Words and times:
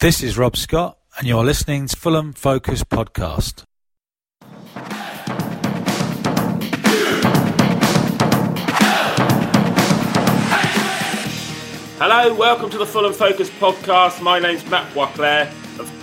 This 0.00 0.22
is 0.22 0.38
Rob 0.38 0.56
Scott, 0.56 0.96
and 1.18 1.28
you're 1.28 1.44
listening 1.44 1.86
to 1.86 1.94
Fulham 1.94 2.32
Focus 2.32 2.82
Podcast. 2.84 3.64
Hello, 11.98 12.34
welcome 12.34 12.70
to 12.70 12.78
the 12.78 12.86
Fulham 12.86 13.12
Focus 13.12 13.50
podcast. 13.50 14.22
My 14.22 14.38
name's 14.38 14.64
Matt 14.70 14.90
Boisclair. 14.94 15.48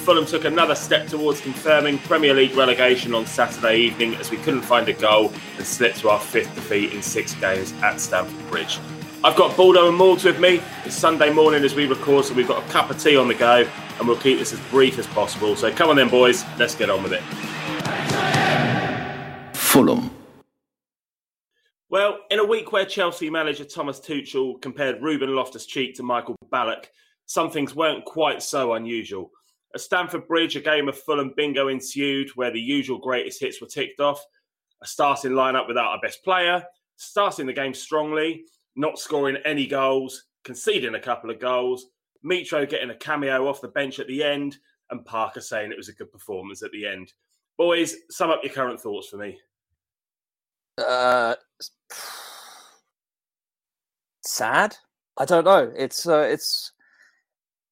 Fulham 0.05 0.27
took 0.27 0.45
another 0.45 0.75
step 0.75 1.07
towards 1.07 1.41
confirming 1.41 1.97
Premier 1.97 2.35
League 2.35 2.55
relegation 2.55 3.15
on 3.15 3.25
Saturday 3.25 3.77
evening 3.77 4.13
as 4.17 4.29
we 4.29 4.37
couldn't 4.37 4.61
find 4.61 4.87
a 4.89 4.93
goal 4.93 5.33
and 5.57 5.65
slipped 5.65 6.01
to 6.01 6.09
our 6.09 6.19
fifth 6.19 6.53
defeat 6.53 6.93
in 6.93 7.01
six 7.01 7.33
games 7.33 7.73
at 7.81 7.99
Stamford 7.99 8.47
Bridge. 8.51 8.77
I've 9.23 9.35
got 9.35 9.57
Baldo 9.57 9.89
and 9.89 9.99
Morgs 9.99 10.23
with 10.23 10.39
me. 10.39 10.61
It's 10.85 10.95
Sunday 10.95 11.33
morning 11.33 11.63
as 11.63 11.73
we 11.73 11.87
record, 11.87 12.25
so 12.25 12.35
we've 12.35 12.47
got 12.47 12.63
a 12.63 12.69
cup 12.69 12.91
of 12.91 13.01
tea 13.01 13.17
on 13.17 13.27
the 13.27 13.33
go 13.33 13.67
and 13.99 14.07
we'll 14.07 14.17
keep 14.17 14.39
this 14.39 14.53
as 14.53 14.59
brief 14.69 14.97
as 14.99 15.07
possible. 15.07 15.55
So 15.55 15.71
come 15.71 15.89
on 15.89 15.95
then, 15.95 16.09
boys, 16.09 16.45
let's 16.57 16.75
get 16.75 16.89
on 16.89 17.03
with 17.03 17.13
it. 17.13 17.23
Fulham. 19.55 20.11
Well, 21.89 22.19
in 22.29 22.39
a 22.39 22.45
week 22.45 22.71
where 22.71 22.85
Chelsea 22.85 23.29
manager 23.29 23.63
Thomas 23.63 23.99
Tuchel 23.99 24.61
compared 24.61 25.01
Ruben 25.01 25.33
Loftus-Cheek 25.33 25.95
to 25.95 26.03
Michael 26.03 26.35
Ballack, 26.51 26.85
some 27.25 27.49
things 27.49 27.75
weren't 27.75 28.05
quite 28.05 28.41
so 28.41 28.73
unusual. 28.73 29.31
At 29.73 29.81
Stamford 29.81 30.27
Bridge, 30.27 30.55
a 30.55 30.61
game 30.61 30.87
of 30.87 30.97
Fulham 30.97 31.33
bingo 31.35 31.67
ensued 31.67 32.29
where 32.35 32.51
the 32.51 32.59
usual 32.59 32.97
greatest 32.97 33.39
hits 33.39 33.61
were 33.61 33.67
ticked 33.67 33.99
off. 33.99 34.23
A 34.81 34.87
starting 34.87 35.31
lineup 35.31 35.67
without 35.67 35.91
our 35.91 35.99
best 36.01 36.23
player, 36.23 36.63
starting 36.97 37.47
the 37.47 37.53
game 37.53 37.73
strongly, 37.73 38.43
not 38.75 38.99
scoring 38.99 39.37
any 39.43 39.65
goals, 39.65 40.25
conceding 40.43 40.95
a 40.95 40.99
couple 40.99 41.29
of 41.29 41.39
goals, 41.39 41.87
Mitro 42.25 42.69
getting 42.69 42.89
a 42.89 42.95
cameo 42.95 43.47
off 43.47 43.61
the 43.61 43.67
bench 43.67 43.99
at 43.99 44.07
the 44.07 44.23
end, 44.23 44.57
and 44.89 45.05
Parker 45.05 45.41
saying 45.41 45.71
it 45.71 45.77
was 45.77 45.89
a 45.89 45.93
good 45.93 46.11
performance 46.11 46.63
at 46.63 46.71
the 46.71 46.85
end. 46.85 47.13
Boys, 47.57 47.95
sum 48.09 48.29
up 48.29 48.43
your 48.43 48.53
current 48.53 48.79
thoughts 48.79 49.09
for 49.09 49.17
me. 49.17 49.39
Uh, 50.77 51.35
sad. 54.23 54.75
I 55.17 55.25
don't 55.25 55.45
know. 55.45 55.71
It's 55.75 56.07
uh, 56.07 56.19
it's. 56.19 56.71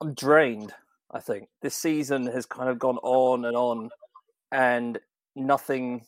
I'm 0.01 0.13
drained. 0.13 0.73
I 1.11 1.19
think 1.19 1.47
this 1.61 1.75
season 1.75 2.25
has 2.27 2.45
kind 2.45 2.69
of 2.69 2.79
gone 2.79 2.97
on 2.97 3.45
and 3.45 3.55
on, 3.55 3.89
and 4.51 4.99
nothing, 5.35 6.05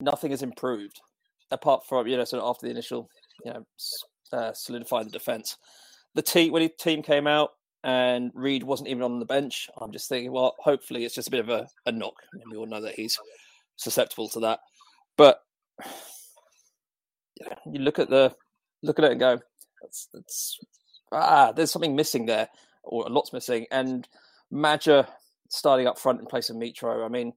nothing 0.00 0.32
has 0.32 0.42
improved 0.42 1.00
apart 1.50 1.86
from 1.86 2.06
you 2.06 2.16
know 2.16 2.24
sort 2.24 2.42
of 2.42 2.48
after 2.48 2.66
the 2.66 2.72
initial 2.72 3.08
you 3.44 3.52
know 3.52 3.66
uh, 4.32 4.52
solidify 4.52 5.02
the 5.02 5.10
defense 5.10 5.56
the 6.14 6.22
team 6.22 6.52
when 6.52 6.62
the 6.62 6.68
team 6.68 7.02
came 7.02 7.26
out 7.26 7.50
and 7.82 8.30
Reed 8.34 8.62
wasn't 8.62 8.88
even 8.88 9.02
on 9.02 9.18
the 9.18 9.26
bench, 9.26 9.68
I'm 9.78 9.92
just 9.92 10.08
thinking, 10.08 10.32
well, 10.32 10.54
hopefully 10.58 11.04
it's 11.04 11.14
just 11.14 11.28
a 11.28 11.30
bit 11.30 11.40
of 11.40 11.50
a, 11.50 11.68
a 11.86 11.92
knock. 11.92 12.14
and 12.32 12.42
we 12.50 12.56
all 12.56 12.66
know 12.66 12.80
that 12.80 12.94
he's 12.94 13.18
susceptible 13.76 14.28
to 14.30 14.40
that. 14.40 14.60
But 15.16 15.40
you 17.66 17.80
look 17.80 17.98
at 17.98 18.08
the 18.08 18.34
look 18.82 18.98
at 18.98 19.04
it 19.04 19.12
and 19.12 19.20
go, 19.20 19.38
that's, 19.82 20.08
that's 20.12 20.58
ah, 21.12 21.52
there's 21.52 21.70
something 21.70 21.96
missing 21.96 22.26
there, 22.26 22.48
or 22.82 23.06
a 23.06 23.10
lot's 23.10 23.32
missing. 23.32 23.66
And 23.70 24.08
Maja 24.50 25.06
starting 25.48 25.86
up 25.86 25.98
front 25.98 26.20
in 26.20 26.26
place 26.26 26.50
of 26.50 26.56
Mitro. 26.56 27.04
I 27.04 27.08
mean, 27.08 27.32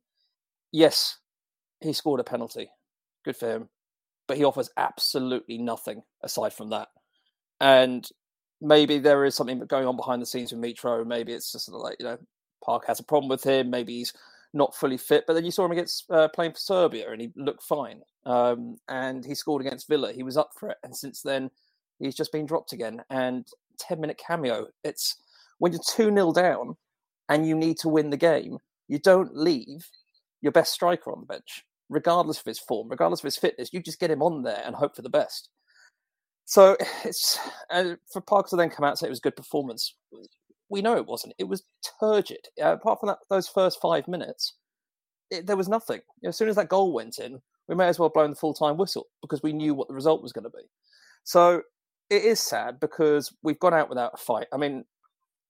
yes, 0.72 1.18
he 1.82 1.94
scored 1.94 2.20
a 2.20 2.24
penalty, 2.24 2.70
good 3.26 3.36
for 3.36 3.50
him, 3.50 3.70
but 4.28 4.38
he 4.38 4.44
offers 4.44 4.70
absolutely 4.78 5.58
nothing 5.58 6.04
aside 6.24 6.54
from 6.54 6.70
that. 6.70 6.88
And 7.60 8.08
maybe 8.62 9.00
there 9.00 9.26
is 9.26 9.36
something 9.36 9.60
going 9.60 9.88
on 9.88 9.96
behind 9.96 10.22
the 10.22 10.26
scenes 10.26 10.52
with 10.52 10.62
Mitro. 10.62 11.06
Maybe 11.06 11.34
it's 11.34 11.52
just 11.52 11.72
like 11.72 11.98
you 12.00 12.06
know, 12.06 12.18
Park 12.64 12.86
has 12.88 13.00
a 13.00 13.04
problem 13.04 13.30
with 13.30 13.44
him. 13.44 13.70
Maybe 13.70 13.98
he's 13.98 14.14
not 14.54 14.76
fully 14.76 14.98
fit. 14.98 15.26
But 15.28 15.34
then 15.34 15.46
you 15.46 15.52
saw 15.52 15.66
him 15.66 15.72
against 15.72 16.10
uh, 16.10 16.28
playing 16.30 16.54
for 16.54 16.60
Serbia, 16.60 17.12
and 17.12 17.22
he 17.22 17.32
looked 17.36 17.64
fine. 17.64 18.02
Um, 18.26 18.78
and 18.88 19.26
he 19.26 19.36
scored 19.36 19.62
against 19.62 19.88
Villa. 19.88 20.12
He 20.12 20.24
was 20.24 20.38
up 20.38 20.52
for 20.60 20.70
it, 20.70 20.78
and 20.84 20.96
since 20.96 21.22
then 21.22 21.50
he's 22.00 22.16
just 22.16 22.32
been 22.32 22.46
dropped 22.46 22.74
again. 22.74 23.04
And 23.10 23.48
ten 23.80 24.02
minute 24.02 24.20
cameo. 24.26 24.68
It's 24.84 25.18
when 25.60 25.72
you're 25.72 25.82
two 25.82 26.14
0 26.14 26.34
down 26.34 26.76
and 27.30 27.48
you 27.48 27.56
need 27.56 27.78
to 27.80 27.90
win 27.90 28.10
the 28.10 28.18
game. 28.18 28.58
You 28.88 29.00
don't 29.00 29.36
leave 29.36 29.90
your 30.42 30.52
best 30.52 30.74
striker 30.74 31.12
on 31.12 31.20
the 31.22 31.26
bench, 31.26 31.64
regardless 31.90 32.40
of 32.40 32.46
his 32.46 32.60
form, 32.60 32.90
regardless 32.90 33.20
of 33.22 33.26
his 33.26 33.38
fitness. 33.38 33.74
You 33.74 33.82
just 33.82 34.00
get 34.00 34.12
him 34.12 34.22
on 34.22 34.44
there 34.44 34.62
and 34.66 34.76
hope 34.76 34.96
for 34.96 35.02
the 35.02 35.10
best. 35.10 35.50
So 36.48 36.76
it's 37.06 37.38
uh, 37.70 37.96
for 38.12 38.22
Parker 38.22 38.50
to 38.50 38.56
then 38.56 38.72
come 38.72 38.84
out 38.84 38.92
and 38.92 38.98
say 38.98 39.06
it 39.06 39.12
was 39.12 39.20
a 39.20 39.22
good 39.22 39.36
performance. 39.36 39.94
We 40.70 40.82
know 40.82 40.98
it 40.98 41.06
wasn't. 41.06 41.36
It 41.38 41.48
was 41.48 41.64
turgid. 42.00 42.48
Uh, 42.62 42.74
apart 42.74 43.00
from 43.00 43.08
that, 43.08 43.20
those 43.30 43.48
first 43.48 43.80
five 43.80 44.08
minutes, 44.08 44.56
it, 45.30 45.46
there 45.46 45.56
was 45.56 45.70
nothing. 45.70 46.02
You 46.22 46.28
know, 46.28 46.30
as 46.30 46.38
soon 46.38 46.50
as 46.50 46.56
that 46.56 46.70
goal 46.70 46.92
went 46.92 47.20
in, 47.20 47.40
we 47.68 47.76
may 47.76 47.88
as 47.88 48.00
well 48.00 48.10
blow 48.10 48.24
in 48.24 48.32
the 48.32 48.36
full 48.36 48.54
time 48.54 48.78
whistle 48.78 49.08
because 49.22 49.44
we 49.44 49.54
knew 49.54 49.74
what 49.74 49.88
the 49.88 49.94
result 49.94 50.24
was 50.24 50.34
going 50.34 50.44
to 50.46 50.50
be. 50.50 50.64
So 51.24 51.62
it 52.10 52.24
is 52.24 52.40
sad 52.40 52.80
because 52.80 53.34
we've 53.44 53.60
gone 53.60 53.74
out 53.74 53.90
without 53.90 54.12
a 54.14 54.18
fight. 54.18 54.48
I 54.54 54.58
mean, 54.58 54.86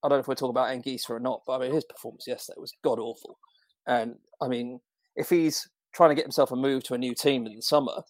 I 0.03 0.09
don't 0.09 0.17
know 0.17 0.21
if 0.21 0.27
we're 0.27 0.35
talking 0.35 0.51
about 0.51 0.69
Anguissa 0.69 1.11
or 1.11 1.19
not, 1.19 1.41
but 1.45 1.53
I 1.53 1.59
mean, 1.59 1.73
his 1.73 1.85
performance 1.85 2.27
yesterday 2.27 2.59
was 2.59 2.73
god 2.83 2.99
awful. 2.99 3.39
And 3.87 4.15
I 4.41 4.47
mean, 4.47 4.79
if 5.15 5.29
he's 5.29 5.67
trying 5.93 6.09
to 6.09 6.15
get 6.15 6.25
himself 6.25 6.51
a 6.51 6.55
move 6.55 6.83
to 6.83 6.93
a 6.93 6.97
new 6.97 7.15
team 7.15 7.45
in 7.45 7.55
the 7.55 7.61
summer, 7.61 8.03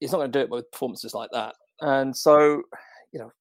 he's 0.00 0.12
not 0.12 0.18
going 0.18 0.32
to 0.32 0.38
do 0.38 0.42
it 0.42 0.50
with 0.50 0.70
performances 0.70 1.14
like 1.14 1.30
that. 1.32 1.54
And 1.82 2.16
so, 2.16 2.62
you 3.12 3.18
know, 3.18 3.32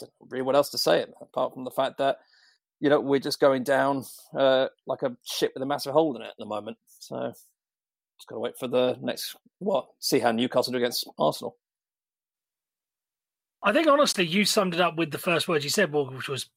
don't 0.00 0.12
really 0.30 0.42
what 0.42 0.56
else 0.56 0.70
to 0.70 0.78
say 0.78 1.04
apart 1.20 1.52
from 1.52 1.64
the 1.64 1.70
fact 1.70 1.98
that, 1.98 2.18
you 2.80 2.88
know, 2.88 3.00
we're 3.00 3.20
just 3.20 3.40
going 3.40 3.64
down 3.64 4.04
uh, 4.34 4.68
like 4.86 5.02
a 5.02 5.16
ship 5.24 5.52
with 5.54 5.62
a 5.62 5.66
massive 5.66 5.92
hole 5.92 6.14
in 6.16 6.22
it 6.22 6.28
at 6.28 6.36
the 6.38 6.46
moment. 6.46 6.78
So 7.00 7.32
just 8.16 8.28
got 8.28 8.36
to 8.36 8.40
wait 8.40 8.58
for 8.58 8.68
the 8.68 8.96
next, 9.02 9.36
what, 9.58 9.88
see 9.98 10.20
how 10.20 10.30
Newcastle 10.30 10.72
do 10.72 10.78
against 10.78 11.06
Arsenal. 11.18 11.56
I 13.62 13.72
think 13.72 13.88
honestly, 13.88 14.24
you 14.24 14.44
summed 14.44 14.74
it 14.74 14.80
up 14.80 14.96
with 14.96 15.10
the 15.10 15.18
first 15.18 15.48
words 15.48 15.64
you 15.64 15.70
said, 15.70 15.92
which 15.92 16.28
was. 16.28 16.48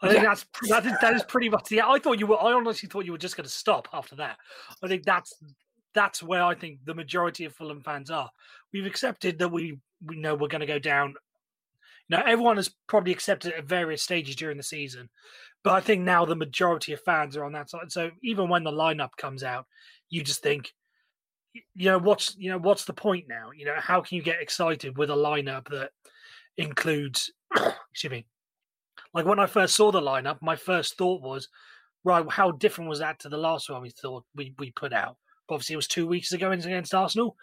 I 0.00 0.08
think 0.08 0.22
yeah. 0.22 0.28
that's 0.30 0.46
that 0.68 0.86
is, 0.86 0.92
that 1.00 1.14
is 1.14 1.22
pretty 1.24 1.48
much 1.48 1.68
the. 1.68 1.82
I 1.82 1.98
thought 1.98 2.18
you 2.18 2.26
were. 2.26 2.42
I 2.42 2.52
honestly 2.52 2.88
thought 2.88 3.04
you 3.04 3.12
were 3.12 3.18
just 3.18 3.36
going 3.36 3.44
to 3.44 3.52
stop 3.52 3.88
after 3.92 4.16
that. 4.16 4.38
I 4.82 4.88
think 4.88 5.04
that's 5.04 5.34
that's 5.94 6.22
where 6.22 6.42
I 6.42 6.54
think 6.54 6.80
the 6.84 6.94
majority 6.94 7.44
of 7.44 7.54
Fulham 7.54 7.80
fans 7.80 8.10
are. 8.10 8.30
We've 8.72 8.86
accepted 8.86 9.38
that 9.38 9.48
we 9.48 9.78
we 10.04 10.16
know 10.16 10.34
we're 10.34 10.48
going 10.48 10.60
to 10.60 10.66
go 10.66 10.78
down. 10.78 11.14
Now 12.10 12.22
everyone 12.26 12.56
has 12.56 12.70
probably 12.86 13.12
accepted 13.12 13.54
at 13.54 13.64
various 13.64 14.02
stages 14.02 14.36
during 14.36 14.56
the 14.56 14.62
season, 14.62 15.08
but 15.62 15.72
I 15.72 15.80
think 15.80 16.02
now 16.02 16.24
the 16.24 16.36
majority 16.36 16.92
of 16.92 17.00
fans 17.00 17.36
are 17.36 17.44
on 17.44 17.52
that 17.52 17.70
side. 17.70 17.90
So 17.90 18.10
even 18.22 18.48
when 18.48 18.64
the 18.64 18.70
lineup 18.70 19.16
comes 19.16 19.42
out, 19.42 19.66
you 20.10 20.22
just 20.22 20.42
think, 20.42 20.74
you 21.74 21.90
know, 21.90 21.98
what's 21.98 22.36
you 22.36 22.50
know 22.50 22.58
what's 22.58 22.84
the 22.84 22.92
point 22.92 23.26
now? 23.28 23.50
You 23.56 23.66
know, 23.66 23.76
how 23.78 24.02
can 24.02 24.16
you 24.16 24.22
get 24.22 24.42
excited 24.42 24.98
with 24.98 25.10
a 25.10 25.14
lineup 25.14 25.68
that 25.70 25.90
includes, 26.56 27.32
excuse 27.90 28.10
me, 28.10 28.26
like 29.14 29.24
when 29.24 29.38
I 29.38 29.46
first 29.46 29.76
saw 29.76 29.90
the 29.90 30.00
lineup, 30.00 30.38
my 30.42 30.56
first 30.56 30.98
thought 30.98 31.22
was, 31.22 31.48
right, 32.04 32.24
how 32.28 32.50
different 32.50 32.90
was 32.90 32.98
that 32.98 33.20
to 33.20 33.28
the 33.28 33.38
last 33.38 33.70
one 33.70 33.82
we 33.82 33.90
thought 33.90 34.24
we 34.34 34.54
we 34.58 34.72
put 34.72 34.92
out? 34.92 35.16
Obviously 35.48 35.74
it 35.74 35.76
was 35.76 35.88
two 35.88 36.06
weeks 36.06 36.32
ago 36.32 36.50
against 36.50 36.94
Arsenal, 36.94 37.36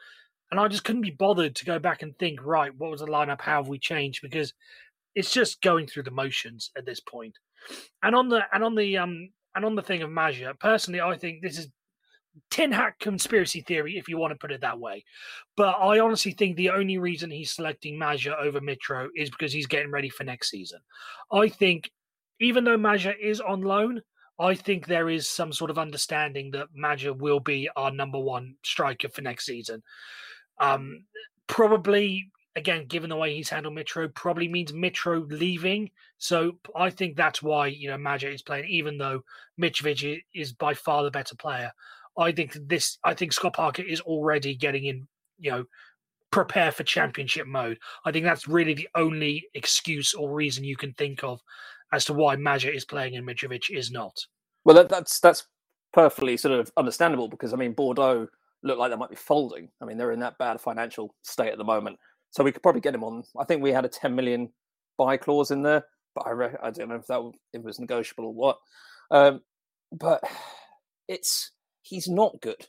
and 0.51 0.59
I 0.59 0.67
just 0.67 0.83
couldn't 0.83 1.01
be 1.01 1.11
bothered 1.11 1.55
to 1.55 1.65
go 1.65 1.79
back 1.79 2.01
and 2.01 2.17
think, 2.17 2.43
right, 2.43 2.75
what 2.77 2.91
was 2.91 3.01
the 3.01 3.07
lineup? 3.07 3.41
How 3.41 3.57
have 3.57 3.67
we 3.67 3.79
changed? 3.79 4.21
Because 4.21 4.53
it's 5.15 5.31
just 5.31 5.61
going 5.61 5.87
through 5.87 6.03
the 6.03 6.11
motions 6.11 6.71
at 6.77 6.85
this 6.85 6.99
point. 6.99 7.37
And 8.03 8.15
on 8.15 8.29
the 8.29 8.41
and 8.53 8.63
on 8.63 8.75
the 8.75 8.97
um 8.97 9.29
and 9.55 9.65
on 9.65 9.75
the 9.75 9.81
thing 9.81 10.01
of 10.01 10.09
Maja, 10.09 10.53
personally, 10.59 11.01
I 11.01 11.17
think 11.17 11.41
this 11.41 11.57
is 11.57 11.67
tin 12.49 12.71
hat 12.71 12.93
conspiracy 12.99 13.61
theory, 13.61 13.97
if 13.97 14.07
you 14.07 14.17
want 14.17 14.31
to 14.31 14.37
put 14.37 14.51
it 14.51 14.61
that 14.61 14.79
way. 14.79 15.03
But 15.57 15.75
I 15.79 15.99
honestly 15.99 16.31
think 16.31 16.55
the 16.55 16.69
only 16.69 16.97
reason 16.97 17.29
he's 17.29 17.51
selecting 17.51 17.97
Maja 17.97 18.35
over 18.37 18.61
Mitro 18.61 19.09
is 19.15 19.29
because 19.29 19.51
he's 19.51 19.67
getting 19.67 19.91
ready 19.91 20.09
for 20.09 20.23
next 20.23 20.49
season. 20.49 20.79
I 21.31 21.49
think 21.49 21.91
even 22.39 22.63
though 22.63 22.77
Maja 22.77 23.13
is 23.21 23.41
on 23.41 23.61
loan, 23.61 24.01
I 24.41 24.55
think 24.55 24.87
there 24.87 25.07
is 25.07 25.27
some 25.27 25.53
sort 25.53 25.69
of 25.69 25.77
understanding 25.77 26.49
that 26.51 26.69
Maja 26.73 27.13
will 27.13 27.39
be 27.39 27.69
our 27.75 27.91
number 27.91 28.17
one 28.17 28.55
striker 28.63 29.07
for 29.07 29.21
next 29.21 29.45
season. 29.45 29.83
Um, 30.59 31.05
probably, 31.45 32.31
again, 32.55 32.87
given 32.87 33.11
the 33.11 33.15
way 33.15 33.35
he's 33.35 33.49
handled 33.49 33.75
Mitro, 33.75 34.11
probably 34.13 34.47
means 34.47 34.71
Mitro 34.71 35.31
leaving. 35.31 35.91
So 36.17 36.53
I 36.75 36.89
think 36.89 37.15
that's 37.15 37.43
why 37.43 37.67
you 37.67 37.89
know 37.89 37.99
Maja 37.99 38.29
is 38.29 38.41
playing, 38.41 38.67
even 38.67 38.97
though 38.97 39.23
Mitrovic 39.59 40.23
is 40.33 40.53
by 40.53 40.73
far 40.73 41.03
the 41.03 41.11
better 41.11 41.35
player. 41.35 41.71
I 42.17 42.31
think 42.31 42.57
this. 42.67 42.97
I 43.03 43.13
think 43.13 43.33
Scott 43.33 43.53
Parker 43.53 43.83
is 43.83 44.01
already 44.01 44.55
getting 44.55 44.85
in. 44.85 45.07
You 45.37 45.51
know, 45.51 45.65
prepare 46.31 46.71
for 46.71 46.83
championship 46.83 47.45
mode. 47.45 47.77
I 48.05 48.11
think 48.11 48.25
that's 48.25 48.47
really 48.47 48.73
the 48.73 48.89
only 48.95 49.45
excuse 49.53 50.15
or 50.15 50.33
reason 50.33 50.63
you 50.63 50.77
can 50.77 50.93
think 50.93 51.23
of 51.23 51.41
as 51.91 52.05
to 52.05 52.13
why 52.13 52.35
Maja 52.35 52.71
is 52.73 52.85
playing 52.85 53.15
and 53.15 53.27
Mitrovic 53.27 53.69
is 53.69 53.91
not. 53.91 54.17
Well, 54.65 54.75
that, 54.75 54.89
that's 54.89 55.19
that's 55.19 55.45
perfectly 55.93 56.37
sort 56.37 56.59
of 56.59 56.71
understandable 56.77 57.27
because 57.27 57.53
I 57.53 57.57
mean 57.57 57.73
Bordeaux 57.73 58.27
look 58.63 58.77
like 58.77 58.91
they 58.91 58.97
might 58.97 59.09
be 59.09 59.15
folding. 59.15 59.69
I 59.81 59.85
mean 59.85 59.97
they're 59.97 60.11
in 60.11 60.19
that 60.21 60.37
bad 60.37 60.61
financial 60.61 61.15
state 61.23 61.51
at 61.51 61.57
the 61.57 61.63
moment, 61.63 61.97
so 62.31 62.43
we 62.43 62.51
could 62.51 62.63
probably 62.63 62.81
get 62.81 62.95
him 62.95 63.03
on. 63.03 63.23
I 63.39 63.43
think 63.45 63.61
we 63.61 63.71
had 63.71 63.85
a 63.85 63.89
10 63.89 64.15
million 64.15 64.49
buy 64.97 65.17
clause 65.17 65.51
in 65.51 65.63
there. 65.63 65.83
but 66.15 66.27
I 66.27 66.31
re- 66.31 66.57
I 66.63 66.71
don't 66.71 66.89
know 66.89 66.95
if 66.95 67.07
that 67.07 67.31
it 67.53 67.63
was 67.63 67.79
negotiable 67.79 68.25
or 68.25 68.33
what. 68.33 68.57
Um, 69.09 69.41
but 69.91 70.23
it's 71.07 71.51
he's 71.81 72.07
not 72.07 72.41
good 72.41 72.67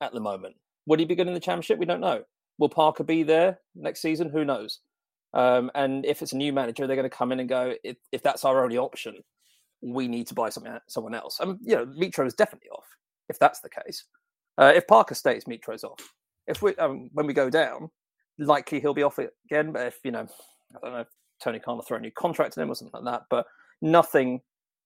at 0.00 0.12
the 0.12 0.20
moment. 0.20 0.56
Would 0.86 1.00
he 1.00 1.06
be 1.06 1.14
good 1.14 1.28
in 1.28 1.34
the 1.34 1.40
championship? 1.40 1.78
We 1.78 1.86
don't 1.86 2.00
know. 2.00 2.24
Will 2.58 2.68
Parker 2.68 3.04
be 3.04 3.22
there 3.22 3.58
next 3.74 4.00
season? 4.02 4.30
Who 4.30 4.44
knows? 4.44 4.80
Um, 5.34 5.70
and 5.74 6.06
if 6.06 6.22
it's 6.22 6.32
a 6.32 6.36
new 6.36 6.52
manager, 6.52 6.86
they're 6.86 6.96
going 6.96 7.10
to 7.10 7.14
come 7.14 7.32
in 7.32 7.40
and 7.40 7.48
go, 7.48 7.74
if, 7.82 7.96
if 8.12 8.22
that's 8.22 8.44
our 8.44 8.62
only 8.62 8.78
option, 8.78 9.16
we 9.82 10.08
need 10.08 10.28
to 10.28 10.34
buy 10.34 10.48
something, 10.48 10.72
someone 10.88 11.14
else. 11.14 11.38
I 11.40 11.46
mean, 11.46 11.58
you 11.60 11.74
know, 11.74 11.86
Mitro 11.86 12.26
is 12.26 12.34
definitely 12.34 12.70
off 12.70 12.86
if 13.28 13.38
that's 13.38 13.60
the 13.60 13.68
case. 13.68 14.04
Uh, 14.56 14.72
if 14.74 14.86
Parker 14.86 15.14
stays, 15.14 15.44
Mitro's 15.44 15.84
off. 15.84 16.14
If 16.46 16.62
we 16.62 16.76
um, 16.76 17.10
when 17.12 17.26
we 17.26 17.32
go 17.32 17.50
down, 17.50 17.90
likely 18.38 18.80
he'll 18.80 18.94
be 18.94 19.02
off 19.02 19.18
again. 19.18 19.72
But 19.72 19.86
if 19.88 19.98
you 20.04 20.12
know, 20.12 20.26
I 20.76 20.78
don't 20.82 20.92
know, 20.92 21.00
if 21.00 21.08
Tony 21.42 21.58
Khan 21.58 21.76
will 21.76 21.82
throw 21.82 21.96
a 21.96 22.00
new 22.00 22.12
contract 22.12 22.54
to 22.54 22.62
him 22.62 22.70
or 22.70 22.74
something 22.74 23.02
like 23.02 23.12
that. 23.12 23.22
But 23.30 23.46
nothing 23.82 24.40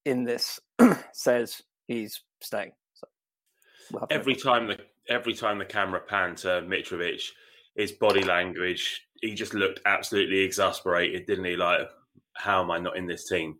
in 0.04 0.24
this 0.24 0.58
says 1.12 1.60
he's 1.86 2.22
staying. 2.40 2.72
So 2.94 3.08
we'll 3.92 4.06
every 4.10 4.34
time 4.34 4.68
the 4.68 4.78
every 5.08 5.34
time 5.34 5.58
the 5.58 5.64
camera 5.64 6.00
panned 6.00 6.38
to 6.38 6.62
Mitrovic, 6.62 7.22
his 7.76 7.92
body 7.92 8.22
language, 8.22 9.07
he 9.22 9.34
just 9.34 9.54
looked 9.54 9.80
absolutely 9.86 10.38
exasperated, 10.40 11.26
didn't 11.26 11.44
he? 11.44 11.56
Like, 11.56 11.88
how 12.34 12.62
am 12.62 12.70
I 12.70 12.78
not 12.78 12.96
in 12.96 13.06
this 13.06 13.28
team? 13.28 13.56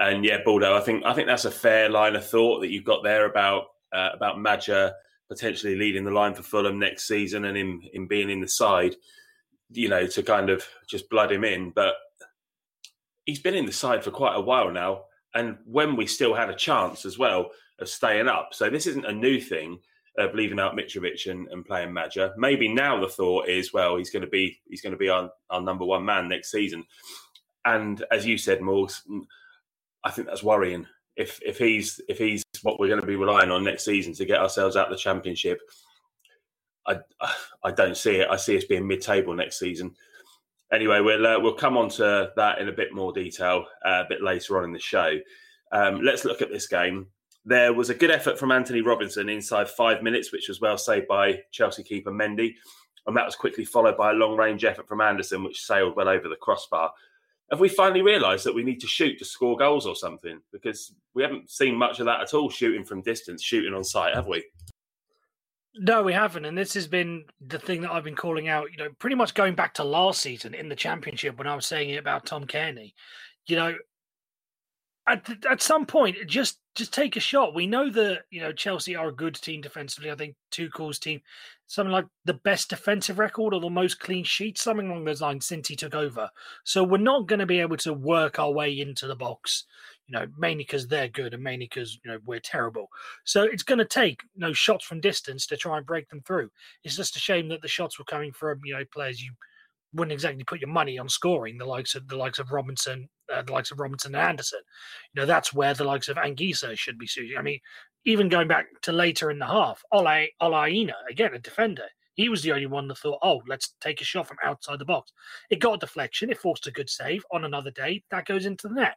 And 0.00 0.24
yeah, 0.24 0.38
Baldo, 0.44 0.74
I 0.76 0.80
think 0.80 1.04
I 1.04 1.12
think 1.12 1.28
that's 1.28 1.44
a 1.44 1.50
fair 1.50 1.88
line 1.88 2.16
of 2.16 2.26
thought 2.26 2.60
that 2.60 2.70
you've 2.70 2.84
got 2.84 3.02
there 3.02 3.26
about 3.26 3.64
uh, 3.92 4.10
about 4.14 4.40
Maja 4.40 4.92
potentially 5.28 5.76
leading 5.76 6.04
the 6.04 6.10
line 6.10 6.34
for 6.34 6.42
Fulham 6.42 6.78
next 6.78 7.06
season 7.06 7.44
and 7.44 7.56
him 7.56 7.82
him 7.92 8.06
being 8.06 8.30
in 8.30 8.40
the 8.40 8.48
side, 8.48 8.96
you 9.70 9.88
know, 9.88 10.06
to 10.06 10.22
kind 10.22 10.50
of 10.50 10.66
just 10.88 11.08
blood 11.10 11.30
him 11.30 11.44
in. 11.44 11.70
But 11.70 11.94
he's 13.24 13.40
been 13.40 13.54
in 13.54 13.66
the 13.66 13.72
side 13.72 14.02
for 14.02 14.10
quite 14.10 14.36
a 14.36 14.40
while 14.40 14.70
now, 14.70 15.04
and 15.34 15.58
when 15.64 15.96
we 15.96 16.06
still 16.06 16.34
had 16.34 16.50
a 16.50 16.54
chance 16.54 17.04
as 17.04 17.18
well 17.18 17.50
of 17.78 17.88
staying 17.88 18.28
up, 18.28 18.50
so 18.52 18.70
this 18.70 18.86
isn't 18.86 19.06
a 19.06 19.12
new 19.12 19.40
thing 19.40 19.78
of 20.18 20.34
leaving 20.34 20.60
out 20.60 20.76
Mitrovic 20.76 21.30
and, 21.30 21.48
and 21.48 21.64
playing 21.64 21.92
Maja. 21.92 22.32
Maybe 22.36 22.68
now 22.68 23.00
the 23.00 23.08
thought 23.08 23.48
is, 23.48 23.72
well, 23.72 23.96
he's 23.96 24.10
going 24.10 24.24
to 24.24 24.28
be 24.28 24.60
he's 24.68 24.82
going 24.82 24.92
to 24.92 24.98
be 24.98 25.08
our, 25.08 25.30
our 25.50 25.60
number 25.60 25.84
one 25.84 26.04
man 26.04 26.28
next 26.28 26.50
season. 26.50 26.84
And 27.64 28.04
as 28.10 28.26
you 28.26 28.36
said, 28.38 28.60
Morgs, 28.60 29.00
I 30.04 30.10
think 30.10 30.28
that's 30.28 30.42
worrying. 30.42 30.86
If 31.16 31.40
if 31.42 31.58
he's 31.58 32.00
if 32.08 32.18
he's 32.18 32.42
what 32.62 32.78
we're 32.78 32.88
going 32.88 33.00
to 33.00 33.06
be 33.06 33.16
relying 33.16 33.50
on 33.50 33.64
next 33.64 33.84
season 33.84 34.14
to 34.14 34.24
get 34.24 34.40
ourselves 34.40 34.76
out 34.76 34.86
of 34.86 34.92
the 34.92 34.98
championship, 34.98 35.60
I 36.86 36.98
I 37.62 37.70
don't 37.70 37.96
see 37.96 38.16
it. 38.16 38.28
I 38.28 38.36
see 38.36 38.56
us 38.56 38.64
being 38.64 38.86
mid-table 38.86 39.34
next 39.34 39.58
season. 39.58 39.94
Anyway, 40.72 41.00
we'll 41.00 41.26
uh, 41.26 41.38
we'll 41.38 41.54
come 41.54 41.76
on 41.76 41.88
to 41.90 42.32
that 42.36 42.58
in 42.58 42.68
a 42.68 42.72
bit 42.72 42.94
more 42.94 43.12
detail 43.12 43.66
uh, 43.84 44.02
a 44.04 44.08
bit 44.08 44.22
later 44.22 44.58
on 44.58 44.64
in 44.64 44.72
the 44.72 44.78
show. 44.78 45.18
Um, 45.70 46.00
let's 46.02 46.24
look 46.24 46.42
at 46.42 46.50
this 46.50 46.66
game. 46.66 47.06
There 47.44 47.72
was 47.72 47.90
a 47.90 47.94
good 47.94 48.10
effort 48.10 48.38
from 48.38 48.52
Anthony 48.52 48.82
Robinson 48.82 49.28
inside 49.28 49.68
five 49.68 50.02
minutes, 50.02 50.32
which 50.32 50.48
was 50.48 50.60
well 50.60 50.78
saved 50.78 51.08
by 51.08 51.40
Chelsea 51.50 51.82
keeper 51.82 52.12
Mendy. 52.12 52.54
And 53.06 53.16
that 53.16 53.26
was 53.26 53.34
quickly 53.34 53.64
followed 53.64 53.96
by 53.96 54.10
a 54.10 54.14
long 54.14 54.36
range 54.36 54.64
effort 54.64 54.86
from 54.86 55.00
Anderson, 55.00 55.42
which 55.42 55.64
sailed 55.64 55.96
well 55.96 56.08
over 56.08 56.28
the 56.28 56.36
crossbar. 56.36 56.92
Have 57.50 57.60
we 57.60 57.68
finally 57.68 58.00
realised 58.00 58.44
that 58.46 58.54
we 58.54 58.62
need 58.62 58.80
to 58.80 58.86
shoot 58.86 59.18
to 59.18 59.24
score 59.24 59.56
goals 59.56 59.86
or 59.86 59.96
something? 59.96 60.40
Because 60.52 60.94
we 61.14 61.22
haven't 61.22 61.50
seen 61.50 61.76
much 61.76 61.98
of 61.98 62.06
that 62.06 62.20
at 62.20 62.32
all, 62.32 62.48
shooting 62.48 62.84
from 62.84 63.02
distance, 63.02 63.42
shooting 63.42 63.74
on 63.74 63.84
sight, 63.84 64.14
have 64.14 64.26
we? 64.26 64.44
No, 65.74 66.02
we 66.02 66.12
haven't. 66.12 66.44
And 66.44 66.56
this 66.56 66.74
has 66.74 66.86
been 66.86 67.24
the 67.46 67.58
thing 67.58 67.82
that 67.82 67.90
I've 67.90 68.04
been 68.04 68.16
calling 68.16 68.48
out, 68.48 68.70
you 68.70 68.78
know, 68.78 68.90
pretty 68.98 69.16
much 69.16 69.34
going 69.34 69.54
back 69.54 69.74
to 69.74 69.84
last 69.84 70.22
season 70.22 70.54
in 70.54 70.68
the 70.68 70.76
championship 70.76 71.36
when 71.36 71.46
I 71.46 71.54
was 71.54 71.66
saying 71.66 71.90
it 71.90 71.98
about 71.98 72.24
Tom 72.24 72.46
Cairney. 72.46 72.94
You 73.46 73.56
know, 73.56 73.74
at, 75.06 75.28
at 75.50 75.60
some 75.60 75.84
point, 75.84 76.16
just 76.26 76.58
just 76.74 76.94
take 76.94 77.16
a 77.16 77.20
shot. 77.20 77.54
We 77.54 77.66
know 77.66 77.90
that 77.90 78.22
you 78.30 78.40
know 78.40 78.52
Chelsea 78.52 78.96
are 78.96 79.08
a 79.08 79.14
good 79.14 79.34
team 79.34 79.60
defensively. 79.60 80.10
I 80.10 80.14
think 80.14 80.36
Tuchel's 80.50 80.98
team, 80.98 81.20
something 81.66 81.92
like 81.92 82.06
the 82.24 82.34
best 82.34 82.70
defensive 82.70 83.18
record 83.18 83.52
or 83.52 83.60
the 83.60 83.68
most 83.68 84.00
clean 84.00 84.24
sheets, 84.24 84.62
something 84.62 84.88
along 84.88 85.04
those 85.04 85.20
lines 85.20 85.46
since 85.46 85.68
he 85.68 85.76
took 85.76 85.94
over. 85.94 86.30
So 86.64 86.82
we're 86.82 86.98
not 86.98 87.26
going 87.26 87.40
to 87.40 87.46
be 87.46 87.60
able 87.60 87.76
to 87.78 87.92
work 87.92 88.38
our 88.38 88.50
way 88.50 88.80
into 88.80 89.06
the 89.06 89.16
box, 89.16 89.64
you 90.06 90.18
know, 90.18 90.26
mainly 90.38 90.64
because 90.64 90.86
they're 90.88 91.08
good 91.08 91.34
and 91.34 91.42
mainly 91.42 91.66
because 91.66 91.98
you 92.04 92.10
know 92.10 92.18
we're 92.24 92.40
terrible. 92.40 92.88
So 93.24 93.42
it's 93.42 93.62
going 93.62 93.78
to 93.78 93.84
take 93.84 94.22
you 94.34 94.40
know 94.40 94.52
shots 94.52 94.84
from 94.84 95.00
distance 95.00 95.46
to 95.48 95.56
try 95.56 95.76
and 95.76 95.86
break 95.86 96.08
them 96.08 96.22
through. 96.26 96.50
It's 96.84 96.96
just 96.96 97.16
a 97.16 97.20
shame 97.20 97.48
that 97.48 97.60
the 97.60 97.68
shots 97.68 97.98
were 97.98 98.06
coming 98.06 98.32
from 98.32 98.60
you 98.64 98.74
know 98.74 98.84
players 98.92 99.22
you 99.22 99.32
wouldn't 99.94 100.12
exactly 100.12 100.44
put 100.44 100.60
your 100.60 100.70
money 100.70 100.98
on 100.98 101.08
scoring 101.08 101.58
the 101.58 101.66
likes 101.66 101.94
of 101.94 102.08
the 102.08 102.16
likes 102.16 102.38
of 102.38 102.50
Robinson, 102.50 103.08
uh, 103.32 103.42
the 103.42 103.52
likes 103.52 103.70
of 103.70 103.80
Robinson 103.80 104.14
and 104.14 104.24
Anderson. 104.24 104.60
You 105.12 105.20
know, 105.22 105.26
that's 105.26 105.52
where 105.52 105.74
the 105.74 105.84
likes 105.84 106.08
of 106.08 106.16
Anguissa 106.16 106.76
should 106.78 106.98
be 106.98 107.06
suiting. 107.06 107.36
I 107.38 107.42
mean, 107.42 107.60
even 108.04 108.28
going 108.28 108.48
back 108.48 108.66
to 108.82 108.92
later 108.92 109.30
in 109.30 109.38
the 109.38 109.46
half, 109.46 109.82
Ola 109.92 110.26
Ola 110.40 110.66
Aina, 110.66 110.94
again 111.10 111.34
a 111.34 111.38
defender. 111.38 111.86
He 112.14 112.28
was 112.28 112.42
the 112.42 112.52
only 112.52 112.66
one 112.66 112.88
that 112.88 112.98
thought, 112.98 113.20
"Oh, 113.22 113.42
let's 113.46 113.74
take 113.80 114.00
a 114.00 114.04
shot 114.04 114.28
from 114.28 114.36
outside 114.44 114.78
the 114.78 114.84
box." 114.84 115.12
It 115.50 115.60
got 115.60 115.74
a 115.74 115.78
deflection. 115.78 116.30
It 116.30 116.38
forced 116.38 116.66
a 116.66 116.72
good 116.72 116.90
save. 116.90 117.24
On 117.30 117.44
another 117.44 117.70
day, 117.70 118.02
that 118.10 118.26
goes 118.26 118.46
into 118.46 118.68
the 118.68 118.74
net. 118.74 118.96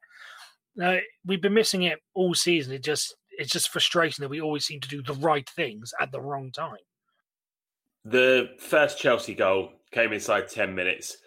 Uh, 0.82 0.98
we've 1.26 1.42
been 1.42 1.54
missing 1.54 1.84
it 1.84 2.00
all 2.14 2.34
season. 2.34 2.74
It 2.74 2.84
just 2.84 3.16
it's 3.38 3.52
just 3.52 3.70
frustrating 3.70 4.24
that 4.24 4.30
we 4.30 4.42
always 4.42 4.66
seem 4.66 4.80
to 4.82 4.90
do 4.90 5.02
the 5.02 5.14
right 5.14 5.50
things 5.50 5.94
at 6.00 6.12
the 6.12 6.22
wrong 6.22 6.52
time. 6.52 6.78
The 8.04 8.52
first 8.60 9.00
Chelsea 9.00 9.34
goal 9.34 9.72
came 9.96 10.14
inside 10.14 10.50
10 10.50 10.76
minutes. 10.76 11.18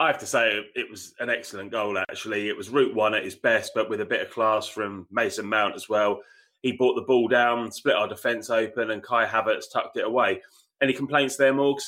I 0.00 0.08
have 0.08 0.18
to 0.18 0.26
say 0.26 0.64
it 0.74 0.90
was 0.90 1.14
an 1.20 1.30
excellent 1.30 1.70
goal, 1.70 1.96
actually. 1.98 2.48
It 2.48 2.56
was 2.56 2.70
route 2.70 2.94
one 2.94 3.14
at 3.14 3.24
his 3.24 3.34
best, 3.34 3.72
but 3.74 3.88
with 3.88 4.00
a 4.00 4.06
bit 4.06 4.22
of 4.22 4.30
class 4.30 4.66
from 4.66 5.06
Mason 5.10 5.46
Mount 5.46 5.74
as 5.74 5.88
well. 5.88 6.20
He 6.62 6.72
brought 6.72 6.94
the 6.94 7.02
ball 7.02 7.28
down, 7.28 7.70
split 7.70 7.94
our 7.94 8.08
defence 8.08 8.50
open, 8.50 8.90
and 8.90 9.02
Kai 9.02 9.26
Havertz 9.26 9.70
tucked 9.72 9.98
it 9.98 10.04
away. 10.04 10.42
Any 10.82 10.92
complaints 10.92 11.36
there, 11.36 11.52
Morgs? 11.52 11.82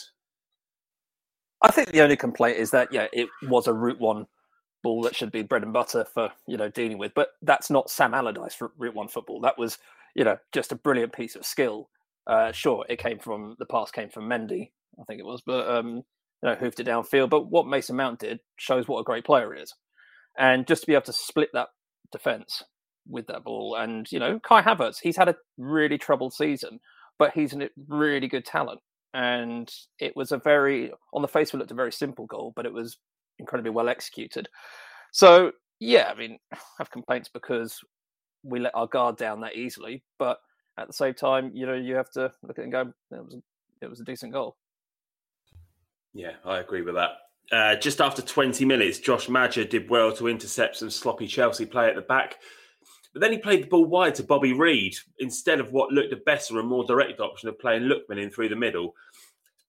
I 1.62 1.70
think 1.70 1.90
the 1.90 2.02
only 2.02 2.16
complaint 2.16 2.58
is 2.58 2.70
that, 2.70 2.92
yeah, 2.92 3.08
it 3.12 3.28
was 3.44 3.66
a 3.66 3.72
route 3.72 3.98
one 3.98 4.26
ball 4.82 5.02
that 5.02 5.16
should 5.16 5.32
be 5.32 5.42
bread 5.42 5.64
and 5.64 5.72
butter 5.72 6.06
for, 6.14 6.30
you 6.46 6.56
know, 6.56 6.68
dealing 6.68 6.98
with. 6.98 7.12
But 7.14 7.30
that's 7.42 7.70
not 7.70 7.90
Sam 7.90 8.14
Allardyce 8.14 8.54
for 8.54 8.72
route 8.78 8.94
one 8.94 9.08
football. 9.08 9.40
That 9.40 9.58
was, 9.58 9.78
you 10.14 10.24
know, 10.24 10.38
just 10.52 10.72
a 10.72 10.76
brilliant 10.76 11.12
piece 11.12 11.36
of 11.36 11.44
skill. 11.44 11.88
Uh, 12.26 12.52
sure, 12.52 12.84
it 12.88 12.98
came 12.98 13.18
from 13.18 13.56
the 13.58 13.66
pass 13.66 13.90
came 13.90 14.10
from 14.10 14.28
Mendy, 14.28 14.70
I 15.00 15.04
think 15.04 15.20
it 15.20 15.26
was, 15.26 15.42
but 15.44 15.68
um, 15.68 16.04
you 16.42 16.48
know, 16.48 16.54
hoofed 16.54 16.80
it 16.80 16.86
downfield. 16.86 17.30
But 17.30 17.50
what 17.50 17.66
Mason 17.66 17.96
Mount 17.96 18.20
did 18.20 18.40
shows 18.56 18.88
what 18.88 19.00
a 19.00 19.04
great 19.04 19.24
player 19.24 19.54
he 19.54 19.62
is. 19.62 19.74
And 20.38 20.66
just 20.66 20.82
to 20.82 20.86
be 20.86 20.94
able 20.94 21.02
to 21.02 21.12
split 21.12 21.48
that 21.52 21.68
defense 22.12 22.62
with 23.06 23.26
that 23.26 23.44
ball, 23.44 23.76
and 23.76 24.10
you 24.12 24.18
know, 24.18 24.38
Kai 24.38 24.62
Havertz, 24.62 24.98
he's 25.02 25.16
had 25.16 25.28
a 25.28 25.36
really 25.56 25.98
troubled 25.98 26.32
season, 26.32 26.80
but 27.18 27.32
he's 27.32 27.52
a 27.54 27.70
really 27.88 28.28
good 28.28 28.44
talent. 28.44 28.80
And 29.14 29.72
it 29.98 30.14
was 30.14 30.32
a 30.32 30.38
very, 30.38 30.92
on 31.12 31.22
the 31.22 31.28
face, 31.28 31.52
it 31.52 31.56
looked 31.56 31.70
a 31.70 31.74
very 31.74 31.92
simple 31.92 32.26
goal, 32.26 32.52
but 32.54 32.66
it 32.66 32.72
was 32.72 32.98
incredibly 33.38 33.70
well 33.70 33.88
executed. 33.88 34.48
So 35.12 35.52
yeah, 35.80 36.10
I 36.14 36.18
mean, 36.18 36.38
I 36.52 36.58
have 36.78 36.90
complaints 36.90 37.28
because 37.32 37.78
we 38.42 38.60
let 38.60 38.74
our 38.74 38.86
guard 38.86 39.16
down 39.16 39.40
that 39.40 39.56
easily, 39.56 40.04
but 40.18 40.38
at 40.78 40.86
the 40.86 40.92
same 40.92 41.14
time, 41.14 41.50
you 41.54 41.66
know, 41.66 41.74
you 41.74 41.94
have 41.94 42.10
to 42.12 42.32
look 42.42 42.58
at 42.58 42.62
it 42.62 42.64
and 42.64 42.72
go, 42.72 42.80
it 43.10 43.24
was 43.24 43.36
it 43.80 43.88
was 43.88 44.00
a 44.00 44.04
decent 44.04 44.32
goal. 44.32 44.56
Yeah, 46.18 46.32
I 46.44 46.58
agree 46.58 46.82
with 46.82 46.96
that. 46.96 47.10
Uh, 47.52 47.76
just 47.76 48.00
after 48.00 48.22
20 48.22 48.64
minutes, 48.64 48.98
Josh 48.98 49.28
Maja 49.28 49.64
did 49.64 49.88
well 49.88 50.12
to 50.14 50.26
intercept 50.26 50.74
some 50.74 50.90
sloppy 50.90 51.28
Chelsea 51.28 51.64
play 51.64 51.88
at 51.88 51.94
the 51.94 52.02
back. 52.02 52.38
But 53.12 53.20
then 53.20 53.30
he 53.30 53.38
played 53.38 53.62
the 53.62 53.68
ball 53.68 53.84
wide 53.84 54.16
to 54.16 54.24
Bobby 54.24 54.52
Reed 54.52 54.96
instead 55.20 55.60
of 55.60 55.70
what 55.70 55.92
looked 55.92 56.12
a 56.12 56.16
better 56.16 56.58
and 56.58 56.68
more 56.68 56.84
direct 56.84 57.20
option 57.20 57.48
of 57.48 57.60
playing 57.60 57.84
Lookman 57.84 58.20
in 58.20 58.30
through 58.30 58.48
the 58.48 58.56
middle. 58.56 58.96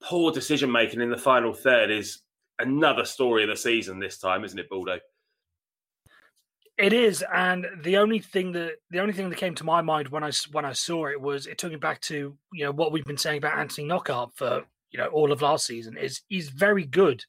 Poor 0.01 0.31
decision 0.31 0.71
making 0.71 1.01
in 1.01 1.11
the 1.11 1.19
final 1.19 1.53
third 1.53 1.91
is 1.91 2.23
another 2.57 3.05
story 3.05 3.43
of 3.43 3.49
the 3.49 3.55
season 3.55 3.99
this 3.99 4.17
time, 4.17 4.43
isn't 4.43 4.57
it, 4.57 4.71
Baldo? 4.71 4.97
It 6.79 6.93
is, 6.93 7.23
and 7.31 7.67
the 7.83 7.97
only 7.97 8.19
thing 8.19 8.53
that 8.53 8.77
the 8.89 9.01
only 9.01 9.13
thing 9.13 9.29
that 9.29 9.37
came 9.37 9.53
to 9.55 9.65
my 9.65 9.81
mind 9.81 10.07
when 10.07 10.23
I 10.23 10.31
when 10.51 10.65
I 10.65 10.71
saw 10.71 11.05
it 11.07 11.21
was 11.21 11.45
it 11.45 11.59
took 11.59 11.71
me 11.71 11.77
back 11.77 12.01
to 12.03 12.35
you 12.53 12.65
know 12.65 12.71
what 12.71 12.91
we've 12.91 13.05
been 13.05 13.17
saying 13.17 13.37
about 13.37 13.59
Anthony 13.59 13.85
Knockaert 13.87 14.31
for 14.35 14.65
you 14.91 14.99
know 14.99 15.07
all 15.07 15.31
of 15.31 15.41
last 15.41 15.65
season 15.65 15.97
is 15.97 16.21
he's 16.27 16.49
very 16.49 16.85
good 16.85 17.23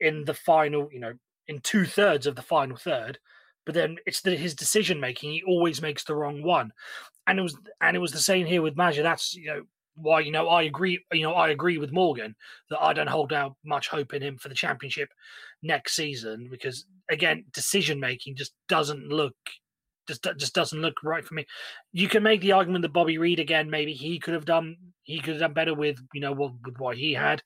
in 0.00 0.24
the 0.24 0.34
final 0.34 0.88
you 0.92 1.00
know 1.00 1.12
in 1.46 1.60
two 1.60 1.84
thirds 1.84 2.26
of 2.26 2.36
the 2.36 2.42
final 2.42 2.76
third 2.76 3.18
but 3.68 3.74
then 3.74 3.98
it's 4.06 4.22
the, 4.22 4.34
his 4.34 4.54
decision 4.54 4.98
making 4.98 5.30
he 5.30 5.42
always 5.46 5.82
makes 5.82 6.02
the 6.02 6.14
wrong 6.14 6.42
one. 6.42 6.72
And 7.26 7.38
it 7.38 7.42
was 7.42 7.54
and 7.82 7.94
it 7.94 8.00
was 8.00 8.12
the 8.12 8.18
same 8.18 8.46
here 8.46 8.62
with 8.62 8.78
Maja 8.78 9.02
that's 9.02 9.34
you 9.34 9.44
know 9.44 9.64
why 9.94 10.20
you 10.20 10.32
know 10.32 10.48
I 10.48 10.62
agree 10.62 11.04
you 11.12 11.20
know 11.20 11.34
I 11.34 11.50
agree 11.50 11.76
with 11.76 11.92
Morgan 11.92 12.34
that 12.70 12.80
I 12.80 12.94
don't 12.94 13.10
hold 13.10 13.30
out 13.30 13.56
much 13.66 13.88
hope 13.88 14.14
in 14.14 14.22
him 14.22 14.38
for 14.38 14.48
the 14.48 14.54
championship 14.54 15.10
next 15.62 15.96
season 15.96 16.48
because 16.50 16.86
again 17.10 17.44
decision 17.52 18.00
making 18.00 18.36
just 18.36 18.54
doesn't 18.70 19.10
look 19.10 19.36
just 20.08 20.26
just 20.38 20.54
doesn't 20.54 20.80
look 20.80 21.02
right 21.04 21.24
for 21.24 21.34
me. 21.34 21.46
You 21.92 22.08
can 22.08 22.22
make 22.22 22.40
the 22.40 22.52
argument 22.52 22.82
that 22.82 22.92
Bobby 22.92 23.18
Reed 23.18 23.38
again, 23.38 23.70
maybe 23.70 23.92
he 23.92 24.18
could 24.18 24.34
have 24.34 24.44
done 24.44 24.76
he 25.04 25.20
could 25.20 25.34
have 25.34 25.40
done 25.40 25.52
better 25.52 25.74
with 25.74 25.98
you 26.12 26.20
know 26.20 26.32
what 26.32 26.52
with 26.64 26.78
what 26.78 26.96
he 26.96 27.12
had, 27.14 27.42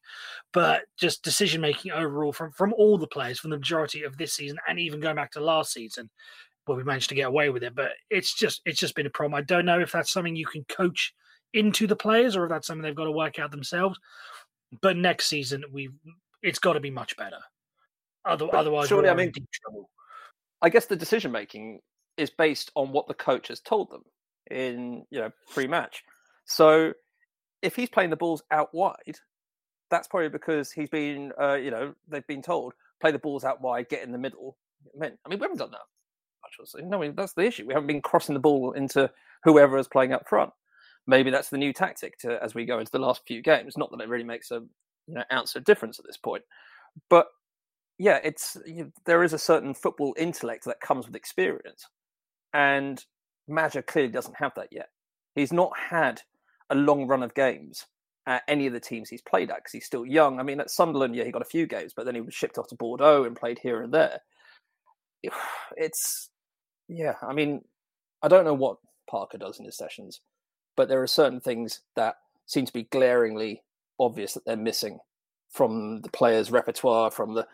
but 0.52 0.82
just 0.98 1.22
decision 1.22 1.60
making 1.60 1.92
overall 1.92 2.32
from 2.32 2.52
from 2.52 2.72
all 2.74 2.96
the 2.96 3.06
players 3.06 3.38
from 3.38 3.50
the 3.50 3.58
majority 3.58 4.04
of 4.04 4.16
this 4.16 4.32
season 4.32 4.58
and 4.68 4.78
even 4.78 5.00
going 5.00 5.16
back 5.16 5.32
to 5.32 5.40
last 5.40 5.72
season, 5.72 6.08
where 6.64 6.78
we 6.78 6.84
managed 6.84 7.08
to 7.10 7.14
get 7.14 7.28
away 7.28 7.50
with 7.50 7.62
it, 7.62 7.74
but 7.74 7.90
it's 8.10 8.34
just 8.34 8.62
it's 8.64 8.80
just 8.80 8.94
been 8.94 9.06
a 9.06 9.10
problem. 9.10 9.38
I 9.38 9.42
don't 9.42 9.66
know 9.66 9.80
if 9.80 9.92
that's 9.92 10.12
something 10.12 10.36
you 10.36 10.46
can 10.46 10.64
coach 10.64 11.14
into 11.54 11.86
the 11.86 11.96
players 11.96 12.36
or 12.36 12.44
if 12.44 12.50
that's 12.50 12.66
something 12.66 12.82
they've 12.82 12.94
got 12.94 13.04
to 13.04 13.12
work 13.12 13.38
out 13.38 13.50
themselves. 13.50 13.98
But 14.80 14.96
next 14.96 15.26
season 15.26 15.64
we 15.70 15.90
it's 16.42 16.58
got 16.58 16.74
to 16.74 16.80
be 16.80 16.90
much 16.90 17.16
better. 17.16 17.38
Other, 18.24 18.46
otherwise, 18.54 18.88
surely, 18.88 19.08
I 19.08 19.14
mean, 19.14 19.32
I 20.60 20.68
guess 20.68 20.86
the 20.86 20.96
decision 20.96 21.32
making 21.32 21.80
is 22.16 22.30
based 22.30 22.70
on 22.74 22.92
what 22.92 23.08
the 23.08 23.14
coach 23.14 23.48
has 23.48 23.60
told 23.60 23.90
them 23.90 24.02
in 24.50 25.04
you 25.10 25.20
know 25.20 25.30
pre-match. 25.52 26.02
So 26.44 26.92
if 27.62 27.76
he's 27.76 27.88
playing 27.88 28.10
the 28.10 28.16
balls 28.16 28.42
out 28.50 28.74
wide, 28.74 29.18
that's 29.90 30.08
probably 30.08 30.28
because 30.28 30.72
he's 30.72 30.90
been 30.90 31.32
uh, 31.40 31.54
you 31.54 31.70
know 31.70 31.94
they've 32.08 32.26
been 32.26 32.42
told 32.42 32.74
play 33.00 33.10
the 33.10 33.18
balls 33.18 33.44
out 33.44 33.60
wide, 33.60 33.88
get 33.88 34.02
in 34.02 34.12
the 34.12 34.18
middle. 34.18 34.56
I 34.94 34.98
mean, 34.98 35.18
I 35.24 35.28
mean 35.28 35.38
we 35.38 35.44
haven't 35.44 35.58
done 35.58 35.72
that 35.72 35.80
much. 36.42 36.84
No, 36.84 36.98
I 36.98 37.00
mean, 37.00 37.14
that's 37.14 37.34
the 37.34 37.42
issue. 37.42 37.66
We 37.66 37.74
haven't 37.74 37.88
been 37.88 38.00
crossing 38.00 38.34
the 38.34 38.40
ball 38.40 38.72
into 38.72 39.10
whoever 39.44 39.78
is 39.78 39.88
playing 39.88 40.12
up 40.12 40.28
front. 40.28 40.52
Maybe 41.06 41.30
that's 41.30 41.50
the 41.50 41.58
new 41.58 41.72
tactic 41.72 42.18
to, 42.18 42.42
as 42.42 42.54
we 42.54 42.64
go 42.64 42.78
into 42.78 42.92
the 42.92 43.00
last 43.00 43.22
few 43.26 43.42
games. 43.42 43.76
Not 43.76 43.90
that 43.90 44.00
it 44.00 44.08
really 44.08 44.24
makes 44.24 44.50
a 44.50 44.62
you 45.08 45.14
know, 45.14 45.24
ounce 45.32 45.56
of 45.56 45.64
difference 45.64 45.98
at 45.98 46.06
this 46.06 46.16
point, 46.16 46.44
but 47.10 47.26
yeah, 47.98 48.18
it's 48.22 48.56
you, 48.66 48.92
there 49.04 49.22
is 49.22 49.32
a 49.32 49.38
certain 49.38 49.74
football 49.74 50.14
intellect 50.16 50.64
that 50.64 50.80
comes 50.80 51.06
with 51.06 51.16
experience, 51.16 51.88
and 52.52 53.04
Maja 53.48 53.82
clearly 53.82 54.12
doesn't 54.12 54.36
have 54.36 54.52
that 54.56 54.68
yet. 54.70 54.88
He's 55.34 55.52
not 55.52 55.72
had 55.76 56.22
a 56.70 56.74
long 56.74 57.06
run 57.06 57.22
of 57.22 57.34
games 57.34 57.86
at 58.26 58.42
any 58.48 58.66
of 58.66 58.72
the 58.72 58.80
teams 58.80 59.08
he's 59.08 59.22
played 59.22 59.50
at 59.50 59.56
because 59.56 59.72
he's 59.72 59.86
still 59.86 60.06
young. 60.06 60.38
I 60.38 60.42
mean, 60.42 60.60
at 60.60 60.70
Sunderland, 60.70 61.16
yeah, 61.16 61.24
he 61.24 61.32
got 61.32 61.42
a 61.42 61.46
few 61.46 61.66
games, 61.66 61.92
but 61.94 62.06
then 62.06 62.14
he 62.14 62.20
was 62.20 62.34
shipped 62.34 62.58
off 62.58 62.68
to 62.68 62.76
Bordeaux 62.76 63.24
and 63.24 63.36
played 63.36 63.58
here 63.58 63.82
and 63.82 63.92
there. 63.92 64.20
It's 65.76 66.28
yeah, 66.88 67.14
I 67.22 67.32
mean, 67.32 67.64
I 68.22 68.28
don't 68.28 68.44
know 68.44 68.54
what 68.54 68.76
Parker 69.08 69.38
does 69.38 69.58
in 69.58 69.64
his 69.64 69.76
sessions, 69.76 70.20
but 70.76 70.88
there 70.88 71.02
are 71.02 71.06
certain 71.06 71.40
things 71.40 71.80
that 71.96 72.16
seem 72.46 72.66
to 72.66 72.72
be 72.72 72.84
glaringly 72.84 73.62
obvious 73.98 74.34
that 74.34 74.44
they're 74.44 74.56
missing 74.56 74.98
from 75.50 76.00
the 76.02 76.10
players' 76.10 76.50
repertoire, 76.50 77.10
from 77.10 77.34
the 77.34 77.46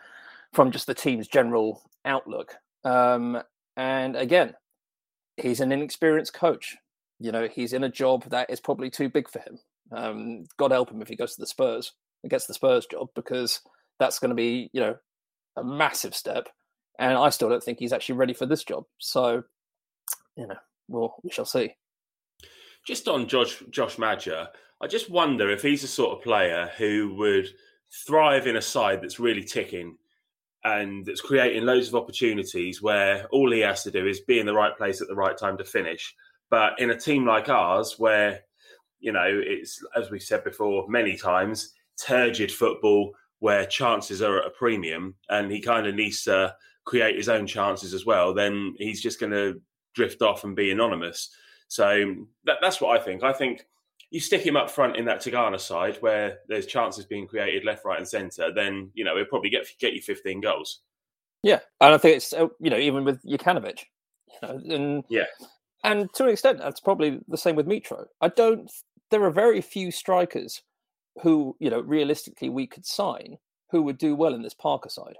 from 0.53 0.71
just 0.71 0.87
the 0.87 0.93
team's 0.93 1.27
general 1.27 1.81
outlook. 2.05 2.55
Um, 2.83 3.41
and 3.77 4.15
again, 4.15 4.55
he's 5.39 5.59
an 5.59 5.71
inexperienced 5.71 6.33
coach. 6.33 6.77
You 7.19 7.31
know, 7.31 7.47
he's 7.47 7.73
in 7.73 7.83
a 7.83 7.89
job 7.89 8.23
that 8.29 8.49
is 8.49 8.59
probably 8.59 8.89
too 8.89 9.09
big 9.09 9.29
for 9.29 9.39
him. 9.39 9.59
Um, 9.91 10.45
God 10.57 10.71
help 10.71 10.91
him 10.91 11.01
if 11.01 11.07
he 11.07 11.15
goes 11.15 11.35
to 11.35 11.41
the 11.41 11.47
Spurs 11.47 11.93
and 12.23 12.29
gets 12.29 12.45
the 12.45 12.53
Spurs 12.53 12.85
job 12.85 13.09
because 13.15 13.61
that's 13.99 14.19
going 14.19 14.29
to 14.29 14.35
be, 14.35 14.69
you 14.73 14.79
know, 14.79 14.95
a 15.57 15.63
massive 15.63 16.15
step. 16.15 16.47
And 16.97 17.17
I 17.17 17.29
still 17.29 17.49
don't 17.49 17.63
think 17.63 17.79
he's 17.79 17.93
actually 17.93 18.15
ready 18.15 18.33
for 18.33 18.45
this 18.45 18.63
job. 18.63 18.85
So, 18.97 19.43
you 20.35 20.47
know, 20.47 20.57
well, 20.87 21.15
we 21.23 21.31
shall 21.31 21.45
see. 21.45 21.75
Just 22.85 23.07
on 23.07 23.27
Josh 23.27 23.61
Josh 23.69 23.97
Maja, 23.97 24.49
I 24.81 24.87
just 24.87 25.09
wonder 25.09 25.49
if 25.49 25.61
he's 25.61 25.81
the 25.81 25.87
sort 25.87 26.17
of 26.17 26.23
player 26.23 26.71
who 26.77 27.13
would 27.15 27.49
thrive 28.05 28.47
in 28.47 28.55
a 28.55 28.61
side 28.61 29.01
that's 29.01 29.19
really 29.19 29.43
ticking 29.43 29.97
and 30.63 31.07
it's 31.07 31.21
creating 31.21 31.65
loads 31.65 31.87
of 31.87 31.95
opportunities 31.95 32.81
where 32.81 33.27
all 33.31 33.51
he 33.51 33.59
has 33.61 33.83
to 33.83 33.91
do 33.91 34.05
is 34.07 34.19
be 34.21 34.39
in 34.39 34.45
the 34.45 34.53
right 34.53 34.75
place 34.77 35.01
at 35.01 35.07
the 35.07 35.15
right 35.15 35.37
time 35.37 35.57
to 35.57 35.63
finish. 35.63 36.13
But 36.49 36.79
in 36.79 36.89
a 36.89 36.99
team 36.99 37.25
like 37.25 37.49
ours, 37.49 37.95
where 37.97 38.41
you 38.99 39.11
know 39.11 39.25
it's 39.25 39.81
as 39.95 40.09
we 40.09 40.19
said 40.19 40.43
before 40.43 40.87
many 40.89 41.15
times, 41.15 41.73
turgid 42.05 42.51
football 42.51 43.11
where 43.39 43.65
chances 43.65 44.21
are 44.21 44.39
at 44.39 44.47
a 44.47 44.51
premium, 44.51 45.15
and 45.29 45.51
he 45.51 45.61
kind 45.61 45.87
of 45.87 45.95
needs 45.95 46.23
to 46.23 46.53
create 46.85 47.15
his 47.15 47.29
own 47.29 47.47
chances 47.47 47.93
as 47.93 48.05
well. 48.05 48.33
Then 48.33 48.73
he's 48.77 49.01
just 49.01 49.19
going 49.19 49.31
to 49.31 49.61
drift 49.95 50.21
off 50.21 50.43
and 50.43 50.55
be 50.55 50.71
anonymous. 50.71 51.29
So 51.67 52.15
that, 52.45 52.57
that's 52.61 52.81
what 52.81 52.99
I 52.99 53.03
think. 53.03 53.23
I 53.23 53.31
think 53.31 53.65
you 54.11 54.19
stick 54.19 54.41
him 54.41 54.57
up 54.57 54.71
front 54.71 54.97
in 54.97 55.05
that 55.05 55.21
Tigana 55.21 55.59
side 55.59 55.97
where 55.97 56.39
there's 56.47 56.65
chances 56.65 57.05
being 57.05 57.27
created 57.27 57.63
left, 57.63 57.85
right, 57.85 57.99
and 57.99 58.07
centre, 58.07 58.51
then 58.53 58.89
you 58.93 59.03
know 59.03 59.15
he'll 59.15 59.25
probably 59.25 59.49
get 59.49 59.67
get 59.79 59.93
you 59.93 60.01
15 60.01 60.41
goals. 60.41 60.81
Yeah, 61.43 61.59
and 61.79 61.93
I 61.93 61.97
think 61.97 62.17
it's 62.17 62.33
uh, 62.33 62.47
you 62.59 62.69
know 62.69 62.77
even 62.77 63.03
with 63.03 63.23
Jokanovic, 63.23 63.85
you 64.27 64.47
know, 64.47 64.75
and 64.75 65.03
yeah, 65.09 65.25
and 65.83 66.11
to 66.13 66.23
an 66.23 66.29
extent 66.31 66.57
that's 66.57 66.79
probably 66.79 67.19
the 67.27 67.37
same 67.37 67.55
with 67.55 67.67
Mitro. 67.67 68.05
I 68.21 68.29
don't. 68.29 68.69
There 69.11 69.23
are 69.23 69.31
very 69.31 69.61
few 69.61 69.91
strikers 69.91 70.61
who 71.21 71.55
you 71.59 71.69
know 71.69 71.81
realistically 71.81 72.49
we 72.49 72.67
could 72.67 72.85
sign 72.85 73.37
who 73.71 73.83
would 73.83 73.97
do 73.97 74.15
well 74.15 74.33
in 74.33 74.41
this 74.41 74.53
Parker 74.53 74.89
side. 74.89 75.17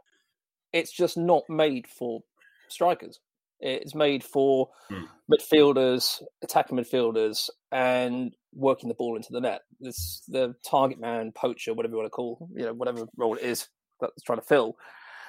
It's 0.74 0.92
just 0.92 1.18
not 1.18 1.44
made 1.50 1.88
for 1.88 2.22
strikers. 2.68 3.20
It's 3.60 3.94
made 3.94 4.24
for 4.24 4.70
mm. 4.92 5.06
midfielders, 5.32 6.22
attacking 6.42 6.78
midfielders, 6.78 7.50
and 7.72 8.34
working 8.54 8.90
the 8.90 8.96
ball 8.96 9.16
into 9.16 9.32
the 9.32 9.42
net. 9.42 9.62
This 9.80 10.24
the 10.28 10.56
target 10.66 11.00
man, 11.00 11.32
poacher, 11.34 11.74
whatever 11.74 11.94
you 11.94 11.98
want 11.98 12.08
to 12.08 12.12
call, 12.12 12.50
you 12.56 12.66
know, 12.66 12.74
whatever 12.74 13.06
role 13.18 13.36
it 13.36 13.44
is 13.44 13.68
that's 14.00 14.24
trying 14.24 14.40
to 14.40 14.46
fill, 14.46 14.76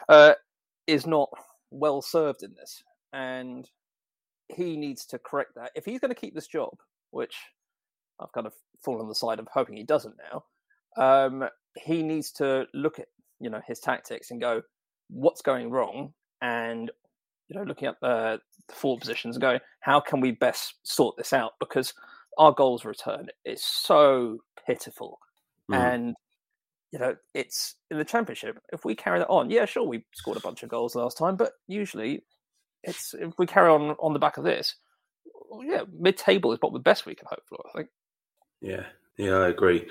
uh, 0.09 0.35
is 0.87 1.07
not 1.07 1.29
well 1.71 2.03
served 2.03 2.43
in 2.43 2.55
this, 2.55 2.83
and 3.13 3.69
he 4.49 4.77
needs 4.77 5.07
to 5.07 5.19
correct 5.19 5.53
that. 5.57 5.73
If 5.75 5.85
he's 5.85 6.01
going 6.01 6.15
to 6.15 6.21
keep 6.21 6.35
this 6.35 6.47
job, 6.47 6.71
which 7.11 7.35
I've 8.21 8.33
kind 8.33 8.47
of 8.47 8.53
fallen 8.85 9.03
on 9.03 9.09
the 9.09 9.15
side 9.15 9.39
of 9.39 9.49
hoping 9.53 9.77
he 9.77 9.85
doesn't 9.85 10.17
now, 10.33 10.45
um, 10.97 11.49
he 11.77 12.03
needs 12.03 12.31
to 12.33 12.67
look 12.75 12.99
at 12.99 13.09
you 13.41 13.51
know 13.51 13.61
his 13.67 13.81
tactics 13.81 14.31
and 14.31 14.41
go, 14.41 14.63
what's 15.09 15.43
going 15.43 15.71
wrong, 15.71 16.13
and 16.43 16.91
you 17.51 17.59
know, 17.59 17.65
looking 17.65 17.89
at 17.89 18.01
the, 18.01 18.41
the 18.69 18.75
forward 18.75 19.01
positions 19.01 19.37
and 19.37 19.43
going, 19.43 19.59
how 19.81 20.01
can 20.01 20.21
we 20.21 20.31
best 20.31 20.75
sort 20.85 21.17
this 21.17 21.33
out? 21.33 21.55
Because 21.59 21.93
our 22.39 22.53
goals 22.53 22.85
return 22.85 23.29
is 23.45 23.63
so 23.63 24.39
pitiful. 24.67 25.19
Mm. 25.71 25.95
And, 25.95 26.15
you 26.93 27.01
know, 27.01 27.17
it's 27.35 27.75
in 27.91 27.99
the 27.99 28.05
championship. 28.05 28.59
If 28.73 28.85
we 28.85 28.95
carry 28.95 29.19
that 29.19 29.29
on, 29.29 29.51
yeah, 29.51 29.65
sure, 29.65 29.83
we 29.83 30.05
scored 30.15 30.37
a 30.37 30.41
bunch 30.41 30.63
of 30.63 30.69
goals 30.69 30.95
last 30.95 31.19
time, 31.19 31.37
but 31.37 31.53
usually 31.67 32.25
it's 32.85 33.15
if 33.19 33.33
we 33.39 33.47
carry 33.47 33.69
on 33.69 33.91
on 33.99 34.13
the 34.13 34.19
back 34.19 34.37
of 34.37 34.45
this, 34.45 34.77
yeah, 35.63 35.83
mid 35.99 36.17
table 36.17 36.53
is 36.53 36.59
what 36.61 36.73
the 36.73 36.79
best 36.79 37.05
we 37.05 37.15
can 37.15 37.27
hope 37.29 37.43
for, 37.49 37.59
I 37.69 37.79
think. 37.79 37.89
Yeah, 38.63 38.87
yeah, 39.21 39.37
I 39.37 39.49
agree. 39.49 39.87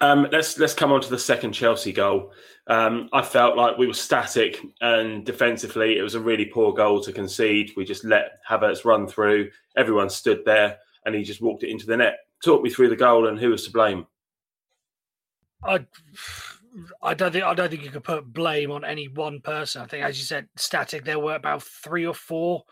Um, 0.00 0.28
let's 0.32 0.58
let's 0.58 0.74
come 0.74 0.92
on 0.92 1.00
to 1.02 1.10
the 1.10 1.18
second 1.18 1.52
Chelsea 1.52 1.92
goal. 1.92 2.32
Um, 2.68 3.08
I 3.12 3.22
felt 3.22 3.56
like 3.56 3.78
we 3.78 3.86
were 3.86 3.94
static 3.94 4.60
and 4.80 5.24
defensively, 5.24 5.98
it 5.98 6.02
was 6.02 6.16
a 6.16 6.20
really 6.20 6.46
poor 6.46 6.72
goal 6.72 7.00
to 7.02 7.12
concede. 7.12 7.72
We 7.76 7.84
just 7.84 8.04
let 8.04 8.40
Havertz 8.48 8.84
run 8.84 9.06
through. 9.06 9.50
Everyone 9.76 10.10
stood 10.10 10.44
there, 10.44 10.78
and 11.04 11.14
he 11.14 11.22
just 11.22 11.40
walked 11.40 11.62
it 11.62 11.70
into 11.70 11.86
the 11.86 11.96
net. 11.96 12.18
Talk 12.44 12.62
me 12.62 12.70
through 12.70 12.88
the 12.88 12.96
goal 12.96 13.28
and 13.28 13.38
who 13.38 13.50
was 13.50 13.64
to 13.66 13.70
blame. 13.70 14.06
I, 15.62 15.86
I 17.02 17.14
don't 17.14 17.32
think 17.32 17.44
I 17.44 17.54
don't 17.54 17.70
think 17.70 17.84
you 17.84 17.90
could 17.90 18.04
put 18.04 18.32
blame 18.32 18.70
on 18.70 18.84
any 18.84 19.08
one 19.08 19.40
person. 19.40 19.82
I 19.82 19.86
think, 19.86 20.04
as 20.04 20.18
you 20.18 20.24
said, 20.24 20.48
static. 20.56 21.04
There 21.04 21.18
were 21.18 21.34
about 21.34 21.62
three 21.62 22.06
or 22.06 22.14
four 22.14 22.64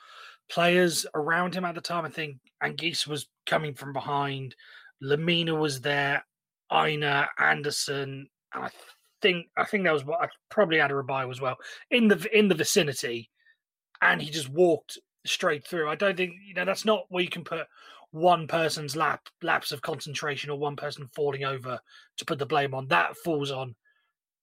players 0.49 1.07
around 1.15 1.55
him 1.55 1.65
at 1.65 1.75
the 1.75 1.81
time. 1.81 2.05
I 2.05 2.11
think 2.11 2.39
Anguissa 2.63 3.07
was 3.07 3.29
coming 3.47 3.75
from 3.75 3.93
behind. 3.93 4.57
Lemina 5.05 5.59
was 5.59 5.81
there. 5.81 6.25
Aina, 6.73 7.29
Anderson, 7.39 8.29
and 8.55 8.65
I 8.65 8.71
think 9.21 9.47
I 9.57 9.65
think 9.65 9.85
that 9.85 9.93
was 9.93 10.05
what 10.05 10.23
I 10.23 10.29
probably 10.51 10.79
had 10.79 10.91
a 10.91 10.95
Adarabioyo 10.95 11.31
as 11.31 11.41
well 11.41 11.57
in 11.91 12.09
the 12.09 12.29
in 12.37 12.49
the 12.49 12.55
vicinity, 12.55 13.31
and 14.01 14.21
he 14.21 14.31
just 14.31 14.49
walked 14.49 14.99
straight 15.27 15.67
through. 15.67 15.89
I 15.89 15.95
don't 15.95 16.17
think 16.17 16.33
you 16.47 16.55
know 16.55 16.65
that's 16.65 16.85
not 16.85 17.05
where 17.09 17.23
you 17.23 17.31
can 17.31 17.45
put 17.45 17.67
one 18.11 18.47
person's 18.47 18.95
lap 18.95 19.21
lapse 19.43 19.73
of 19.73 19.83
concentration 19.83 20.51
or 20.51 20.59
one 20.59 20.77
person 20.77 21.09
falling 21.15 21.45
over 21.45 21.79
to 22.17 22.25
put 22.25 22.39
the 22.39 22.47
blame 22.47 22.75
on. 22.75 22.89
That 22.89 23.17
falls 23.19 23.51
on 23.51 23.75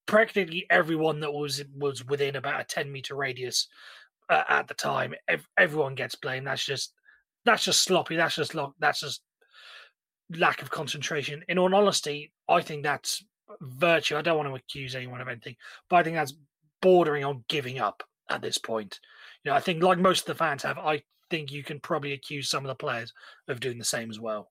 practically 0.07 0.65
everyone 0.69 1.19
that 1.21 1.33
was 1.33 1.63
was 1.75 2.05
within 2.05 2.35
about 2.35 2.61
a 2.61 2.65
ten 2.65 2.91
meter 2.91 3.15
radius 3.15 3.67
uh, 4.29 4.43
at 4.49 4.67
the 4.67 4.73
time. 4.73 5.13
Ev- 5.27 5.47
everyone 5.57 5.95
gets 5.95 6.15
blamed. 6.15 6.47
That's 6.47 6.65
just 6.65 6.93
that's 7.45 7.63
just 7.63 7.83
sloppy. 7.83 8.15
That's 8.15 8.35
just 8.35 8.55
lo- 8.55 8.75
that's 8.79 8.99
just 9.01 9.21
lack 10.37 10.61
of 10.61 10.69
concentration. 10.69 11.43
In 11.47 11.57
all 11.57 11.73
honesty, 11.73 12.31
I 12.47 12.61
think 12.61 12.83
that's 12.83 13.23
virtue. 13.59 14.17
I 14.17 14.21
don't 14.21 14.37
want 14.37 14.49
to 14.49 14.55
accuse 14.55 14.95
anyone 14.95 15.21
of 15.21 15.27
anything, 15.27 15.55
but 15.89 15.97
I 15.97 16.03
think 16.03 16.15
that's 16.15 16.33
bordering 16.81 17.25
on 17.25 17.43
giving 17.47 17.79
up 17.79 18.03
at 18.29 18.41
this 18.41 18.57
point. 18.57 18.99
You 19.43 19.51
know, 19.51 19.57
I 19.57 19.59
think 19.59 19.83
like 19.83 19.99
most 19.99 20.21
of 20.21 20.25
the 20.27 20.35
fans 20.35 20.63
have, 20.63 20.77
I 20.77 21.01
think 21.29 21.51
you 21.51 21.63
can 21.63 21.79
probably 21.79 22.13
accuse 22.13 22.49
some 22.49 22.63
of 22.63 22.69
the 22.69 22.75
players 22.75 23.13
of 23.47 23.59
doing 23.59 23.77
the 23.77 23.85
same 23.85 24.09
as 24.09 24.19
well. 24.19 24.49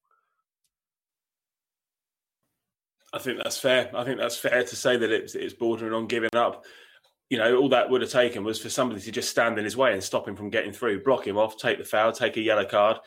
I 3.12 3.18
think 3.18 3.38
that's 3.42 3.58
fair. 3.58 3.90
I 3.94 4.04
think 4.04 4.18
that's 4.18 4.36
fair 4.36 4.62
to 4.62 4.76
say 4.76 4.96
that 4.96 5.10
it's, 5.10 5.34
it's 5.34 5.54
bordering 5.54 5.92
on 5.92 6.06
giving 6.06 6.30
up. 6.34 6.64
you 7.30 7.38
know, 7.38 7.56
all 7.56 7.68
that 7.68 7.88
would 7.88 8.02
have 8.02 8.10
taken 8.10 8.42
was 8.42 8.60
for 8.60 8.68
somebody 8.68 9.00
to 9.00 9.12
just 9.12 9.30
stand 9.30 9.56
in 9.56 9.64
his 9.64 9.76
way 9.76 9.92
and 9.92 10.02
stop 10.02 10.26
him 10.26 10.34
from 10.34 10.50
getting 10.50 10.72
through, 10.72 11.04
block 11.04 11.26
him 11.26 11.38
off, 11.38 11.56
take 11.56 11.78
the 11.78 11.84
foul, 11.84 12.12
take 12.12 12.36
a 12.36 12.40
yellow 12.40 12.64
card, 12.64 12.98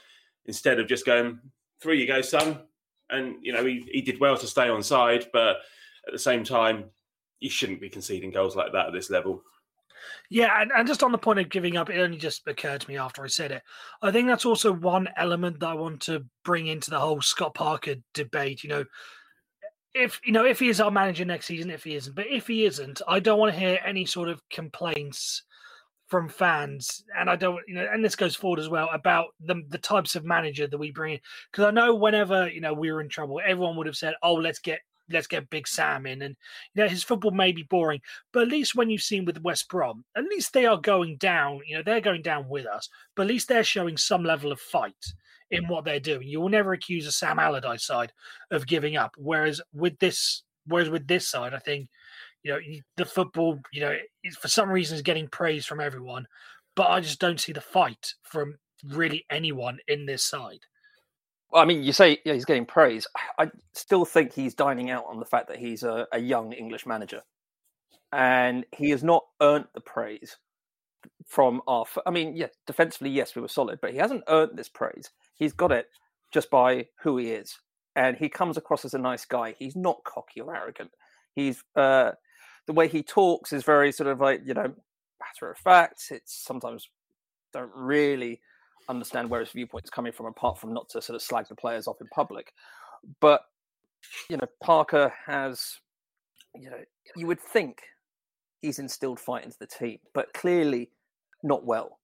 instead 0.46 0.80
of 0.80 0.88
just 0.88 1.06
going, 1.06 1.40
through 1.84 1.96
you 1.96 2.08
go, 2.08 2.22
son. 2.22 2.62
And, 3.10 3.36
you 3.42 3.54
know, 3.54 3.64
he, 3.64 3.86
he 3.92 4.02
did 4.02 4.20
well 4.20 4.38
to 4.38 4.48
stay 4.48 4.70
on 4.70 4.82
side, 4.82 5.28
but 5.34 5.58
at 6.08 6.14
the 6.14 6.20
same 6.20 6.44
time, 6.44 6.86
you 7.40 7.50
shouldn't 7.50 7.82
be 7.82 7.90
conceding 7.90 8.32
goals 8.32 8.56
like 8.56 8.72
that 8.72 8.88
at 8.88 8.94
this 8.94 9.10
level. 9.10 9.44
Yeah, 10.30 10.62
and, 10.62 10.72
and 10.76 10.88
just 10.88 11.04
on 11.04 11.12
the 11.12 11.18
point 11.18 11.40
of 11.40 11.50
giving 11.50 11.78
up, 11.78 11.90
it 11.90 12.00
only 12.00 12.18
just 12.18 12.48
occurred 12.48 12.82
to 12.82 12.90
me 12.90 12.98
after 12.98 13.24
I 13.24 13.28
said 13.28 13.52
it. 13.52 13.62
I 14.02 14.12
think 14.12 14.28
that's 14.28 14.46
also 14.46 14.72
one 14.72 15.10
element 15.18 15.60
that 15.60 15.68
I 15.68 15.74
want 15.76 16.02
to 16.04 16.26
bring 16.44 16.68
into 16.68 16.90
the 16.90 17.00
whole 17.00 17.22
Scott 17.22 17.54
Parker 17.54 17.96
debate. 18.14 18.64
You 18.64 18.70
know, 18.70 18.86
if 19.94 20.20
you 20.26 20.32
know 20.32 20.46
if 20.46 20.60
he 20.60 20.70
is 20.70 20.82
our 20.82 20.92
manager 20.92 21.26
next 21.26 21.46
season, 21.46 21.70
if 21.70 21.84
he 21.84 21.96
isn't, 21.96 22.16
but 22.16 22.28
if 22.28 22.48
he 22.48 22.66
isn't, 22.66 23.02
I 23.08 23.20
don't 23.20 23.40
want 23.40 23.54
to 23.54 23.60
hear 23.60 23.80
any 23.86 24.06
sort 24.06 24.30
of 24.30 24.42
complaints 24.50 25.44
from 26.14 26.30
fans, 26.30 27.04
and 27.18 27.28
I 27.28 27.36
don't, 27.36 27.60
you 27.68 27.74
know, 27.74 27.88
and 27.92 28.06
this 28.06 28.16
goes 28.16 28.36
forward 28.36 28.60
as 28.60 28.70
well 28.70 28.88
about 28.94 29.30
the 29.44 29.64
the 29.70 29.80
types 29.80 30.16
of 30.16 30.24
manager 30.24 30.68
that 30.68 30.78
we 30.78 30.92
bring 30.92 31.14
in. 31.14 31.20
Because 31.52 31.66
I 31.66 31.72
know 31.72 31.96
whenever 31.96 32.48
you 32.48 32.62
know 32.62 32.72
we 32.72 32.92
were 32.92 33.02
in 33.02 33.10
trouble, 33.10 33.42
everyone 33.44 33.76
would 33.78 33.88
have 33.88 33.96
said, 33.96 34.14
"Oh, 34.22 34.36
let's 34.36 34.60
get 34.60 34.82
let's 35.10 35.26
get 35.26 35.50
Big 35.50 35.68
Sam 35.68 36.06
in. 36.06 36.22
And 36.22 36.36
you 36.76 36.84
know, 36.84 36.88
his 36.88 37.04
football 37.04 37.32
may 37.32 37.52
be 37.52 37.64
boring, 37.64 38.00
but 38.32 38.44
at 38.44 38.50
least 38.50 38.76
when 38.76 38.92
you've 38.92 39.02
seen 39.02 39.26
with 39.26 39.42
West 39.42 39.68
Brom, 39.70 40.06
at 40.16 40.26
least 40.26 40.54
they 40.54 40.68
are 40.68 40.78
going 40.78 41.18
down. 41.18 41.62
You 41.66 41.78
know, 41.78 41.84
they're 41.84 42.00
going 42.00 42.22
down 42.22 42.48
with 42.48 42.68
us, 42.68 42.90
but 43.16 43.24
at 43.24 43.30
least 43.30 43.48
they're 43.48 43.64
showing 43.64 43.98
some 43.98 44.24
level 44.24 44.52
of 44.52 44.60
fight 44.60 45.14
in 45.50 45.68
what 45.68 45.84
they're 45.84 46.00
doing. 46.00 46.28
You 46.28 46.42
will 46.42 46.50
never 46.50 46.74
accuse 46.74 47.08
a 47.08 47.12
Sam 47.12 47.40
Allardyce 47.40 47.88
side 47.88 48.14
of 48.52 48.68
giving 48.68 48.98
up. 48.98 49.16
Whereas 49.18 49.62
with 49.74 49.98
this, 49.98 50.44
whereas 50.68 50.92
with 50.92 51.08
this 51.08 51.28
side, 51.28 51.56
I 51.56 51.60
think 51.60 51.90
you 52.44 52.52
know 52.52 52.60
the 52.98 53.06
football, 53.06 53.60
you 53.72 53.82
know, 53.82 53.96
for 54.40 54.48
some 54.48 54.70
reason 54.70 54.96
is 54.96 55.02
getting 55.02 55.28
praise 55.28 55.66
from 55.66 55.80
everyone, 55.80 56.26
but 56.76 56.90
I 56.90 57.00
just 57.00 57.20
don't 57.20 57.40
see 57.40 57.54
the 57.54 57.62
fight 57.62 58.14
from 58.24 58.58
really 58.86 59.26
anyone 59.30 59.80
in 59.88 60.06
this 60.06 60.24
side. 60.24 60.60
Well, 61.52 61.62
I 61.62 61.66
mean, 61.66 61.84
you 61.84 61.94
say 61.94 62.18
yeah, 62.26 62.34
he's 62.34 62.46
getting 62.46 62.66
praise. 62.66 63.08
I 63.38 63.52
still 63.74 64.06
think 64.06 64.34
he's 64.34 64.56
dining 64.56 64.90
out 64.90 65.06
on 65.08 65.20
the 65.20 65.26
fact 65.26 65.48
that 65.50 65.58
he's 65.58 65.84
a, 65.84 66.08
a 66.12 66.20
young 66.20 66.52
English 66.52 66.86
manager, 66.86 67.22
and 68.12 68.66
he 68.76 68.90
has 68.90 69.04
not 69.04 69.24
earned 69.42 69.68
the 69.74 69.82
praise 69.82 70.38
from 71.28 71.62
our. 71.68 71.86
I 72.06 72.12
mean, 72.12 72.36
yes, 72.36 72.52
defensively, 72.68 73.12
yes, 73.12 73.36
we 73.36 73.42
were 73.42 73.48
solid, 73.48 73.80
but 73.82 73.92
he 73.92 73.98
hasn't 73.98 74.24
earned 74.28 74.58
this 74.58 74.70
praise. 74.70 75.10
He's 75.36 75.54
got 75.54 75.72
it 75.72 75.88
just 76.32 76.50
by 76.50 76.88
who 77.02 77.18
he 77.18 77.32
is, 77.32 77.58
and 77.96 78.18
he 78.18 78.30
comes 78.30 78.58
across 78.58 78.84
as 78.84 78.94
a 78.94 79.00
nice 79.00 79.26
guy. 79.26 79.56
He's 79.58 79.76
not 79.76 80.04
cocky 80.04 80.42
or 80.42 80.56
arrogant. 80.56 80.92
He's 81.36 81.64
uh, 81.76 82.12
the 82.68 82.74
way 82.74 82.88
he 82.88 83.04
talks 83.04 83.54
is 83.54 83.64
very 83.64 83.92
sort 83.92 84.10
of 84.10 84.20
like 84.20 84.42
you 84.46 84.54
know 84.54 84.74
matter 85.20 85.52
of 85.52 85.58
fact. 85.58 86.06
It's 86.12 86.34
sometimes 86.34 86.90
don't 87.52 87.72
really 87.76 88.42
understand 88.90 89.30
where 89.30 89.40
his 89.40 89.52
viewpoint 89.52 89.86
is 89.86 89.90
coming 89.90 90.12
from, 90.12 90.26
apart 90.26 90.60
from 90.60 90.74
not 90.74 90.90
to 90.90 91.02
sort 91.02 91.16
of 91.16 91.22
slag 91.22 91.48
the 91.48 91.56
players 91.56 91.88
off 91.88 92.02
in 92.02 92.08
public. 92.08 92.54
But 93.20 93.42
you 94.30 94.38
know, 94.38 94.48
Parker 94.62 95.14
has, 95.26 95.80
you 96.56 96.70
know, 96.70 96.84
you 97.16 97.28
would 97.28 97.40
think 97.40 97.82
he's 98.62 98.80
instilled 98.80 99.20
fight 99.20 99.44
into 99.44 99.58
the 99.60 99.68
team, 99.68 100.00
but 100.14 100.34
clearly 100.34 100.90
not 101.44 101.66
well. 101.66 102.00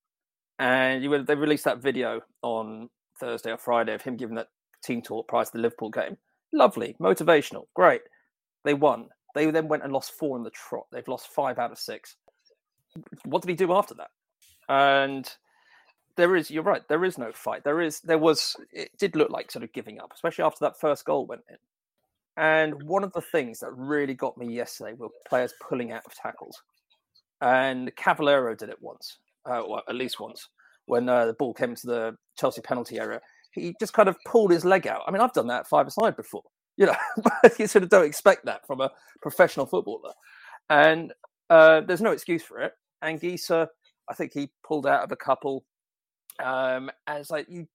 And 0.59 1.03
you 1.03 1.23
they 1.23 1.35
released 1.35 1.65
that 1.65 1.81
video 1.81 2.21
on 2.41 2.89
Thursday 3.19 3.51
or 3.51 3.57
Friday 3.57 3.93
of 3.93 4.01
him 4.01 4.17
giving 4.17 4.35
that 4.35 4.49
team 4.83 5.01
talk 5.01 5.27
prior 5.27 5.45
to 5.45 5.51
the 5.53 5.59
Liverpool 5.59 5.89
game. 5.89 6.17
Lovely, 6.53 6.95
motivational, 6.99 7.65
great. 7.73 8.01
They 8.65 8.73
won. 8.73 9.09
They 9.35 9.49
then 9.51 9.67
went 9.67 9.83
and 9.83 9.93
lost 9.93 10.11
four 10.11 10.37
in 10.37 10.43
the 10.43 10.49
trot. 10.49 10.87
They've 10.91 11.07
lost 11.07 11.27
five 11.27 11.59
out 11.59 11.71
of 11.71 11.77
six. 11.77 12.15
What 13.25 13.41
did 13.41 13.49
he 13.49 13.55
do 13.55 13.73
after 13.73 13.93
that? 13.95 14.09
And 14.67 15.29
there 16.19 16.35
is 16.35 16.51
you're 16.51 16.63
right 16.63 16.85
there 16.89 17.05
is 17.05 17.17
no 17.17 17.31
fight 17.31 17.63
there 17.63 17.79
is 17.79 18.01
there 18.01 18.17
was 18.17 18.57
it 18.73 18.89
did 18.99 19.15
look 19.15 19.29
like 19.29 19.49
sort 19.49 19.63
of 19.63 19.71
giving 19.71 20.01
up 20.01 20.11
especially 20.13 20.43
after 20.43 20.57
that 20.59 20.77
first 20.77 21.05
goal 21.05 21.25
went 21.25 21.41
in 21.49 21.55
and 22.35 22.83
one 22.83 23.05
of 23.05 23.13
the 23.13 23.21
things 23.21 23.59
that 23.59 23.71
really 23.71 24.13
got 24.13 24.37
me 24.37 24.53
yesterday 24.53 24.93
were 24.97 25.07
players 25.29 25.53
pulling 25.61 25.93
out 25.93 26.01
of 26.05 26.13
tackles 26.13 26.61
and 27.39 27.95
Cavaleiro 27.95 28.53
did 28.53 28.67
it 28.67 28.81
once 28.81 29.19
uh, 29.45 29.63
well 29.65 29.81
at 29.87 29.95
least 29.95 30.19
once 30.19 30.49
when 30.87 31.07
uh, 31.07 31.25
the 31.25 31.33
ball 31.33 31.53
came 31.53 31.73
to 31.73 31.87
the 31.87 32.15
Chelsea 32.37 32.59
penalty 32.59 32.99
area 32.99 33.21
he 33.53 33.73
just 33.79 33.93
kind 33.93 34.09
of 34.09 34.17
pulled 34.25 34.51
his 34.51 34.65
leg 34.65 34.87
out 34.87 35.03
I 35.07 35.11
mean 35.11 35.21
I've 35.21 35.31
done 35.31 35.47
that 35.47 35.67
five 35.69 35.87
aside 35.87 36.17
before 36.17 36.43
you 36.79 36.87
know 36.87 36.95
you 37.59 37.67
sort 37.67 37.83
of 37.83 37.89
don't 37.89 38.05
expect 38.05 38.45
that 38.45 38.65
from 38.65 38.81
a 38.81 38.89
professional 39.21 39.67
footballer 39.67 40.13
and 40.71 41.13
uh, 41.51 41.81
there's 41.81 42.01
no 42.01 42.11
excuse 42.11 42.41
for 42.41 42.59
it 42.59 42.73
And 43.03 43.19
Anguissa 43.19 43.67
I 44.09 44.15
think 44.15 44.33
he 44.33 44.49
pulled 44.63 44.87
out 44.87 45.03
of 45.03 45.11
a 45.11 45.15
couple 45.15 45.65
um, 46.43 46.89
and 47.05 47.19
it's 47.19 47.29
like 47.29 47.45
you 47.49 47.67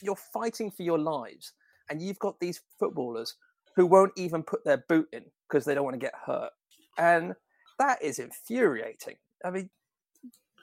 you're 0.00 0.16
fighting 0.16 0.70
for 0.70 0.82
your 0.82 0.98
lives, 0.98 1.52
and 1.90 2.00
you've 2.00 2.18
got 2.18 2.38
these 2.40 2.60
footballers 2.78 3.34
who 3.76 3.86
won't 3.86 4.12
even 4.16 4.42
put 4.42 4.64
their 4.64 4.84
boot 4.88 5.08
in 5.12 5.24
because 5.48 5.64
they 5.64 5.74
don't 5.74 5.84
want 5.84 5.94
to 5.94 6.00
get 6.00 6.14
hurt, 6.26 6.50
and 6.98 7.34
that 7.78 8.02
is 8.02 8.18
infuriating. 8.18 9.16
I 9.44 9.50
mean, 9.50 9.70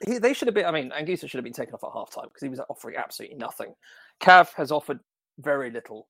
he, 0.06 0.18
they 0.18 0.32
should 0.32 0.48
have 0.48 0.54
been. 0.54 0.66
I 0.66 0.70
mean, 0.70 0.90
Anguissa 0.90 1.28
should 1.28 1.34
have 1.34 1.44
been 1.44 1.52
taken 1.52 1.74
off 1.74 1.84
at 1.84 1.90
half 1.92 2.14
time 2.14 2.28
because 2.28 2.42
he 2.42 2.48
was 2.48 2.60
offering 2.68 2.96
absolutely 2.96 3.36
nothing. 3.36 3.74
Cav 4.20 4.52
has 4.54 4.72
offered 4.72 5.00
very 5.38 5.70
little 5.70 6.08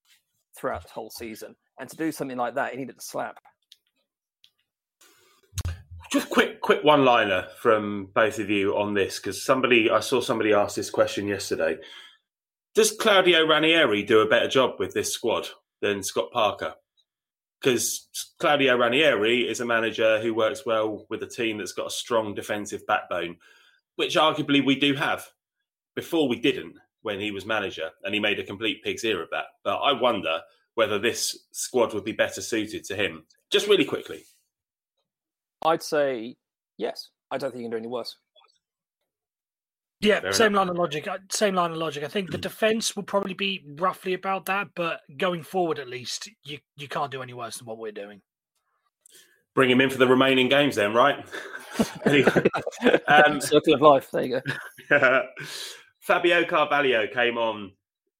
throughout 0.56 0.82
the 0.84 0.92
whole 0.92 1.10
season, 1.10 1.56
and 1.78 1.88
to 1.88 1.96
do 1.96 2.12
something 2.12 2.36
like 2.36 2.54
that, 2.54 2.72
he 2.72 2.78
needed 2.78 2.96
a 2.98 3.02
slap. 3.02 3.38
Just 6.12 6.28
quick, 6.28 6.60
quick 6.60 6.82
one-liner 6.82 7.46
from 7.60 8.08
both 8.14 8.40
of 8.40 8.50
you 8.50 8.76
on 8.76 8.94
this 8.94 9.20
because 9.20 9.44
somebody 9.44 9.90
I 9.90 10.00
saw 10.00 10.20
somebody 10.20 10.52
ask 10.52 10.74
this 10.74 10.90
question 10.90 11.28
yesterday. 11.28 11.76
Does 12.74 12.90
Claudio 12.90 13.46
Ranieri 13.46 14.02
do 14.02 14.20
a 14.20 14.28
better 14.28 14.48
job 14.48 14.72
with 14.78 14.92
this 14.92 15.12
squad 15.12 15.48
than 15.80 16.02
Scott 16.02 16.32
Parker? 16.32 16.74
Because 17.60 18.08
Claudio 18.40 18.76
Ranieri 18.76 19.48
is 19.48 19.60
a 19.60 19.66
manager 19.66 20.20
who 20.20 20.34
works 20.34 20.66
well 20.66 21.06
with 21.10 21.22
a 21.22 21.28
team 21.28 21.58
that's 21.58 21.72
got 21.72 21.88
a 21.88 21.90
strong 21.90 22.34
defensive 22.34 22.86
backbone, 22.86 23.36
which 23.96 24.16
arguably 24.16 24.64
we 24.64 24.74
do 24.74 24.94
have. 24.94 25.26
Before 25.94 26.28
we 26.28 26.40
didn't 26.40 26.76
when 27.02 27.20
he 27.20 27.30
was 27.30 27.46
manager, 27.46 27.90
and 28.04 28.14
he 28.14 28.20
made 28.20 28.38
a 28.38 28.44
complete 28.44 28.82
pig's 28.82 29.04
ear 29.04 29.22
of 29.22 29.30
that. 29.30 29.46
But 29.64 29.78
I 29.78 29.92
wonder 29.92 30.40
whether 30.74 30.98
this 30.98 31.46
squad 31.52 31.94
would 31.94 32.04
be 32.04 32.12
better 32.12 32.40
suited 32.40 32.84
to 32.84 32.96
him. 32.96 33.24
Just 33.50 33.68
really 33.68 33.84
quickly. 33.84 34.24
I'd 35.64 35.82
say 35.82 36.36
yes. 36.78 37.10
I 37.30 37.38
don't 37.38 37.50
think 37.50 37.62
you 37.62 37.64
can 37.66 37.72
do 37.72 37.76
any 37.76 37.88
worse. 37.88 38.16
Yeah, 40.00 40.20
Fair 40.20 40.32
same 40.32 40.46
enough. 40.52 40.60
line 40.60 40.68
of 40.70 40.76
logic. 40.76 41.06
Uh, 41.06 41.18
same 41.30 41.54
line 41.54 41.72
of 41.72 41.76
logic. 41.76 42.02
I 42.04 42.08
think 42.08 42.30
the 42.30 42.38
hmm. 42.38 42.42
defense 42.42 42.96
will 42.96 43.02
probably 43.02 43.34
be 43.34 43.62
roughly 43.76 44.14
about 44.14 44.46
that, 44.46 44.68
but 44.74 45.00
going 45.18 45.42
forward, 45.42 45.78
at 45.78 45.88
least, 45.88 46.30
you 46.42 46.58
you 46.76 46.88
can't 46.88 47.10
do 47.10 47.22
any 47.22 47.34
worse 47.34 47.58
than 47.58 47.66
what 47.66 47.78
we're 47.78 47.92
doing. 47.92 48.22
Bring 49.54 49.70
him 49.70 49.80
in 49.80 49.90
for 49.90 49.98
the 49.98 50.06
remaining 50.06 50.48
games, 50.48 50.76
then, 50.76 50.94
right? 50.94 51.22
um, 53.08 53.40
Circle 53.40 53.74
of 53.74 53.82
life. 53.82 54.10
There 54.10 54.22
you 54.22 54.40
go. 54.88 55.22
Fabio 56.10 56.44
Carvalho 56.44 57.06
came 57.06 57.38
on 57.38 57.70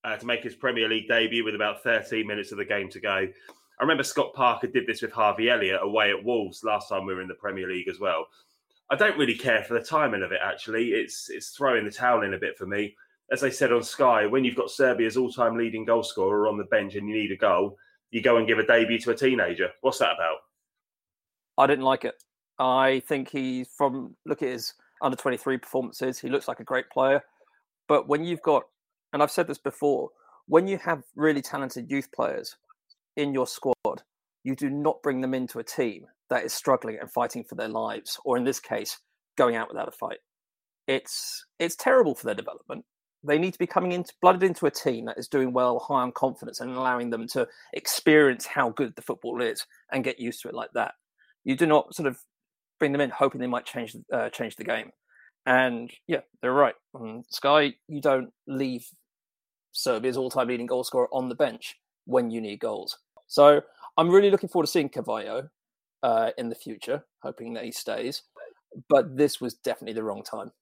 uh, 0.05 0.17
to 0.17 0.25
make 0.25 0.45
his 0.45 0.55
Premier 0.55 0.89
League 0.89 1.09
debut 1.09 1.45
with 1.45 1.57
about 1.57 1.83
13 1.83 2.25
minutes 2.25 2.53
of 2.53 2.59
the 2.59 2.65
game 2.65 2.89
to 2.89 3.01
go. 3.01 3.11
I 3.17 3.83
remember 3.83 4.05
Scott 4.05 4.33
Parker 4.33 4.69
did 4.69 4.87
this 4.87 5.03
with 5.03 5.11
Harvey 5.11 5.51
Elliott 5.51 5.81
away 5.83 6.11
at 6.11 6.25
Wolves 6.25 6.63
last 6.63 6.89
time 6.89 7.05
we 7.05 7.13
were 7.13 7.21
in 7.21 7.27
the 7.27 7.35
Premier 7.35 7.67
League 7.67 7.89
as 7.89 7.99
well. 7.99 8.29
I 8.91 8.95
don't 8.95 9.19
really 9.19 9.35
care 9.35 9.65
for 9.65 9.75
the 9.75 9.85
timing 9.85 10.23
of 10.23 10.31
it. 10.31 10.39
Actually, 10.41 10.91
it's 10.91 11.31
it's 11.31 11.49
throwing 11.49 11.85
the 11.85 11.91
towel 11.91 12.23
in 12.23 12.35
a 12.35 12.39
bit 12.39 12.57
for 12.57 12.65
me. 12.65 12.95
As 13.33 13.43
I 13.43 13.51
said 13.51 13.73
on 13.73 13.83
Sky, 13.83 14.25
when 14.25 14.45
you've 14.45 14.55
got 14.55 14.71
Serbia's 14.71 15.17
all-time 15.17 15.57
leading 15.57 15.85
goal 15.85 16.05
scorer 16.05 16.47
on 16.47 16.59
the 16.59 16.65
bench 16.67 16.95
and 16.95 17.09
you 17.09 17.17
need 17.17 17.33
a 17.33 17.37
goal, 17.37 17.77
you 18.13 18.23
go 18.23 18.37
and 18.37 18.47
give 18.47 18.61
a 18.61 18.67
debut 18.67 19.01
to 19.01 19.11
a 19.11 19.17
teenager. 19.17 19.71
What's 19.81 19.99
that 19.99 20.15
about? 20.15 20.39
I 21.59 21.67
didn't 21.67 21.85
like 21.85 22.05
it. 22.05 22.23
I 22.57 23.03
think 23.09 23.31
he's 23.31 23.67
from 23.67 24.15
look 24.27 24.43
at 24.43 24.51
his 24.51 24.75
under 25.03 25.17
23 25.17 25.59
performances, 25.59 26.21
he 26.21 26.29
looks 26.29 26.47
like 26.47 26.61
a 26.61 26.65
great 26.65 26.89
player. 26.89 27.21
But 27.91 28.07
when 28.07 28.23
you've 28.23 28.43
got, 28.43 28.63
and 29.13 29.21
I've 29.21 29.33
said 29.33 29.49
this 29.49 29.59
before, 29.59 30.11
when 30.47 30.69
you 30.69 30.79
have 30.79 31.03
really 31.17 31.43
talented 31.43 31.91
youth 31.91 32.09
players 32.13 32.57
in 33.17 33.35
your 33.35 33.49
squad, 33.49 34.05
you 34.45 34.55
do 34.55 34.71
not 34.71 35.03
bring 35.03 35.21
them 35.21 35.35
into 35.35 35.59
a 35.59 35.65
team 35.65 36.07
that 36.29 36.45
is 36.45 36.53
struggling 36.53 36.99
and 37.01 37.11
fighting 37.11 37.43
for 37.43 37.57
their 37.57 37.67
lives, 37.67 38.17
or 38.25 38.37
in 38.37 38.45
this 38.45 38.61
case, 38.61 39.01
going 39.37 39.57
out 39.57 39.67
without 39.67 39.89
a 39.89 39.91
fight. 39.91 40.19
It's 40.87 41.45
it's 41.59 41.75
terrible 41.75 42.15
for 42.15 42.27
their 42.27 42.35
development. 42.37 42.85
They 43.25 43.39
need 43.39 43.55
to 43.55 43.59
be 43.59 43.67
coming 43.67 43.91
into 43.91 44.15
blooded 44.23 44.45
into 44.45 44.67
a 44.67 44.71
team 44.71 45.07
that 45.07 45.19
is 45.19 45.27
doing 45.27 45.53
well, 45.53 45.81
high 45.81 46.03
on 46.03 46.13
confidence, 46.13 46.61
and 46.61 46.71
allowing 46.71 47.11
them 47.11 47.27
to 47.33 47.49
experience 47.73 48.47
how 48.47 48.71
good 48.71 48.95
the 48.95 49.03
football 49.03 49.43
is 49.43 49.67
and 49.91 50.05
get 50.05 50.21
used 50.21 50.43
to 50.43 50.49
it 50.49 50.55
like 50.55 50.71
that. 50.75 50.93
You 51.43 51.57
do 51.57 51.67
not 51.67 51.93
sort 51.93 52.07
of 52.07 52.21
bring 52.79 52.93
them 52.93 53.01
in 53.01 53.11
hoping 53.11 53.41
they 53.41 53.49
might 53.49 53.67
change 53.67 53.97
uh, 54.13 54.29
change 54.29 54.55
the 54.55 54.63
game. 54.63 54.93
And 55.51 55.91
yeah, 56.07 56.21
they're 56.41 56.53
right. 56.53 56.77
On 56.95 57.25
Sky, 57.29 57.75
you 57.89 58.01
don't 58.01 58.33
leave 58.47 58.87
Serbia's 59.73 60.17
all-time 60.17 60.47
leading 60.47 60.67
goal 60.67 60.85
scorer 60.85 61.09
on 61.13 61.29
the 61.29 61.35
bench 61.35 61.75
when 62.05 62.31
you 62.31 62.41
need 62.41 62.61
goals. 62.61 62.97
So 63.27 63.61
I'm 63.97 64.11
really 64.11 64.31
looking 64.31 64.49
forward 64.49 64.67
to 64.67 64.71
seeing 64.71 64.89
Carvalho 64.89 65.49
uh, 66.05 66.31
in 66.39 66.51
the 66.51 66.55
future, 66.55 67.05
hoping 67.25 67.53
that 67.55 67.65
he 67.65 67.73
stays. 67.73 68.23
but 68.89 69.17
this 69.17 69.41
was 69.41 69.55
definitely 69.55 69.95
the 69.95 70.05
wrong 70.05 70.23
time. 70.23 70.53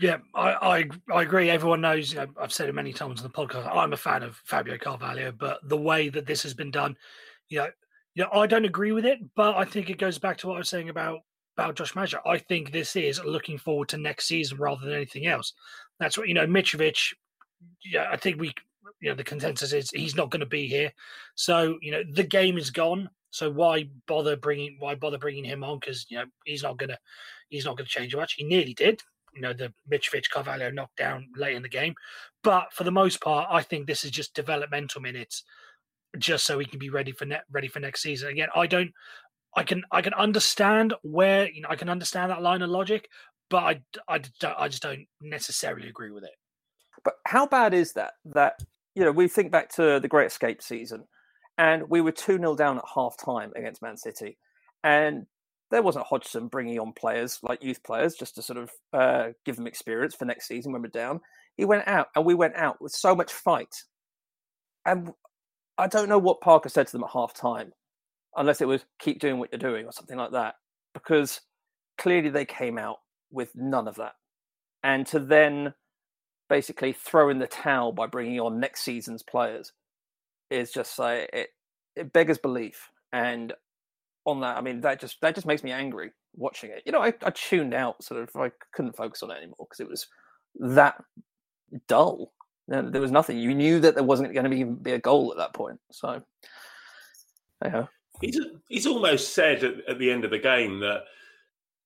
Yeah, 0.00 0.16
I, 0.34 0.50
I, 0.50 0.88
I 1.14 1.22
agree. 1.22 1.48
Everyone 1.48 1.80
knows. 1.80 2.12
You 2.12 2.18
know, 2.18 2.26
I've 2.42 2.52
said 2.52 2.68
it 2.68 2.74
many 2.74 2.92
times 2.92 3.22
on 3.22 3.30
the 3.30 3.32
podcast. 3.32 3.72
I'm 3.72 3.92
a 3.92 3.96
fan 3.96 4.24
of 4.24 4.40
Fabio 4.44 4.76
Carvalho, 4.76 5.30
but 5.30 5.60
the 5.68 5.76
way 5.76 6.08
that 6.08 6.26
this 6.26 6.42
has 6.42 6.52
been 6.52 6.72
done, 6.72 6.96
you 7.48 7.58
know, 7.58 7.68
you 8.16 8.24
know, 8.24 8.30
I 8.32 8.48
don't 8.48 8.64
agree 8.64 8.90
with 8.90 9.06
it. 9.06 9.20
But 9.36 9.54
I 9.56 9.64
think 9.64 9.88
it 9.88 9.98
goes 9.98 10.18
back 10.18 10.36
to 10.38 10.48
what 10.48 10.56
I 10.56 10.58
was 10.58 10.68
saying 10.68 10.88
about 10.88 11.20
about 11.56 11.76
Josh 11.76 11.94
Maja. 11.94 12.20
I 12.26 12.38
think 12.38 12.72
this 12.72 12.96
is 12.96 13.22
looking 13.24 13.58
forward 13.58 13.88
to 13.90 13.96
next 13.96 14.26
season 14.26 14.58
rather 14.58 14.84
than 14.84 14.94
anything 14.94 15.26
else. 15.26 15.52
That's 15.98 16.18
what 16.18 16.28
you 16.28 16.34
know. 16.34 16.46
Mitrovic. 16.46 17.14
Yeah, 17.84 18.08
I 18.10 18.16
think 18.16 18.40
we. 18.40 18.52
You 19.00 19.10
know, 19.10 19.16
the 19.16 19.24
consensus 19.24 19.72
is 19.72 19.90
he's 19.90 20.16
not 20.16 20.30
going 20.30 20.40
to 20.40 20.46
be 20.46 20.68
here. 20.68 20.92
So 21.34 21.78
you 21.82 21.92
know, 21.92 22.02
the 22.12 22.22
game 22.22 22.56
is 22.56 22.70
gone. 22.70 23.10
So 23.30 23.50
why 23.50 23.88
bother 24.06 24.36
bringing 24.36 24.76
why 24.78 24.94
bother 24.94 25.18
bringing 25.18 25.44
him 25.44 25.62
on? 25.64 25.78
Because 25.80 26.06
you 26.08 26.18
know 26.18 26.24
he's 26.44 26.62
not 26.62 26.78
gonna 26.78 26.98
he's 27.48 27.64
not 27.64 27.76
gonna 27.76 27.88
change 27.88 28.14
much. 28.14 28.34
He 28.34 28.44
nearly 28.44 28.74
did 28.74 29.02
you 29.36 29.42
know 29.42 29.52
the 29.52 29.72
Mitrovic 29.90 30.30
Carvalho 30.30 30.70
knockdown 30.70 31.28
late 31.36 31.54
in 31.54 31.62
the 31.62 31.68
game. 31.68 31.94
But 32.42 32.72
for 32.72 32.84
the 32.84 32.90
most 32.90 33.20
part, 33.20 33.48
I 33.50 33.62
think 33.62 33.86
this 33.86 34.04
is 34.04 34.10
just 34.10 34.34
developmental 34.34 35.02
minutes, 35.02 35.44
just 36.18 36.46
so 36.46 36.58
he 36.58 36.64
can 36.64 36.78
be 36.78 36.90
ready 36.90 37.12
for 37.12 37.26
net 37.26 37.44
ready 37.50 37.68
for 37.68 37.80
next 37.80 38.02
season. 38.02 38.30
Again, 38.30 38.48
I 38.54 38.66
don't, 38.66 38.90
I 39.54 39.62
can 39.62 39.84
I 39.90 40.02
can 40.02 40.14
understand 40.14 40.94
where 41.02 41.50
you 41.50 41.62
know 41.62 41.68
I 41.70 41.76
can 41.76 41.88
understand 41.88 42.30
that 42.30 42.42
line 42.42 42.62
of 42.62 42.70
logic, 42.70 43.08
but 43.50 43.58
I 43.58 43.80
I, 44.08 44.20
I 44.58 44.68
just 44.68 44.82
don't 44.82 45.06
necessarily 45.20 45.88
agree 45.88 46.10
with 46.10 46.24
it. 46.24 46.34
But 47.04 47.14
how 47.26 47.46
bad 47.46 47.74
is 47.74 47.92
that? 47.94 48.14
That 48.24 48.58
you 48.94 49.04
know 49.04 49.12
we 49.12 49.28
think 49.28 49.52
back 49.52 49.70
to 49.74 50.00
the 50.00 50.08
Great 50.08 50.26
Escape 50.26 50.62
season, 50.62 51.04
and 51.58 51.88
we 51.88 52.00
were 52.00 52.12
two 52.12 52.38
0 52.38 52.56
down 52.56 52.78
at 52.78 52.84
half 52.94 53.16
time 53.16 53.52
against 53.56 53.82
Man 53.82 53.96
City, 53.96 54.38
and 54.84 55.26
there 55.70 55.82
wasn't 55.82 56.06
Hodgson 56.06 56.48
bringing 56.48 56.78
on 56.78 56.92
players 56.92 57.38
like 57.42 57.62
youth 57.62 57.82
players 57.82 58.14
just 58.14 58.36
to 58.36 58.42
sort 58.42 58.58
of 58.58 58.70
uh, 58.92 59.28
give 59.44 59.56
them 59.56 59.66
experience 59.66 60.14
for 60.14 60.24
next 60.24 60.46
season 60.46 60.72
when 60.72 60.82
we're 60.82 60.88
down. 60.88 61.20
He 61.56 61.64
went 61.64 61.88
out, 61.88 62.08
and 62.14 62.24
we 62.24 62.34
went 62.34 62.56
out 62.56 62.80
with 62.80 62.92
so 62.92 63.14
much 63.14 63.32
fight. 63.32 63.74
And 64.84 65.10
I 65.78 65.88
don't 65.88 66.08
know 66.08 66.18
what 66.18 66.40
Parker 66.40 66.68
said 66.68 66.86
to 66.86 66.92
them 66.92 67.04
at 67.04 67.10
half 67.10 67.34
time, 67.34 67.72
unless 68.36 68.60
it 68.60 68.68
was 68.68 68.84
keep 68.98 69.20
doing 69.20 69.38
what 69.38 69.50
you're 69.52 69.58
doing 69.58 69.86
or 69.86 69.92
something 69.92 70.16
like 70.16 70.32
that, 70.32 70.56
because 70.94 71.40
clearly 71.98 72.28
they 72.28 72.44
came 72.44 72.78
out 72.78 72.98
with 73.30 73.54
none 73.54 73.88
of 73.88 73.96
that. 73.96 74.14
And 74.82 75.06
to 75.08 75.18
then 75.18 75.74
basically 76.48 76.92
throw 76.92 77.28
in 77.28 77.38
the 77.38 77.46
towel 77.46 77.92
by 77.92 78.06
bringing 78.06 78.38
on 78.40 78.60
next 78.60 78.82
season's 78.82 79.22
players 79.22 79.72
is 80.50 80.70
just 80.70 80.98
like 80.98 81.28
it, 81.32 81.48
it 81.96 82.12
beggars 82.12 82.38
belief. 82.38 82.90
And 83.12 83.52
on 84.26 84.40
that, 84.40 84.56
I 84.56 84.60
mean, 84.60 84.80
that 84.82 85.00
just 85.00 85.20
that 85.22 85.34
just 85.34 85.46
makes 85.46 85.64
me 85.64 85.72
angry 85.72 86.12
watching 86.34 86.70
it. 86.70 86.82
You 86.86 86.92
know, 86.92 87.02
I, 87.02 87.12
I 87.24 87.30
tuned 87.30 87.74
out, 87.74 88.02
sort 88.02 88.22
of, 88.22 88.30
I 88.36 88.50
couldn't 88.72 88.96
focus 88.96 89.22
on 89.22 89.30
it 89.30 89.38
anymore 89.38 89.66
because 89.68 89.80
it 89.80 89.88
was 89.88 90.06
that 90.60 91.02
dull. 91.88 92.32
There 92.68 93.00
was 93.00 93.12
nothing. 93.12 93.38
You 93.38 93.54
knew 93.54 93.80
that 93.80 93.94
there 93.94 94.04
wasn't 94.04 94.34
going 94.34 94.44
to 94.44 94.50
be, 94.50 94.64
be 94.64 94.92
a 94.92 94.98
goal 94.98 95.30
at 95.30 95.38
that 95.38 95.54
point. 95.54 95.78
So, 95.92 96.20
yeah. 97.64 97.86
He's 98.20 98.38
he's 98.68 98.86
almost 98.86 99.34
said 99.34 99.64
at, 99.64 99.88
at 99.88 99.98
the 99.98 100.10
end 100.10 100.24
of 100.24 100.30
the 100.30 100.38
game 100.38 100.80
that 100.80 101.04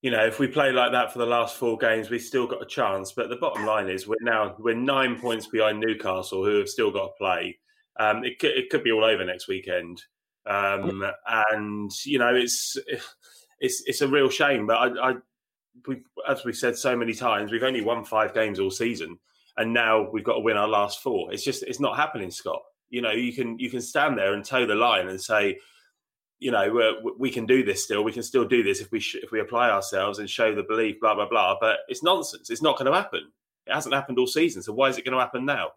you 0.03 0.11
know 0.11 0.25
if 0.25 0.39
we 0.39 0.47
play 0.47 0.73
like 0.73 0.93
that 0.93 1.13
for 1.13 1.19
the 1.19 1.27
last 1.27 1.57
four 1.57 1.77
games, 1.79 2.11
we've 2.11 2.23
still 2.23 2.47
got 2.47 2.63
a 2.63 2.67
chance. 2.67 3.13
But 3.13 3.29
the 3.29 3.37
bottom 3.37 3.67
line 3.67 3.89
is 3.89 4.07
we're 4.07 4.17
now 4.21 4.55
we're 4.59 4.75
nine 4.75 5.19
points 5.19 5.47
behind 5.47 5.81
Newcastle, 5.81 6.45
who 6.45 6.59
have 6.59 6.69
still 6.69 6.91
got 6.91 7.07
to 7.07 7.13
play. 7.19 7.59
Um, 7.99 8.25
it 8.25 8.39
could, 8.39 8.53
it 8.53 8.71
could 8.71 8.83
be 8.85 8.93
all 8.93 9.05
over 9.05 9.25
next 9.25 9.49
weekend. 9.49 10.03
Um, 10.47 11.05
and 11.51 11.91
you 12.05 12.19
know, 12.19 12.35
it's 12.35 12.77
it's 13.61 13.83
it's 13.87 14.01
a 14.01 14.09
real 14.09 14.29
shame. 14.29 14.67
But 14.67 14.77
I, 14.77 15.11
I 15.11 15.15
we, 15.87 16.03
as 16.29 16.45
we 16.45 16.53
said 16.53 16.77
so 16.77 16.97
many 16.97 17.15
times, 17.15 17.53
we've 17.53 17.63
only 17.63 17.83
won 17.83 18.05
five 18.05 18.35
games 18.35 18.59
all 18.59 18.71
season, 18.71 19.19
and 19.57 19.73
now 19.73 20.09
we've 20.11 20.25
got 20.25 20.35
to 20.35 20.41
win 20.41 20.57
our 20.57 20.69
last 20.69 21.03
four. 21.03 21.33
It's 21.33 21.45
just 21.45 21.63
it's 21.63 21.81
not 21.81 21.97
happening, 21.97 22.31
Scott. 22.31 22.63
You 22.89 23.03
know, 23.03 23.13
you 23.13 23.33
can 23.33 23.59
you 23.59 23.71
can 23.71 23.81
stand 23.81 24.19
there 24.19 24.35
and 24.35 24.45
toe 24.45 24.67
the 24.67 24.75
line 24.75 25.09
and 25.09 25.21
say, 25.21 25.59
you 26.41 26.51
know, 26.51 27.13
we 27.19 27.31
can 27.31 27.45
do 27.45 27.63
this 27.63 27.85
still. 27.85 28.03
We 28.03 28.13
can 28.13 28.23
still 28.23 28.47
do 28.47 28.63
this 28.63 28.81
if 28.81 28.91
we 28.91 28.99
sh- 28.99 29.19
if 29.23 29.31
we 29.31 29.41
apply 29.41 29.71
ourselves 29.71 30.19
and 30.19 30.29
show 30.29 30.55
the 30.55 30.63
belief. 30.63 30.99
Blah 30.99 31.15
blah 31.15 31.29
blah. 31.29 31.57
But 31.61 31.81
it's 31.89 32.03
nonsense. 32.03 32.49
It's 32.49 32.63
not 32.63 32.79
going 32.79 32.91
to 32.91 32.97
happen. 32.97 33.31
It 33.67 33.75
hasn't 33.75 33.95
happened 33.95 34.19
all 34.19 34.27
season. 34.27 34.63
So 34.63 34.73
why 34.73 34.89
is 34.89 34.97
it 34.97 35.05
going 35.05 35.13
to 35.13 35.21
happen 35.21 35.45
now? 35.45 35.73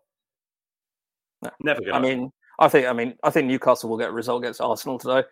No. 1.42 1.50
Never 1.60 1.82
going. 1.82 1.94
I 1.94 2.00
mean, 2.00 2.32
I 2.60 2.70
think. 2.70 2.88
I 2.88 2.94
mean, 2.94 3.16
I 3.24 3.30
think 3.30 3.48
Newcastle 3.48 3.90
will 3.90 3.98
get 3.98 4.10
a 4.10 4.14
result 4.14 4.42
against 4.42 4.62
Arsenal 4.62 4.98
today. 4.98 5.28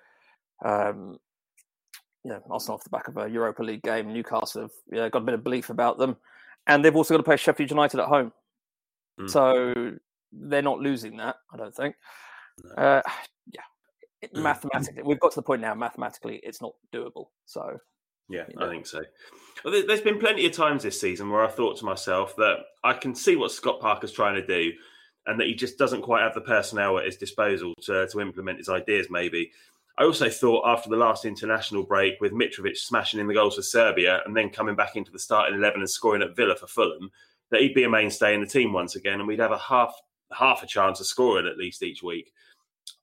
Um, 0.66 1.18
you 2.26 2.32
know, 2.32 2.42
Arsenal 2.52 2.76
off 2.76 2.84
the 2.84 2.90
back 2.90 3.08
of 3.08 3.18
a 3.18 3.30
Europa 3.30 3.64
League 3.64 3.84
game. 3.84 4.12
Newcastle 4.12 4.64
have 4.64 4.72
you 4.92 4.98
know, 4.98 5.10
got 5.10 5.22
a 5.22 5.26
bit 5.26 5.36
of 5.36 5.46
belief 5.46 5.70
about 5.70 5.98
them, 5.98 6.18
and 6.68 6.84
they've 6.84 6.96
also 6.96 7.14
got 7.14 7.20
to 7.20 7.24
play 7.24 7.38
Sheffield 7.38 7.70
United 7.70 8.02
at 8.02 8.08
home. 8.08 8.34
Mm. 9.18 9.30
So 9.30 9.94
they're 10.34 10.62
not 10.62 10.80
losing 10.80 11.18
that. 11.18 11.38
I 11.54 11.58
don't 11.58 11.74
think. 11.74 11.96
No. 12.64 12.84
Uh, 12.84 13.02
yeah, 13.06 13.12
Mm. 14.24 14.44
mathematically, 14.44 15.04
we've 15.04 15.20
got 15.20 15.32
to 15.32 15.40
the 15.40 15.44
point 15.44 15.62
now. 15.62 15.74
Mathematically, 15.74 16.40
it's 16.44 16.62
not 16.62 16.74
doable. 16.94 17.28
So. 17.46 17.78
Yeah, 18.30 18.44
you 18.48 18.56
know. 18.58 18.68
I 18.68 18.70
think 18.70 18.88
so. 18.88 19.02
Well, 19.66 19.84
there's 19.86 20.02
been 20.02 20.20
plenty 20.20 20.46
of 20.46 20.54
times 20.54 20.84
this 20.84 21.02
season 21.02 21.30
where 21.30 21.44
I 21.44 21.50
thought 21.50 21.78
to 21.80 21.86
myself 21.86 22.36
that 22.38 22.60
I 22.84 22.94
can 22.94 23.14
see 23.14 23.36
what 23.36 23.52
Scott 23.52 23.82
Parker's 23.82 24.14
trying 24.14 24.36
to 24.36 24.46
do, 24.46 24.72
and 25.26 25.40
that 25.40 25.48
he 25.48 25.54
just 25.54 25.78
doesn't 25.78 26.04
quite 26.04 26.24
have 26.24 26.34
the 26.34 26.42
personnel 26.42 26.98
at 26.98 27.06
his 27.06 27.18
disposal 27.18 27.74
to, 27.82 28.08
to 28.08 28.22
implement 28.22 28.60
his 28.60 28.70
ideas, 28.70 29.08
maybe. 29.10 29.52
I 29.98 30.04
also 30.04 30.30
thought 30.30 30.68
after 30.68 30.90
the 30.90 30.96
last 30.96 31.26
international 31.26 31.84
break, 31.84 32.20
with 32.22 32.32
Mitrovic 32.32 32.78
smashing 32.78 33.20
in 33.20 33.28
the 33.28 33.34
goals 33.34 33.56
for 33.56 33.62
Serbia 33.62 34.22
and 34.26 34.36
then 34.36 34.50
coming 34.50 34.76
back 34.76 34.96
into 34.96 35.12
the 35.12 35.20
starting 35.20 35.56
11 35.56 35.82
and 35.82 35.90
scoring 35.90 36.22
at 36.22 36.36
Villa 36.36 36.56
for 36.56 36.68
Fulham, 36.68 37.12
that 37.52 37.62
he'd 37.62 37.74
be 37.74 37.84
a 37.84 37.90
mainstay 37.90 38.34
in 38.34 38.42
the 38.42 38.48
team 38.48 38.74
once 38.74 38.96
again 38.96 39.20
and 39.20 39.28
we'd 39.28 39.40
have 39.40 39.52
a 39.52 39.58
half 39.58 39.94
half 40.32 40.64
a 40.64 40.66
chance 40.66 41.02
of 41.02 41.06
scoring 41.06 41.46
at 41.46 41.58
least 41.58 41.84
each 41.84 42.02
week. 42.02 42.32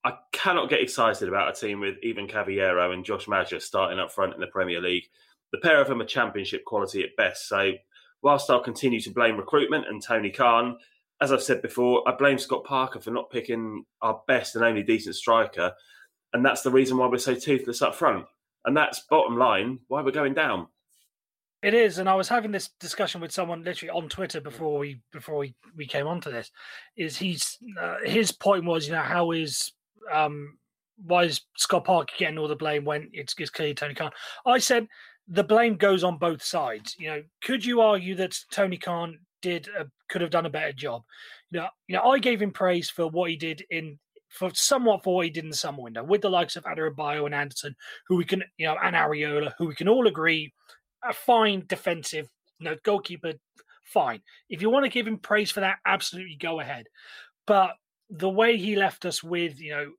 I 0.04 0.14
cannot 0.32 0.70
get 0.70 0.80
excited 0.80 1.28
about 1.28 1.56
a 1.56 1.60
team 1.60 1.80
with 1.80 1.96
even 2.02 2.28
Cavaleiro 2.28 2.92
and 2.92 3.04
Josh 3.04 3.28
Maja 3.28 3.60
starting 3.60 3.98
up 3.98 4.12
front 4.12 4.34
in 4.34 4.40
the 4.40 4.46
Premier 4.46 4.80
League. 4.80 5.04
The 5.52 5.58
pair 5.58 5.80
of 5.80 5.88
them 5.88 6.00
are 6.00 6.06
championship 6.06 6.64
quality 6.64 7.02
at 7.02 7.16
best. 7.16 7.48
So, 7.48 7.72
whilst 8.22 8.50
I'll 8.50 8.62
continue 8.62 9.00
to 9.00 9.10
blame 9.10 9.36
recruitment 9.36 9.86
and 9.88 10.02
Tony 10.02 10.30
Khan, 10.30 10.76
as 11.20 11.32
I've 11.32 11.42
said 11.42 11.62
before, 11.62 12.08
I 12.08 12.12
blame 12.12 12.38
Scott 12.38 12.64
Parker 12.64 13.00
for 13.00 13.10
not 13.10 13.30
picking 13.30 13.84
our 14.02 14.20
best 14.26 14.54
and 14.54 14.64
only 14.64 14.82
decent 14.82 15.16
striker. 15.16 15.72
And 16.32 16.44
that's 16.44 16.62
the 16.62 16.70
reason 16.70 16.96
why 16.96 17.06
we're 17.06 17.18
so 17.18 17.34
toothless 17.34 17.82
up 17.82 17.94
front. 17.94 18.26
And 18.64 18.76
that's 18.76 19.00
bottom 19.10 19.36
line 19.36 19.80
why 19.88 20.02
we're 20.02 20.10
going 20.10 20.34
down. 20.34 20.68
It 21.60 21.74
is, 21.74 21.98
and 21.98 22.08
I 22.08 22.14
was 22.14 22.28
having 22.28 22.52
this 22.52 22.70
discussion 22.78 23.20
with 23.20 23.32
someone 23.32 23.64
literally 23.64 23.90
on 23.90 24.08
Twitter 24.08 24.40
before 24.40 24.78
we 24.78 25.00
before 25.12 25.38
we, 25.38 25.56
we 25.76 25.86
came 25.86 26.06
onto 26.06 26.30
this. 26.30 26.52
Is 26.96 27.16
he's 27.16 27.58
uh, 27.80 27.96
his 28.04 28.30
point 28.30 28.64
was 28.64 28.86
you 28.86 28.92
know 28.92 29.02
how 29.02 29.32
is 29.32 29.72
um 30.12 30.58
why 31.04 31.24
is 31.24 31.42
Scott 31.56 31.84
Parker 31.84 32.12
getting 32.18 32.38
all 32.38 32.48
the 32.48 32.56
blame 32.56 32.84
when 32.84 33.08
it's, 33.12 33.34
it's 33.38 33.50
clearly 33.50 33.74
Tony 33.74 33.94
Khan? 33.94 34.10
I 34.44 34.58
said 34.58 34.88
the 35.28 35.44
blame 35.44 35.76
goes 35.76 36.02
on 36.02 36.18
both 36.18 36.42
sides. 36.42 36.96
You 36.98 37.08
know, 37.08 37.22
could 37.42 37.64
you 37.64 37.80
argue 37.80 38.16
that 38.16 38.36
Tony 38.50 38.78
Khan 38.78 39.18
did 39.42 39.68
a, 39.78 39.86
could 40.08 40.20
have 40.20 40.30
done 40.30 40.46
a 40.46 40.50
better 40.50 40.72
job. 40.72 41.02
You 41.50 41.60
know, 41.60 41.68
you 41.86 41.96
know, 41.96 42.02
I 42.02 42.18
gave 42.18 42.40
him 42.40 42.50
praise 42.50 42.90
for 42.90 43.08
what 43.08 43.30
he 43.30 43.36
did 43.36 43.64
in 43.70 43.98
for 44.28 44.50
somewhat 44.52 45.02
for 45.02 45.16
what 45.16 45.24
he 45.24 45.30
did 45.30 45.44
in 45.44 45.50
the 45.50 45.56
summer 45.56 45.82
window 45.82 46.04
with 46.04 46.20
the 46.20 46.30
likes 46.30 46.56
of 46.56 46.64
Adarabioyo 46.64 47.24
and 47.24 47.34
Anderson, 47.34 47.74
who 48.06 48.16
we 48.16 48.24
can, 48.24 48.44
you 48.58 48.66
know, 48.66 48.76
and 48.82 48.94
Areola, 48.94 49.52
who 49.56 49.66
we 49.66 49.74
can 49.74 49.88
all 49.88 50.06
agree 50.06 50.52
a 51.08 51.12
fine 51.12 51.64
defensive, 51.66 52.28
you 52.58 52.66
know, 52.66 52.76
goalkeeper, 52.84 53.32
fine. 53.84 54.20
If 54.50 54.60
you 54.60 54.68
want 54.68 54.84
to 54.84 54.90
give 54.90 55.06
him 55.06 55.18
praise 55.18 55.50
for 55.50 55.60
that, 55.60 55.78
absolutely 55.86 56.36
go 56.38 56.60
ahead. 56.60 56.86
But 57.46 57.70
the 58.10 58.28
way 58.28 58.56
he 58.56 58.76
left 58.76 59.04
us 59.04 59.22
with, 59.22 59.60
you 59.60 59.70
know, 59.70 59.92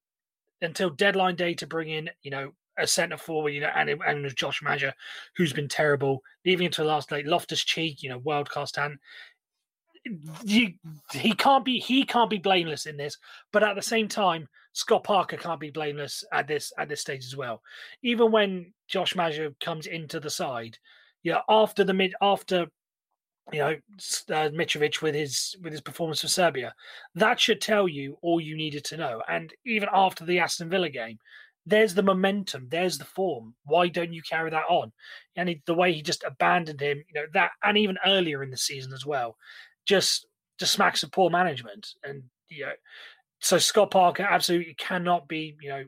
until 0.61 0.89
deadline 0.89 1.35
day 1.35 1.53
to 1.55 1.67
bring 1.67 1.89
in, 1.89 2.09
you 2.21 2.31
know, 2.31 2.51
a 2.77 2.87
centre 2.87 3.17
forward, 3.17 3.51
you 3.51 3.61
know, 3.61 3.71
and 3.75 3.89
and 3.89 4.35
Josh 4.35 4.61
Maja, 4.61 4.93
who's 5.35 5.53
been 5.53 5.67
terrible, 5.67 6.21
leaving 6.45 6.67
it 6.67 6.73
to 6.73 6.81
the 6.81 6.87
last 6.87 7.11
late. 7.11 7.27
Loftus 7.27 7.63
Cheek, 7.63 8.01
you 8.01 8.09
know, 8.09 8.17
world 8.19 8.49
class 8.49 8.71
talent. 8.71 8.99
You, 10.43 10.73
he 11.11 11.33
can't 11.33 11.65
be 11.65 11.79
he 11.79 12.05
can't 12.05 12.29
be 12.29 12.37
blameless 12.37 12.85
in 12.85 12.97
this, 12.97 13.17
but 13.51 13.63
at 13.63 13.75
the 13.75 13.81
same 13.81 14.07
time, 14.07 14.47
Scott 14.73 15.03
Parker 15.03 15.37
can't 15.37 15.59
be 15.59 15.71
blameless 15.71 16.23
at 16.31 16.47
this 16.47 16.71
at 16.77 16.87
this 16.87 17.01
stage 17.01 17.25
as 17.25 17.35
well. 17.35 17.61
Even 18.01 18.31
when 18.31 18.73
Josh 18.87 19.15
Maja 19.15 19.49
comes 19.59 19.87
into 19.87 20.19
the 20.19 20.29
side, 20.29 20.77
yeah, 21.23 21.41
after 21.49 21.83
the 21.83 21.93
mid 21.93 22.13
after 22.21 22.67
you 23.51 23.59
know 23.59 23.75
uh, 24.29 24.49
Mitrovic 24.49 25.01
with 25.01 25.15
his 25.15 25.55
with 25.61 25.73
his 25.73 25.81
performance 25.81 26.21
for 26.21 26.27
Serbia, 26.27 26.73
that 27.15 27.39
should 27.39 27.61
tell 27.61 27.87
you 27.87 28.17
all 28.21 28.39
you 28.39 28.55
needed 28.55 28.83
to 28.85 28.97
know. 28.97 29.21
And 29.27 29.53
even 29.65 29.89
after 29.93 30.25
the 30.25 30.39
Aston 30.39 30.69
Villa 30.69 30.89
game, 30.89 31.19
there's 31.65 31.93
the 31.93 32.03
momentum, 32.03 32.67
there's 32.69 32.97
the 32.97 33.05
form. 33.05 33.55
Why 33.65 33.87
don't 33.87 34.13
you 34.13 34.21
carry 34.21 34.49
that 34.49 34.65
on? 34.69 34.91
And 35.35 35.55
the 35.65 35.73
way 35.73 35.93
he 35.93 36.01
just 36.01 36.23
abandoned 36.23 36.81
him, 36.81 37.03
you 37.07 37.21
know 37.21 37.27
that, 37.33 37.51
and 37.63 37.77
even 37.77 37.97
earlier 38.05 38.43
in 38.43 38.51
the 38.51 38.57
season 38.57 38.93
as 38.93 39.05
well, 39.05 39.35
just 39.85 40.25
just 40.59 40.73
smacks 40.73 41.03
of 41.03 41.11
poor 41.11 41.29
management. 41.29 41.87
And 42.03 42.23
you 42.49 42.65
know, 42.65 42.73
so 43.39 43.57
Scott 43.57 43.91
Parker 43.91 44.23
absolutely 44.23 44.75
cannot 44.75 45.27
be, 45.27 45.55
you 45.61 45.69
know, 45.69 45.85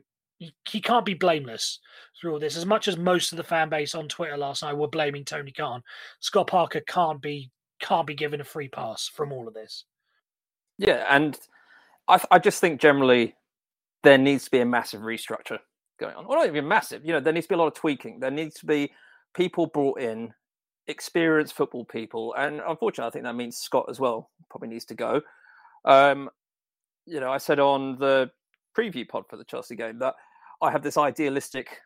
he, 0.64 0.80
can't 0.80 1.04
be 1.04 1.14
blameless 1.14 1.78
through 2.20 2.32
all 2.32 2.38
this. 2.38 2.56
As 2.56 2.66
much 2.66 2.88
as 2.88 2.96
most 2.96 3.32
of 3.32 3.36
the 3.36 3.44
fan 3.44 3.68
base 3.68 3.94
on 3.94 4.08
Twitter 4.08 4.36
last 4.36 4.62
night 4.62 4.76
were 4.76 4.88
blaming 4.88 5.24
Tony 5.24 5.52
Khan, 5.52 5.82
Scott 6.20 6.48
Parker 6.48 6.82
can't 6.86 7.20
be 7.20 7.50
can't 7.80 8.06
be 8.06 8.14
given 8.14 8.40
a 8.40 8.44
free 8.44 8.68
pass 8.68 9.08
from 9.08 9.32
all 9.32 9.48
of 9.48 9.54
this. 9.54 9.84
Yeah, 10.78 11.04
and 11.08 11.38
I, 12.08 12.20
I 12.30 12.38
just 12.38 12.60
think 12.60 12.80
generally 12.80 13.34
there 14.02 14.18
needs 14.18 14.44
to 14.44 14.50
be 14.50 14.60
a 14.60 14.64
massive 14.64 15.00
restructure 15.00 15.58
going 15.98 16.14
on. 16.14 16.26
Well, 16.26 16.38
not 16.38 16.46
even 16.46 16.66
massive. 16.66 17.04
You 17.04 17.12
know, 17.12 17.20
there 17.20 17.32
needs 17.32 17.46
to 17.46 17.50
be 17.50 17.54
a 17.54 17.58
lot 17.58 17.68
of 17.68 17.74
tweaking. 17.74 18.20
There 18.20 18.30
needs 18.30 18.54
to 18.56 18.66
be 18.66 18.92
people 19.34 19.66
brought 19.66 20.00
in, 20.00 20.32
experienced 20.86 21.54
football 21.54 21.84
people, 21.84 22.34
and 22.34 22.60
unfortunately, 22.66 23.08
I 23.08 23.12
think 23.12 23.24
that 23.24 23.34
means 23.34 23.56
Scott 23.56 23.86
as 23.88 24.00
well 24.00 24.30
probably 24.50 24.68
needs 24.68 24.84
to 24.86 24.94
go. 24.94 25.20
Um, 25.84 26.30
you 27.06 27.20
know, 27.20 27.32
I 27.32 27.38
said 27.38 27.58
on 27.58 27.98
the 27.98 28.30
preview 28.76 29.08
pod 29.08 29.24
for 29.28 29.36
the 29.36 29.44
Chelsea 29.44 29.76
game 29.76 29.98
that 29.98 30.14
I 30.62 30.70
have 30.70 30.82
this 30.82 30.96
idealistic 30.96 31.80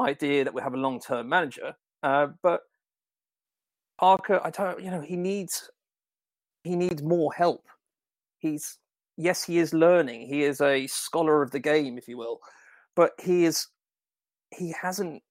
idea 0.00 0.42
that 0.44 0.54
we 0.54 0.62
have 0.62 0.74
a 0.74 0.78
long-term 0.78 1.28
manager, 1.28 1.74
uh, 2.02 2.28
but 2.42 2.62
Parker, 3.98 4.40
I 4.42 4.50
don't, 4.50 4.82
you 4.82 4.90
know, 4.90 5.00
he 5.00 5.16
needs 5.16 5.70
he 6.64 6.76
needs 6.76 7.02
more 7.02 7.32
help. 7.32 7.64
He's 8.38 8.78
yes, 9.16 9.44
he 9.44 9.58
is 9.58 9.74
learning. 9.74 10.26
He 10.26 10.42
is 10.42 10.60
a 10.60 10.86
scholar 10.86 11.42
of 11.42 11.50
the 11.50 11.60
game, 11.60 11.98
if 11.98 12.08
you 12.08 12.16
will, 12.16 12.40
but 12.96 13.12
he 13.22 13.44
is 13.44 13.68
he 14.50 14.74
hasn't 14.80 15.22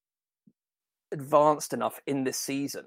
advanced 1.12 1.74
enough 1.74 2.00
in 2.08 2.24
this 2.24 2.38
season. 2.38 2.86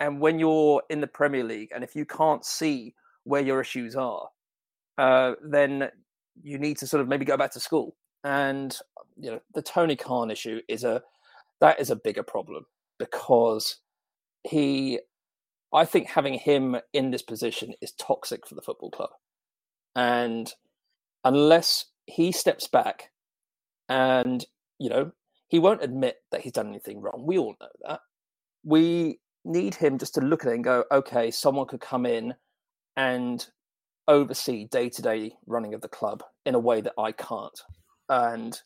And 0.00 0.20
when 0.20 0.38
you're 0.38 0.82
in 0.90 1.00
the 1.00 1.06
Premier 1.06 1.42
League, 1.42 1.70
and 1.74 1.82
if 1.82 1.96
you 1.96 2.04
can't 2.04 2.44
see 2.44 2.94
where 3.24 3.42
your 3.42 3.60
issues 3.60 3.96
are, 3.96 4.28
uh, 4.96 5.32
then 5.42 5.90
you 6.40 6.58
need 6.58 6.78
to 6.78 6.86
sort 6.86 7.00
of 7.00 7.08
maybe 7.08 7.24
go 7.24 7.36
back 7.36 7.52
to 7.52 7.60
school. 7.60 7.96
And 8.24 8.76
you 9.16 9.30
know, 9.30 9.40
the 9.54 9.62
Tony 9.62 9.96
Khan 9.96 10.30
issue 10.30 10.60
is 10.68 10.84
a 10.84 11.02
that 11.60 11.80
is 11.80 11.90
a 11.90 11.96
bigger 11.96 12.22
problem 12.22 12.66
because 12.98 13.78
he, 14.44 15.00
I 15.72 15.84
think, 15.84 16.08
having 16.08 16.34
him 16.34 16.76
in 16.92 17.10
this 17.10 17.22
position 17.22 17.74
is 17.80 17.92
toxic 17.92 18.46
for 18.46 18.54
the 18.54 18.62
football 18.62 18.90
club. 18.90 19.10
And 19.96 20.52
unless 21.24 21.86
he 22.06 22.32
steps 22.32 22.68
back 22.68 23.10
and, 23.88 24.44
you 24.78 24.88
know, 24.88 25.12
he 25.48 25.58
won't 25.58 25.82
admit 25.82 26.18
that 26.30 26.42
he's 26.42 26.52
done 26.52 26.68
anything 26.68 27.00
wrong. 27.00 27.24
We 27.26 27.38
all 27.38 27.56
know 27.60 27.68
that. 27.88 28.00
We 28.64 29.20
need 29.44 29.74
him 29.74 29.98
just 29.98 30.14
to 30.14 30.20
look 30.20 30.44
at 30.44 30.52
it 30.52 30.56
and 30.56 30.64
go, 30.64 30.84
okay, 30.92 31.30
someone 31.30 31.66
could 31.66 31.80
come 31.80 32.06
in 32.06 32.34
and 32.96 33.46
oversee 34.06 34.66
day 34.66 34.88
to 34.88 35.02
day 35.02 35.32
running 35.46 35.74
of 35.74 35.80
the 35.80 35.88
club 35.88 36.22
in 36.46 36.54
a 36.54 36.58
way 36.58 36.80
that 36.80 36.94
I 36.98 37.12
can't. 37.12 37.60
And 38.08 38.60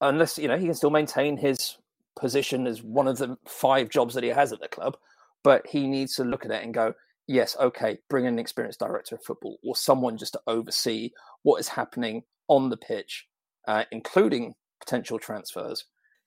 unless, 0.00 0.38
you 0.38 0.48
know, 0.48 0.58
he 0.58 0.66
can 0.66 0.74
still 0.74 0.90
maintain 0.90 1.36
his 1.36 1.76
position 2.18 2.66
as 2.66 2.82
one 2.82 3.08
of 3.08 3.18
the 3.18 3.36
five 3.46 3.88
jobs 3.88 4.14
that 4.14 4.24
he 4.24 4.30
has 4.30 4.52
at 4.52 4.60
the 4.60 4.68
club, 4.68 4.96
but 5.42 5.66
he 5.66 5.86
needs 5.86 6.14
to 6.16 6.24
look 6.24 6.44
at 6.44 6.50
it 6.50 6.62
and 6.62 6.74
go, 6.74 6.94
yes, 7.26 7.56
okay, 7.58 7.98
bring 8.08 8.24
in 8.24 8.34
an 8.34 8.38
experienced 8.38 8.80
director 8.80 9.16
of 9.16 9.24
football 9.24 9.58
or 9.62 9.76
someone 9.76 10.16
just 10.16 10.32
to 10.34 10.40
oversee 10.46 11.10
what 11.42 11.60
is 11.60 11.68
happening 11.68 12.22
on 12.48 12.70
the 12.70 12.76
pitch, 12.76 13.26
uh, 13.66 13.84
including 13.90 14.54
potential 14.80 15.18
transfers. 15.18 15.84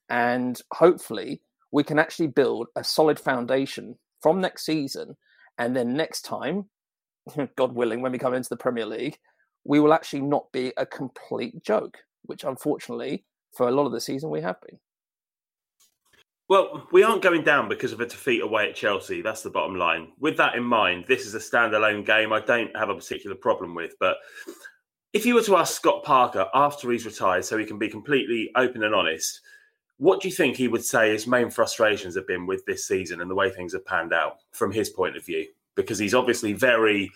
And 0.10 0.60
hopefully, 0.74 1.42
we 1.72 1.84
can 1.84 2.00
actually 2.00 2.28
build 2.28 2.68
a 2.76 2.84
solid 2.84 3.20
foundation 3.20 3.98
from 4.22 4.42
next 4.42 4.66
season. 4.66 5.16
And 5.58 5.76
then 5.76 5.96
next 5.96 6.22
time, 6.22 6.66
God 7.56 7.74
willing, 7.74 8.02
when 8.02 8.12
we 8.12 8.18
come 8.20 8.34
into 8.34 8.50
the 8.50 8.58
Premier 8.58 8.86
League, 8.86 9.18
we 9.68 9.80
will 9.82 9.94
actually 9.94 10.22
not 10.22 10.50
be 10.54 10.74
a 10.78 10.86
complete 10.86 11.62
joke, 11.62 11.98
which 12.24 12.46
unfortunately, 12.46 13.26
for 13.54 13.68
a 13.68 13.72
lot 13.72 13.86
of 13.86 13.92
the 13.92 14.02
season, 14.02 14.30
we 14.30 14.42
have 14.42 14.60
been. 14.62 14.80
Well, 16.50 16.88
we 16.94 17.04
aren't 17.04 17.22
going 17.22 17.44
down 17.44 17.68
because 17.68 17.92
of 17.92 18.00
a 18.00 18.06
defeat 18.06 18.42
away 18.42 18.70
at 18.70 18.76
Chelsea. 18.76 19.22
That's 19.22 19.44
the 19.44 19.50
bottom 19.50 19.76
line. 19.76 20.14
With 20.20 20.38
that 20.38 20.56
in 20.56 20.64
mind, 20.64 21.04
this 21.06 21.26
is 21.26 21.36
a 21.36 21.40
standalone 21.40 22.06
game 22.06 22.32
I 22.32 22.40
don't 22.40 22.76
have 22.78 22.88
a 22.88 22.96
particular 22.96 23.36
problem 23.36 23.76
with. 23.76 23.96
But 24.00 24.16
if 25.12 25.26
you 25.26 25.36
were 25.36 25.44
to 25.44 25.58
ask 25.58 25.76
Scott 25.76 26.06
Parker 26.06 26.48
after 26.54 26.90
he's 26.90 27.06
retired, 27.06 27.44
so 27.44 27.58
he 27.58 27.66
can 27.66 27.78
be 27.78 27.90
completely 27.90 28.50
open 28.56 28.84
and 28.84 28.96
honest, 28.96 29.42
what 29.98 30.22
do 30.22 30.30
you 30.30 30.34
think 30.34 30.56
he 30.56 30.70
would 30.70 30.86
say 30.86 31.12
his 31.12 31.28
main 31.28 31.50
frustrations 31.50 32.16
have 32.16 32.28
been 32.28 32.46
with 32.46 32.66
this 32.66 32.88
season 32.88 33.20
and 33.20 33.30
the 33.30 33.36
way 33.36 33.50
things 33.50 33.74
have 33.74 33.86
panned 33.86 34.14
out 34.14 34.38
from 34.52 34.72
his 34.72 34.90
point 34.90 35.18
of 35.18 35.26
view? 35.26 35.46
Because 35.76 36.00
he's 36.00 36.14
obviously 36.14 36.54
very 36.54 37.12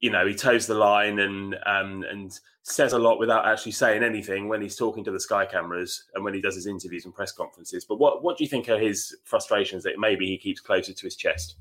you 0.00 0.10
know, 0.10 0.26
he 0.26 0.34
toes 0.34 0.66
the 0.66 0.74
line 0.74 1.18
and 1.18 1.56
um, 1.66 2.04
and 2.08 2.38
says 2.62 2.92
a 2.92 2.98
lot 2.98 3.18
without 3.18 3.46
actually 3.46 3.72
saying 3.72 4.02
anything 4.02 4.48
when 4.48 4.60
he's 4.60 4.76
talking 4.76 5.02
to 5.04 5.10
the 5.10 5.20
Sky 5.20 5.44
cameras 5.44 6.04
and 6.14 6.22
when 6.22 6.34
he 6.34 6.40
does 6.40 6.54
his 6.54 6.66
interviews 6.66 7.04
and 7.04 7.14
press 7.14 7.32
conferences. 7.32 7.84
But 7.84 7.98
what 7.98 8.22
what 8.22 8.38
do 8.38 8.44
you 8.44 8.50
think 8.50 8.68
are 8.68 8.78
his 8.78 9.16
frustrations 9.24 9.82
that 9.84 9.98
maybe 9.98 10.26
he 10.26 10.38
keeps 10.38 10.60
closer 10.60 10.92
to 10.92 11.02
his 11.02 11.16
chest? 11.16 11.56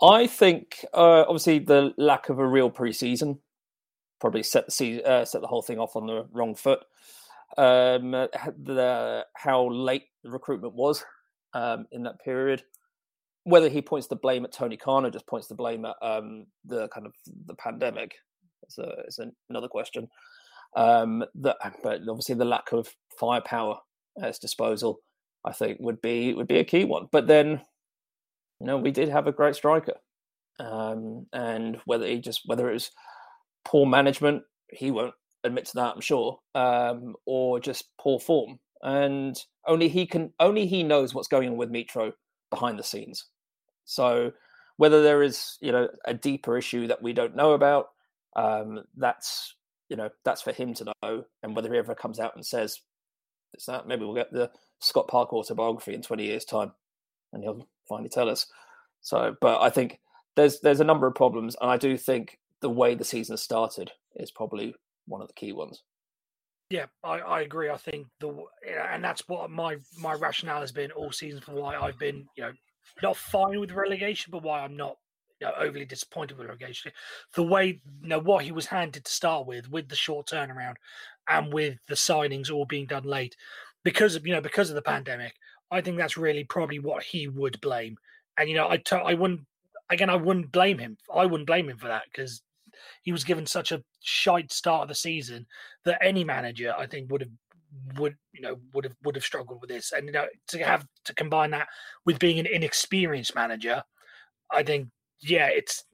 I 0.00 0.26
think 0.26 0.84
uh, 0.94 1.22
obviously 1.22 1.58
the 1.60 1.92
lack 1.96 2.28
of 2.28 2.38
a 2.38 2.46
real 2.46 2.70
preseason 2.70 3.38
probably 4.20 4.42
set 4.42 4.66
the 4.66 4.72
season, 4.72 5.04
uh, 5.04 5.24
set 5.24 5.40
the 5.40 5.46
whole 5.46 5.62
thing 5.62 5.78
off 5.78 5.96
on 5.96 6.06
the 6.06 6.26
wrong 6.32 6.54
foot. 6.54 6.80
Um, 7.56 8.10
the 8.10 9.24
how 9.34 9.68
late 9.68 10.04
the 10.22 10.30
recruitment 10.30 10.74
was 10.74 11.04
um, 11.54 11.86
in 11.92 12.02
that 12.02 12.20
period 12.20 12.62
whether 13.48 13.70
he 13.70 13.80
points 13.80 14.08
the 14.08 14.16
blame 14.16 14.44
at 14.44 14.52
Tony 14.52 14.76
Khan 14.76 15.06
or 15.06 15.10
just 15.10 15.26
points 15.26 15.46
the 15.46 15.54
blame 15.54 15.86
at 15.86 15.96
um, 16.02 16.46
the 16.66 16.86
kind 16.88 17.06
of 17.06 17.14
the 17.46 17.54
pandemic 17.54 18.14
is, 18.68 18.78
a, 18.78 19.24
another 19.48 19.68
question. 19.68 20.08
Um, 20.76 21.24
that, 21.36 21.56
but 21.82 22.02
obviously 22.06 22.34
the 22.34 22.44
lack 22.44 22.72
of 22.72 22.94
firepower 23.18 23.78
at 24.20 24.28
his 24.28 24.38
disposal, 24.38 25.00
I 25.46 25.52
think, 25.52 25.78
would 25.80 26.02
be 26.02 26.34
would 26.34 26.46
be 26.46 26.58
a 26.58 26.64
key 26.64 26.84
one. 26.84 27.06
But 27.10 27.26
then, 27.26 27.62
you 28.60 28.66
know, 28.66 28.76
we 28.76 28.90
did 28.90 29.08
have 29.08 29.26
a 29.26 29.32
great 29.32 29.54
striker, 29.54 29.94
um, 30.60 31.26
and 31.32 31.80
whether 31.86 32.06
he 32.06 32.20
just 32.20 32.42
whether 32.44 32.68
it 32.68 32.74
was 32.74 32.90
poor 33.64 33.86
management, 33.86 34.42
he 34.70 34.90
won't 34.90 35.14
admit 35.42 35.64
to 35.66 35.76
that, 35.76 35.94
I'm 35.94 36.02
sure, 36.02 36.38
um, 36.54 37.14
or 37.24 37.60
just 37.60 37.86
poor 37.98 38.20
form, 38.20 38.58
and 38.82 39.42
only 39.66 39.88
he 39.88 40.04
can 40.04 40.34
only 40.38 40.66
he 40.66 40.82
knows 40.82 41.14
what's 41.14 41.28
going 41.28 41.48
on 41.48 41.56
with 41.56 41.72
Mitro 41.72 42.12
behind 42.50 42.78
the 42.78 42.84
scenes. 42.84 43.24
So 43.88 44.32
whether 44.76 45.02
there 45.02 45.22
is, 45.22 45.56
you 45.60 45.72
know, 45.72 45.88
a 46.04 46.12
deeper 46.12 46.58
issue 46.58 46.86
that 46.88 47.02
we 47.02 47.14
don't 47.14 47.34
know 47.34 47.52
about, 47.52 47.88
um, 48.36 48.84
that's 48.96 49.54
you 49.88 49.96
know 49.96 50.10
that's 50.24 50.42
for 50.42 50.52
him 50.52 50.74
to 50.74 50.92
know. 51.02 51.24
And 51.42 51.56
whether 51.56 51.72
he 51.72 51.78
ever 51.78 51.94
comes 51.94 52.20
out 52.20 52.36
and 52.36 52.44
says 52.44 52.80
it's 53.54 53.64
that, 53.64 53.88
maybe 53.88 54.04
we'll 54.04 54.14
get 54.14 54.30
the 54.30 54.50
Scott 54.80 55.08
Park 55.08 55.32
autobiography 55.32 55.94
in 55.94 56.02
20 56.02 56.22
years' 56.22 56.44
time, 56.44 56.72
and 57.32 57.42
he'll 57.42 57.66
finally 57.88 58.10
tell 58.10 58.28
us. 58.28 58.46
So, 59.00 59.34
but 59.40 59.62
I 59.62 59.70
think 59.70 60.00
there's 60.36 60.60
there's 60.60 60.80
a 60.80 60.84
number 60.84 61.06
of 61.06 61.14
problems, 61.14 61.56
and 61.58 61.70
I 61.70 61.78
do 61.78 61.96
think 61.96 62.38
the 62.60 62.70
way 62.70 62.94
the 62.94 63.04
season 63.04 63.38
started 63.38 63.90
is 64.16 64.30
probably 64.30 64.74
one 65.06 65.22
of 65.22 65.28
the 65.28 65.34
key 65.34 65.52
ones. 65.52 65.82
Yeah, 66.68 66.86
I, 67.02 67.20
I 67.20 67.40
agree. 67.40 67.70
I 67.70 67.78
think 67.78 68.06
the 68.20 68.44
and 68.92 69.02
that's 69.02 69.26
what 69.28 69.50
my 69.50 69.78
my 69.98 70.12
rationale 70.12 70.60
has 70.60 70.72
been 70.72 70.90
all 70.90 71.10
season 71.10 71.40
for 71.40 71.52
why 71.52 71.74
I've 71.74 71.98
been 71.98 72.28
you 72.36 72.42
know 72.42 72.52
not 73.02 73.16
fine 73.16 73.60
with 73.60 73.72
relegation, 73.72 74.30
but 74.30 74.42
why 74.42 74.60
I'm 74.60 74.76
not 74.76 74.96
you 75.40 75.46
know, 75.46 75.52
overly 75.58 75.84
disappointed 75.84 76.36
with 76.36 76.46
relegation. 76.48 76.92
The 77.34 77.42
way 77.42 77.80
you 78.02 78.08
know 78.08 78.18
what 78.18 78.44
he 78.44 78.52
was 78.52 78.66
handed 78.66 79.04
to 79.04 79.12
start 79.12 79.46
with, 79.46 79.70
with 79.70 79.88
the 79.88 79.96
short 79.96 80.26
turnaround, 80.26 80.74
and 81.28 81.52
with 81.52 81.78
the 81.88 81.94
signings 81.94 82.50
all 82.50 82.64
being 82.64 82.86
done 82.86 83.04
late, 83.04 83.36
because 83.84 84.16
of 84.16 84.26
you 84.26 84.32
know 84.32 84.40
because 84.40 84.70
of 84.70 84.76
the 84.76 84.82
pandemic. 84.82 85.34
I 85.70 85.82
think 85.82 85.98
that's 85.98 86.16
really 86.16 86.44
probably 86.44 86.78
what 86.78 87.02
he 87.02 87.28
would 87.28 87.60
blame. 87.60 87.98
And 88.38 88.48
you 88.48 88.56
know, 88.56 88.68
I 88.68 88.78
t- 88.78 88.96
I 88.96 89.14
wouldn't 89.14 89.42
again 89.90 90.10
I 90.10 90.16
wouldn't 90.16 90.52
blame 90.52 90.78
him. 90.78 90.96
I 91.14 91.26
wouldn't 91.26 91.46
blame 91.46 91.68
him 91.68 91.76
for 91.76 91.88
that 91.88 92.04
because 92.10 92.42
he 93.02 93.12
was 93.12 93.24
given 93.24 93.46
such 93.46 93.72
a 93.72 93.82
shite 94.00 94.52
start 94.52 94.82
of 94.82 94.88
the 94.88 94.94
season 94.94 95.46
that 95.84 95.98
any 96.02 96.24
manager 96.24 96.74
I 96.76 96.86
think 96.86 97.10
would 97.10 97.22
have 97.22 97.30
would 97.96 98.16
you 98.32 98.40
know 98.40 98.56
would 98.74 98.84
have 98.84 98.96
would 99.04 99.14
have 99.14 99.24
struggled 99.24 99.60
with 99.60 99.70
this. 99.70 99.92
And 99.92 100.06
you 100.06 100.12
know 100.12 100.26
to 100.48 100.58
have 100.58 100.86
to 101.04 101.14
combine 101.14 101.50
that 101.50 101.68
with 102.04 102.18
being 102.18 102.38
an 102.38 102.46
inexperienced 102.46 103.34
manager 103.34 103.82
i 104.50 104.62
think 104.62 104.88
yeah 105.20 105.48
it's 105.48 105.84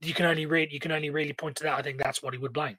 you 0.00 0.14
can 0.14 0.26
only 0.26 0.46
read 0.46 0.72
you 0.72 0.80
can 0.80 0.92
only 0.92 1.10
really 1.10 1.32
point 1.32 1.56
to 1.56 1.64
that. 1.64 1.78
I 1.78 1.82
think 1.82 1.98
that's 1.98 2.22
what 2.22 2.34
he 2.34 2.38
would 2.38 2.52
blame. 2.52 2.76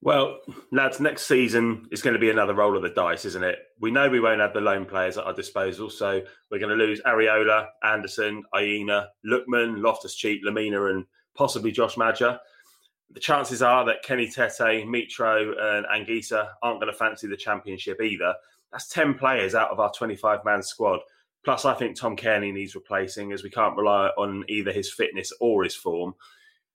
Well 0.00 0.40
lads 0.72 0.98
next 0.98 1.26
season 1.26 1.86
is 1.92 2.02
going 2.02 2.14
to 2.14 2.20
be 2.20 2.30
another 2.30 2.54
roll 2.54 2.76
of 2.76 2.82
the 2.82 2.90
dice 2.90 3.24
isn't 3.24 3.44
it? 3.44 3.58
We 3.80 3.90
know 3.90 4.08
we 4.08 4.20
won't 4.20 4.40
have 4.40 4.54
the 4.54 4.60
loan 4.60 4.84
players 4.84 5.18
at 5.18 5.24
our 5.24 5.34
disposal 5.34 5.90
so 5.90 6.22
we're 6.50 6.58
going 6.58 6.76
to 6.76 6.84
lose 6.84 7.00
Areola, 7.02 7.68
Anderson, 7.84 8.42
Aina, 8.54 9.08
Lookman, 9.24 9.82
Loftus-Cheek, 9.82 10.44
Lemina, 10.44 10.90
and 10.90 11.04
possibly 11.34 11.70
Josh 11.70 11.96
Maja 11.96 12.40
the 13.12 13.20
chances 13.20 13.62
are 13.62 13.84
that 13.84 14.02
Kenny 14.02 14.26
Tete, 14.26 14.86
Mitro, 14.86 15.54
and 15.60 15.86
Anguissa 15.86 16.48
aren't 16.62 16.80
going 16.80 16.92
to 16.92 16.98
fancy 16.98 17.26
the 17.26 17.36
championship 17.36 18.00
either. 18.00 18.34
That's 18.70 18.88
10 18.88 19.14
players 19.14 19.54
out 19.54 19.70
of 19.70 19.80
our 19.80 19.92
25 19.92 20.44
man 20.44 20.62
squad. 20.62 21.00
Plus, 21.44 21.64
I 21.64 21.74
think 21.74 21.96
Tom 21.96 22.16
Cairney 22.16 22.52
needs 22.52 22.74
replacing 22.74 23.32
as 23.32 23.42
we 23.42 23.50
can't 23.50 23.76
rely 23.76 24.08
on 24.16 24.44
either 24.48 24.72
his 24.72 24.92
fitness 24.92 25.32
or 25.40 25.64
his 25.64 25.74
form. 25.74 26.14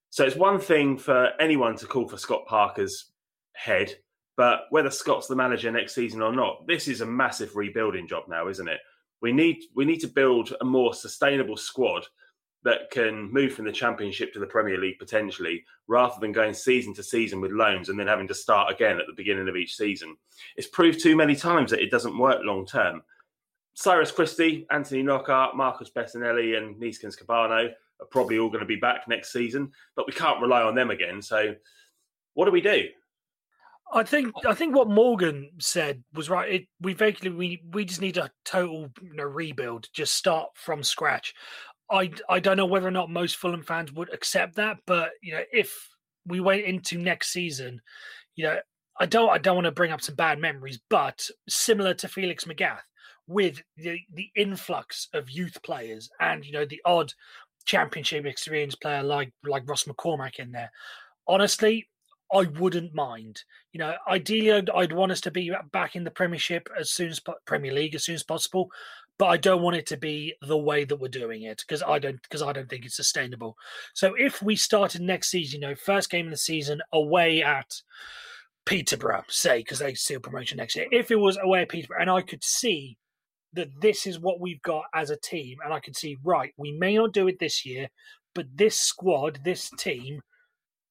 So 0.10 0.26
it's 0.26 0.36
one 0.36 0.60
thing 0.60 0.98
for 0.98 1.32
anyone 1.40 1.76
to 1.78 1.86
call 1.86 2.08
for 2.08 2.18
Scott 2.18 2.46
Parker's 2.46 3.12
head, 3.54 3.96
but 4.36 4.62
whether 4.70 4.92
Scott's 4.92 5.28
the 5.28 5.36
manager 5.36 5.72
next 5.72 5.96
season 5.96 6.22
or 6.22 6.34
not, 6.34 6.68
this 6.68 6.88
is 6.88 7.02
a 7.02 7.06
massive 7.06 7.56
rebuilding 7.56 8.08
job 8.08 8.24
now, 8.28 8.48
isn't 8.48 8.68
it? 8.68 8.80
We 9.22 9.32
need 9.32 9.64
we 9.76 9.84
need 9.84 10.00
to 10.02 10.08
build 10.08 10.54
a 10.62 10.66
more 10.66 10.94
sustainable 10.94 11.58
squad 11.58 12.06
that 12.68 12.92
can 12.92 13.32
move 13.32 13.54
from 13.54 13.64
the 13.64 13.72
championship 13.72 14.34
to 14.34 14.40
the 14.40 14.46
Premier 14.46 14.78
League 14.78 15.00
potentially, 15.00 15.64
rather 15.88 16.20
than 16.20 16.34
going 16.34 16.54
season 16.54 16.94
to 16.94 17.02
season 17.02 17.40
with 17.40 17.54
loans 17.54 17.88
and 17.88 17.98
then 17.98 18.08
having 18.08 18.28
to 18.28 18.36
start 18.36 18.70
again 18.70 19.00
at 19.00 19.08
the 19.08 19.14
beginning 19.16 19.48
of 19.48 19.56
each 19.56 19.78
season. 19.78 20.18
It's 20.58 20.68
proved 20.68 21.02
too 21.02 21.16
many 21.16 21.34
times 21.34 21.72
that 21.72 21.80
it 21.80 21.92
doesn't 21.92 22.18
work 22.18 22.42
long 22.44 22.66
term. 22.66 23.04
Cyrus 23.74 24.12
Christie, 24.12 24.68
Anthony 24.70 25.02
Knockaert, 25.02 25.56
Marcus 25.56 25.90
Bettinelli, 25.90 26.58
and 26.58 26.76
Neeskens 26.76 27.18
Kebano 27.18 27.70
are 28.02 28.08
probably 28.12 28.38
all 28.38 28.50
going 28.50 28.60
to 28.60 28.66
be 28.66 28.76
back 28.76 29.08
next 29.08 29.32
season, 29.32 29.72
but 29.96 30.06
we 30.06 30.12
can't 30.12 30.42
rely 30.42 30.62
on 30.62 30.76
them 30.76 30.92
again. 30.92 31.22
So, 31.22 31.56
what 32.34 32.46
do 32.46 32.52
we 32.52 32.60
do? 32.60 32.90
I 33.94 34.04
think 34.04 34.34
I 34.46 34.54
think 34.54 34.76
what 34.76 34.90
Morgan 34.90 35.50
said 35.60 36.04
was 36.14 36.30
right. 36.30 36.52
It, 36.52 36.68
we 36.82 36.94
basically 36.94 37.30
we 37.30 37.62
we 37.72 37.86
just 37.86 38.02
need 38.02 38.18
a 38.18 38.30
total 38.44 38.92
you 39.02 39.14
know, 39.14 39.24
rebuild, 39.24 39.88
just 39.94 40.16
start 40.16 40.50
from 40.56 40.84
scratch. 40.84 41.34
I 41.90 42.12
I 42.30 42.40
don't 42.40 42.58
know 42.58 42.66
whether 42.66 42.88
or 42.88 42.92
not 42.92 43.10
most 43.10 43.38
Fulham 43.38 43.64
fans 43.64 43.92
would 43.94 44.14
accept 44.14 44.56
that, 44.56 44.78
but 44.86 45.12
you 45.22 45.34
know 45.34 45.44
if 45.52 45.90
we 46.26 46.40
went 46.40 46.66
into 46.66 46.98
next 46.98 47.30
season, 47.30 47.82
you 48.36 48.46
know 48.46 48.58
I 49.00 49.06
don't 49.06 49.30
I 49.30 49.38
don't 49.38 49.56
want 49.56 49.66
to 49.66 49.72
bring 49.72 49.92
up 49.92 50.02
some 50.02 50.16
bad 50.16 50.40
memories, 50.40 50.80
but 50.90 51.28
similar 51.48 51.94
to 51.96 52.08
Felix 52.08 52.46
Magath, 52.46 52.82
with 53.28 53.62
the, 53.76 54.00
the 54.14 54.30
influx 54.36 55.10
of 55.14 55.30
youth 55.30 55.62
players 55.64 56.10
and 56.20 56.46
you 56.46 56.52
know 56.52 56.66
the 56.66 56.82
odd 56.86 57.14
championship 57.66 58.26
experience 58.26 58.76
player 58.76 59.04
like 59.04 59.32
like 59.46 59.68
Ross 59.68 59.84
McCormack 59.84 60.40
in 60.40 60.52
there. 60.52 60.72
Honestly, 61.28 61.88
I 62.34 62.44
wouldn't 62.60 62.94
mind. 62.94 63.44
You 63.74 63.80
know, 63.80 63.94
ideally, 64.08 64.54
I'd, 64.54 64.70
I'd, 64.70 64.94
want 64.94 65.12
us 65.12 65.22
to 65.22 65.32
be 65.32 65.52
back 65.72 65.96
in 65.96 66.04
the 66.04 66.12
Premiership 66.12 66.70
as 66.78 66.92
soon 66.92 67.10
as 67.10 67.22
Premier 67.46 67.74
League 67.74 67.96
as 67.96 68.06
soon 68.06 68.16
as 68.16 68.24
possible, 68.24 68.70
but 69.18 69.28
I 69.28 69.38
don't 69.38 69.62
want 69.62 69.76
it 69.76 69.88
to 69.88 69.98
be 69.98 70.36
the 70.42 70.58
way 70.58 70.86
that 70.86 70.98
we're 70.98 71.08
doing 71.08 71.44
it 71.44 71.64
because 71.68 71.82
I 71.82 72.00
don't 72.00 72.22
because 72.22 72.42
I 72.42 72.54
don't 72.54 72.70
think 72.70 72.86
it's 72.86 72.96
sustainable. 72.96 73.56
So 73.94 74.14
if 74.18 74.42
we 74.42 74.56
started 74.56 75.02
next 75.02 75.30
season, 75.30 75.62
you 75.62 75.68
know, 75.68 75.76
first 75.76 76.10
game 76.10 76.28
of 76.28 76.32
the 76.32 76.38
season 76.38 76.82
away 76.94 77.42
at 77.42 77.82
Peterborough, 78.66 79.24
say 79.28 79.60
because 79.60 79.80
they 79.80 79.94
still 79.94 80.20
promotion 80.20 80.58
next 80.58 80.76
year, 80.76 80.88
if 80.92 81.10
it 81.10 81.16
was 81.20 81.38
away 81.42 81.62
at 81.62 81.70
Peterborough, 81.70 82.02
and 82.02 82.10
I 82.10 82.22
could 82.22 82.44
see 82.44 82.98
that 83.54 83.82
this 83.82 84.06
is 84.06 84.20
what 84.20 84.40
we've 84.40 84.62
got 84.62 84.84
as 84.94 85.10
a 85.10 85.18
team, 85.18 85.58
and 85.64 85.74
I 85.74 85.80
could 85.80 85.96
see, 85.96 86.18
right, 86.24 86.54
we 86.58 86.74
may 86.74 86.96
not 86.96 87.14
do 87.14 87.28
it 87.28 87.40
this 87.40 87.66
year, 87.66 87.88
but 88.36 88.46
this 88.54 88.78
squad, 88.78 89.40
this 89.44 89.72
team 89.80 90.22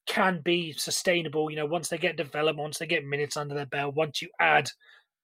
can 0.06 0.40
be 0.42 0.72
sustainable, 0.72 1.50
you 1.50 1.56
know, 1.56 1.66
once 1.66 1.88
they 1.88 1.98
get 1.98 2.16
developed, 2.16 2.58
once 2.58 2.78
they 2.78 2.86
get 2.86 3.04
minutes 3.04 3.36
under 3.36 3.54
their 3.54 3.66
belt, 3.66 3.94
once 3.94 4.22
you 4.22 4.28
add 4.40 4.70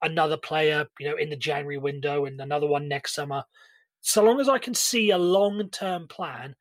another 0.02 0.36
player, 0.36 0.86
you 0.98 1.08
know, 1.08 1.16
in 1.16 1.30
the 1.30 1.36
January 1.36 1.78
window 1.78 2.24
and 2.24 2.40
another 2.40 2.66
one 2.66 2.88
next 2.88 3.14
summer. 3.14 3.44
So 4.00 4.22
long 4.22 4.40
as 4.40 4.48
I 4.48 4.58
can 4.58 4.74
see 4.74 5.10
a 5.10 5.18
long 5.18 5.68
term 5.70 6.08
plan, 6.08 6.54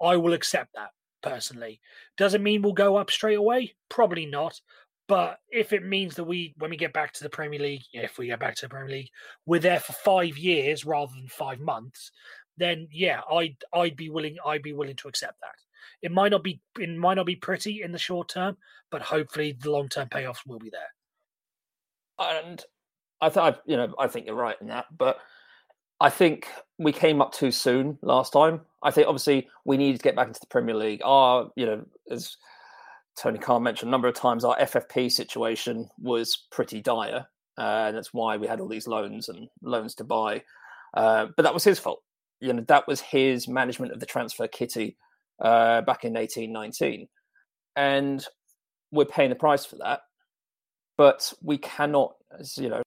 I 0.00 0.16
will 0.16 0.32
accept 0.32 0.74
that 0.74 0.90
personally. 1.22 1.80
Does 2.16 2.34
it 2.34 2.40
mean 2.40 2.62
we'll 2.62 2.72
go 2.72 2.96
up 2.96 3.10
straight 3.10 3.38
away? 3.38 3.74
Probably 3.88 4.26
not. 4.26 4.60
But 5.06 5.38
if 5.50 5.72
it 5.72 5.84
means 5.84 6.14
that 6.14 6.24
we, 6.24 6.54
when 6.58 6.70
we 6.70 6.78
get 6.78 6.94
back 6.94 7.12
to 7.12 7.24
the 7.24 7.28
Premier 7.28 7.60
League, 7.60 7.82
if 7.92 8.16
we 8.16 8.28
get 8.28 8.40
back 8.40 8.54
to 8.56 8.62
the 8.62 8.70
Premier 8.70 8.96
League, 8.96 9.10
we're 9.44 9.60
there 9.60 9.80
for 9.80 9.92
five 9.92 10.38
years 10.38 10.86
rather 10.86 11.12
than 11.14 11.28
five 11.28 11.60
months, 11.60 12.10
then 12.56 12.88
yeah, 12.90 13.20
I'd 13.30 13.56
I'd 13.72 13.96
be 13.96 14.08
willing 14.08 14.36
I'd 14.46 14.62
be 14.62 14.72
willing 14.72 14.96
to 14.96 15.08
accept 15.08 15.40
that. 15.40 15.54
It 16.00 16.12
might 16.12 16.30
not 16.30 16.42
be 16.42 16.60
it 16.78 16.88
might 16.96 17.14
not 17.14 17.26
be 17.26 17.36
pretty 17.36 17.82
in 17.82 17.92
the 17.92 17.98
short 17.98 18.28
term, 18.28 18.56
but 18.90 19.02
hopefully 19.02 19.56
the 19.60 19.70
long 19.70 19.88
term 19.88 20.08
payoffs 20.08 20.46
will 20.46 20.58
be 20.58 20.70
there. 20.70 20.92
And 22.18 22.64
I 23.20 23.28
thought 23.28 23.62
you 23.66 23.76
know 23.76 23.94
I 23.98 24.08
think 24.08 24.26
you're 24.26 24.34
right 24.34 24.56
in 24.60 24.68
that, 24.68 24.86
but 24.96 25.18
I 26.00 26.10
think 26.10 26.48
we 26.78 26.92
came 26.92 27.22
up 27.22 27.32
too 27.32 27.50
soon 27.50 27.98
last 28.02 28.32
time. 28.32 28.60
I 28.82 28.90
think 28.90 29.06
obviously 29.06 29.48
we 29.64 29.76
needed 29.76 29.98
to 29.98 30.04
get 30.04 30.16
back 30.16 30.28
into 30.28 30.40
the 30.40 30.46
Premier 30.46 30.74
League. 30.74 31.00
Our 31.04 31.50
you 31.56 31.66
know 31.66 31.84
as 32.10 32.36
Tony 33.16 33.38
Khan 33.38 33.62
mentioned 33.62 33.88
a 33.88 33.90
number 33.90 34.08
of 34.08 34.14
times, 34.14 34.44
our 34.44 34.56
FFP 34.58 35.10
situation 35.10 35.88
was 35.98 36.46
pretty 36.50 36.80
dire, 36.80 37.26
uh, 37.56 37.84
and 37.86 37.96
that's 37.96 38.12
why 38.12 38.36
we 38.36 38.46
had 38.46 38.60
all 38.60 38.68
these 38.68 38.88
loans 38.88 39.28
and 39.28 39.48
loans 39.62 39.94
to 39.96 40.04
buy. 40.04 40.42
Uh, 40.94 41.26
but 41.36 41.44
that 41.44 41.54
was 41.54 41.64
his 41.64 41.78
fault. 41.78 42.02
You 42.40 42.52
know, 42.52 42.64
that 42.68 42.86
was 42.88 43.00
his 43.00 43.46
management 43.46 43.92
of 43.92 44.00
the 44.00 44.06
transfer 44.06 44.48
kitty 44.48 44.96
uh, 45.40 45.82
back 45.82 46.04
in 46.04 46.16
eighteen 46.16 46.52
nineteen, 46.52 47.08
and 47.76 48.26
we're 48.90 49.04
paying 49.04 49.30
the 49.30 49.36
price 49.36 49.64
for 49.64 49.76
that. 49.76 50.00
But 50.96 51.32
we 51.42 51.58
cannot, 51.58 52.14
as 52.38 52.58
you 52.58 52.68
know, 52.68 52.82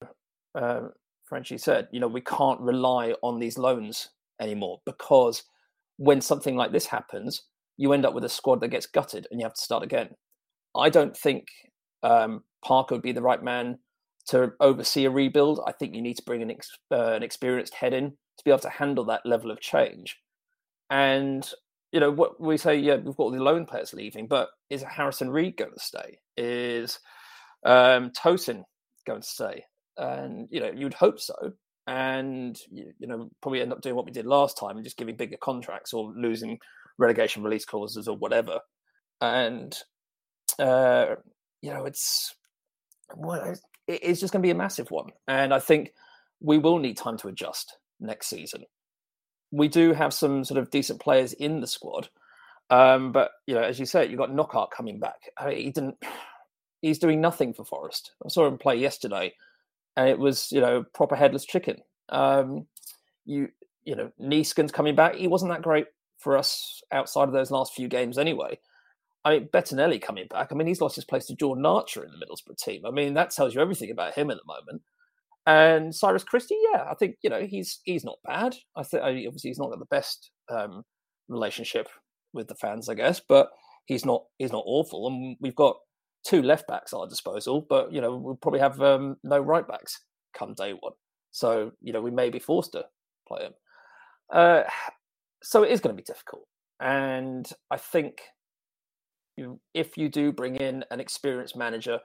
Frenchie 1.25 1.57
said, 1.57 1.87
you 1.91 1.99
know, 1.99 2.07
we 2.07 2.21
can't 2.21 2.59
rely 2.61 3.13
on 3.21 3.39
these 3.39 3.57
loans 3.57 4.09
anymore 4.39 4.79
because 4.85 5.43
when 5.97 6.21
something 6.21 6.55
like 6.55 6.71
this 6.71 6.85
happens, 6.85 7.43
you 7.77 7.93
end 7.93 8.05
up 8.05 8.13
with 8.13 8.23
a 8.23 8.29
squad 8.29 8.61
that 8.61 8.69
gets 8.69 8.85
gutted 8.85 9.27
and 9.29 9.39
you 9.39 9.45
have 9.45 9.53
to 9.53 9.61
start 9.61 9.83
again. 9.83 10.09
I 10.75 10.89
don't 10.89 11.15
think 11.15 11.47
um, 12.03 12.43
Parker 12.63 12.95
would 12.95 13.01
be 13.01 13.11
the 13.11 13.21
right 13.21 13.43
man 13.43 13.79
to 14.27 14.53
oversee 14.59 15.05
a 15.05 15.09
rebuild. 15.09 15.61
I 15.65 15.71
think 15.71 15.95
you 15.95 16.01
need 16.01 16.17
to 16.17 16.23
bring 16.23 16.41
an, 16.41 16.51
ex- 16.51 16.77
uh, 16.91 17.13
an 17.13 17.23
experienced 17.23 17.73
head 17.73 17.93
in 17.93 18.11
to 18.11 18.43
be 18.43 18.51
able 18.51 18.59
to 18.59 18.69
handle 18.69 19.05
that 19.05 19.25
level 19.25 19.51
of 19.51 19.59
change. 19.59 20.17
And 20.89 21.49
you 21.91 21.99
know 21.99 22.11
what 22.11 22.39
we 22.39 22.57
say, 22.57 22.77
yeah, 22.77 22.95
we've 22.95 23.15
got 23.15 23.23
all 23.23 23.31
the 23.31 23.41
loan 23.41 23.65
players 23.65 23.93
leaving, 23.93 24.27
but 24.27 24.49
is 24.69 24.83
Harrison 24.83 25.29
Reed 25.29 25.57
going 25.57 25.73
to 25.73 25.79
stay? 25.79 26.19
Is 26.35 26.99
um, 27.65 28.11
Tosin 28.11 28.63
going 29.05 29.21
to 29.21 29.27
stay? 29.27 29.63
And 29.97 30.47
you 30.51 30.60
know, 30.60 30.71
you'd 30.75 30.93
hope 30.93 31.19
so. 31.19 31.53
And 31.88 32.60
you, 32.69 32.93
know, 32.99 33.29
probably 33.41 33.62
end 33.62 33.71
up 33.71 33.81
doing 33.81 33.95
what 33.95 34.05
we 34.05 34.12
did 34.12 34.25
last 34.25 34.57
time 34.57 34.75
and 34.75 34.83
just 34.83 34.97
giving 34.97 35.15
bigger 35.15 35.38
contracts 35.41 35.93
or 35.93 36.13
losing 36.15 36.60
relegation 36.97 37.43
release 37.43 37.65
clauses 37.65 38.07
or 38.07 38.17
whatever. 38.17 38.60
And 39.21 39.75
uh, 40.60 41.15
you 41.62 41.73
know, 41.73 41.86
it's 41.86 42.36
well, 43.15 43.55
it's 43.88 44.19
just 44.19 44.33
going 44.33 44.41
to 44.41 44.47
be 44.47 44.51
a 44.51 44.55
massive 44.55 44.91
one. 44.91 45.12
And 45.27 45.53
I 45.53 45.60
think 45.60 45.93
we 46.41 46.57
will 46.57 46.79
need 46.79 46.97
time 46.97 47.17
to 47.17 47.29
adjust 47.29 47.77
next 47.99 48.27
season. 48.27 48.65
We 49.51 49.69
do 49.69 49.93
have 49.93 50.13
some 50.13 50.43
sort 50.43 50.60
of 50.60 50.69
decent 50.69 50.99
players 50.99 51.33
in 51.33 51.62
the 51.62 51.67
squad, 51.67 52.10
um, 52.69 53.12
but 53.12 53.31
you 53.45 53.55
know, 53.55 53.62
as 53.62 53.79
you 53.79 53.86
say, 53.86 54.07
you've 54.07 54.19
got 54.19 54.31
Knockaert 54.31 54.71
coming 54.71 54.99
back. 54.99 55.29
I 55.38 55.47
mean, 55.47 55.57
he 55.57 55.71
didn't. 55.71 55.97
He's 56.83 56.99
doing 56.99 57.19
nothing 57.19 57.55
for 57.55 57.65
Forest. 57.65 58.12
I 58.23 58.29
saw 58.29 58.45
him 58.45 58.60
play 58.60 58.75
yesterday, 58.75 59.33
and 59.97 60.07
it 60.07 60.17
was 60.17 60.49
you 60.51 60.62
know 60.62 60.86
proper 60.93 61.15
headless 61.15 61.43
chicken. 61.43 61.77
Um, 62.10 62.67
you 63.25 63.49
you 63.83 63.95
know, 63.95 64.12
Neeskens 64.21 64.71
coming 64.71 64.95
back. 64.95 65.15
He 65.15 65.27
wasn't 65.27 65.51
that 65.51 65.62
great 65.62 65.88
for 66.19 66.38
us 66.38 66.81
outside 66.91 67.27
of 67.27 67.33
those 67.33 67.51
last 67.51 67.73
few 67.73 67.88
games 67.88 68.17
anyway. 68.17 68.60
I 69.23 69.31
mean, 69.31 69.49
Bettinelli 69.53 70.01
coming 70.01 70.27
back. 70.29 70.49
I 70.51 70.55
mean, 70.55 70.67
he's 70.67 70.81
lost 70.81 70.95
his 70.95 71.05
place 71.05 71.25
to 71.25 71.36
Jordan 71.36 71.65
Archer 71.65 72.03
in 72.03 72.12
the 72.12 72.25
Middlesbrough 72.25 72.57
team. 72.57 72.86
I 72.86 72.91
mean, 72.91 73.13
that 73.15 73.31
tells 73.31 73.55
you 73.55 73.62
everything 73.62 73.91
about 73.91 74.13
him 74.13 74.29
at 74.29 74.38
the 74.38 74.43
moment. 74.45 74.81
And 75.45 75.95
Cyrus 75.95 76.25
Christie, 76.25 76.60
yeah, 76.73 76.86
I 76.89 76.95
think 76.95 77.15
you 77.21 77.29
know 77.29 77.41
he's 77.41 77.79
he's 77.86 78.03
not 78.03 78.19
bad. 78.25 78.55
I 78.75 78.83
think 78.83 79.03
obviously 79.03 79.49
he's 79.49 79.60
not 79.60 79.69
got 79.69 79.79
the 79.79 79.86
best 79.86 80.31
um, 80.49 80.83
relationship 81.29 81.88
with 82.33 82.49
the 82.49 82.55
fans, 82.55 82.89
I 82.89 82.93
guess, 82.93 83.21
but 83.27 83.49
he's 83.86 84.05
not 84.05 84.25
he's 84.38 84.51
not 84.51 84.63
awful. 84.65 85.07
And 85.07 85.38
we've 85.39 85.55
got 85.55 85.77
two 86.27 86.41
left 86.41 86.67
backs 86.67 86.93
at 86.93 86.97
our 86.97 87.07
disposal, 87.07 87.65
but 87.69 87.91
you 87.91 88.01
know 88.01 88.15
we'll 88.15 88.35
probably 88.35 88.59
have 88.59 88.81
um, 88.81 89.15
no 89.23 89.39
right 89.39 89.67
backs 89.67 90.01
come 90.37 90.53
day 90.53 90.73
one. 90.73 90.93
So 91.31 91.71
you 91.81 91.93
know 91.93 92.01
we 92.01 92.11
may 92.11 92.29
be 92.29 92.39
forced 92.39 92.73
to 92.73 92.85
play 93.27 93.43
him. 93.43 93.53
Uh, 94.31 94.63
so 95.41 95.63
it 95.63 95.71
is 95.71 95.79
going 95.79 95.95
to 95.95 96.01
be 96.01 96.05
difficult, 96.05 96.45
and 96.81 97.49
I 97.71 97.77
think 97.77 98.19
you, 99.37 99.59
if 99.73 99.97
you 99.97 100.09
do 100.09 100.31
bring 100.31 100.55
in 100.55 100.83
an 100.91 100.99
experienced 100.99 101.55
manager 101.55 101.99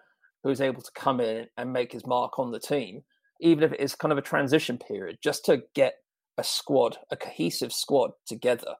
who 0.45 0.51
is 0.51 0.61
able 0.61 0.83
to 0.83 0.91
come 0.95 1.21
in 1.21 1.47
and 1.57 1.73
make 1.73 1.93
his 1.93 2.07
mark 2.07 2.39
on 2.39 2.53
the 2.53 2.61
team, 2.61 3.03
even 3.41 3.65
if 3.65 3.73
it 3.73 3.81
is 3.81 3.95
kind 3.95 4.13
of 4.13 4.19
a 4.19 4.23
transition 4.23 4.79
period, 4.79 5.17
just 5.23 5.45
to 5.47 5.63
get 5.75 5.95
a 6.39 6.45
squad, 6.45 6.99
a 7.11 7.17
cohesive 7.17 7.73
squad 7.73 8.11
together. 8.27 8.75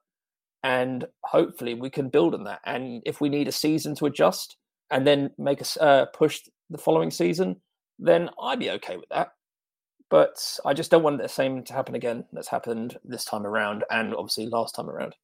And 0.63 1.05
hopefully 1.25 1.73
we 1.73 1.89
can 1.89 2.09
build 2.09 2.33
on 2.33 2.45
that. 2.45 2.61
And 2.65 3.01
if 3.05 3.19
we 3.19 3.29
need 3.29 3.47
a 3.47 3.51
season 3.51 3.95
to 3.95 4.05
adjust 4.05 4.57
and 4.93 5.05
then 5.05 5.31
make 5.37 5.59
us 5.59 5.75
uh, 5.77 6.05
push 6.13 6.41
the 6.69 6.77
following 6.77 7.11
season, 7.11 7.57
then 7.99 8.29
I'd 8.41 8.59
be 8.59 8.71
okay 8.71 8.95
with 8.95 9.09
that. 9.09 9.29
But 10.09 10.59
I 10.63 10.73
just 10.73 10.91
don't 10.91 11.01
want 11.01 11.19
the 11.19 11.27
same 11.27 11.63
to 11.63 11.73
happen 11.73 11.95
again 11.95 12.25
that's 12.31 12.47
happened 12.47 12.97
this 13.03 13.25
time 13.25 13.45
around 13.45 13.83
and 13.89 14.13
obviously 14.13 14.45
last 14.45 14.75
time 14.75 14.89
around. 14.89 15.15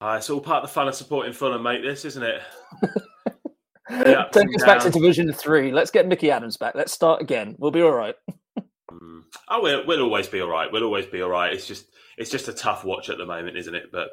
Uh, 0.00 0.16
it's 0.18 0.30
all 0.30 0.40
part 0.40 0.64
of 0.64 0.70
the 0.70 0.72
fun 0.72 0.88
of 0.88 0.94
supporting 0.94 1.34
Fulham, 1.34 1.62
mate. 1.62 1.82
This, 1.82 2.04
isn't 2.06 2.22
it? 2.22 2.42
Take 4.32 4.56
us 4.56 4.64
back 4.64 4.82
to 4.82 4.90
Division 4.90 5.32
Three. 5.32 5.70
Let's 5.70 5.90
get 5.90 6.08
Mickey 6.08 6.30
Adams 6.30 6.56
back. 6.56 6.74
Let's 6.74 6.92
start 6.92 7.20
again. 7.20 7.54
We'll 7.58 7.70
be 7.70 7.82
all 7.82 7.92
right. 7.92 8.14
mm. 8.90 9.22
Oh, 9.48 9.62
we'll, 9.62 9.86
we'll 9.86 10.02
always 10.02 10.26
be 10.26 10.40
all 10.40 10.48
right. 10.48 10.72
We'll 10.72 10.84
always 10.84 11.06
be 11.06 11.22
all 11.22 11.30
right. 11.30 11.52
It's 11.52 11.66
just 11.66 11.86
it's 12.16 12.30
just 12.30 12.48
a 12.48 12.52
tough 12.52 12.84
watch 12.84 13.10
at 13.10 13.18
the 13.18 13.26
moment, 13.26 13.56
isn't 13.56 13.74
it? 13.74 13.92
But 13.92 14.08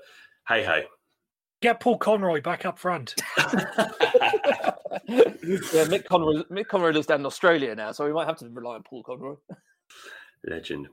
hey, 0.47 0.63
hey. 0.63 0.85
Get 1.61 1.79
Paul 1.79 1.97
Conroy 1.97 2.41
back 2.41 2.65
up 2.65 2.79
front. 2.79 3.15
yeah, 3.37 3.53
Mick 5.07 6.05
Conroy, 6.05 6.41
Mick 6.51 6.67
Conroy 6.67 6.91
lives 6.91 7.05
down 7.05 7.19
in 7.19 7.25
Australia 7.25 7.75
now, 7.75 7.91
so 7.91 8.05
we 8.05 8.13
might 8.13 8.27
have 8.27 8.37
to 8.37 8.49
rely 8.49 8.75
on 8.75 8.83
Paul 8.83 9.03
Conroy. 9.03 9.35
Legend. 10.47 10.87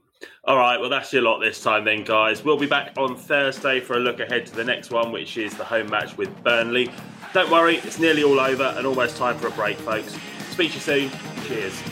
All 0.44 0.58
right, 0.58 0.78
well, 0.78 0.90
that's 0.90 1.12
your 1.12 1.22
lot 1.22 1.38
this 1.38 1.62
time, 1.62 1.84
then, 1.84 2.04
guys. 2.04 2.44
We'll 2.44 2.58
be 2.58 2.66
back 2.66 2.92
on 2.98 3.16
Thursday 3.16 3.80
for 3.80 3.96
a 3.96 4.00
look 4.00 4.20
ahead 4.20 4.44
to 4.46 4.54
the 4.54 4.64
next 4.64 4.90
one, 4.90 5.10
which 5.10 5.38
is 5.38 5.56
the 5.56 5.64
home 5.64 5.88
match 5.88 6.16
with 6.18 6.28
Burnley. 6.42 6.90
Don't 7.32 7.50
worry, 7.50 7.76
it's 7.76 7.98
nearly 7.98 8.22
all 8.22 8.38
over 8.38 8.74
and 8.76 8.86
almost 8.86 9.16
time 9.16 9.38
for 9.38 9.46
a 9.46 9.52
break, 9.52 9.78
folks. 9.78 10.16
Speak 10.50 10.72
to 10.72 10.74
you 10.74 11.08
soon. 11.08 11.10
Cheers. 11.46 11.82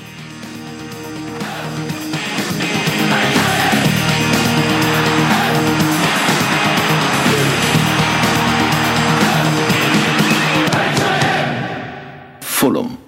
Fulham. 12.66 13.05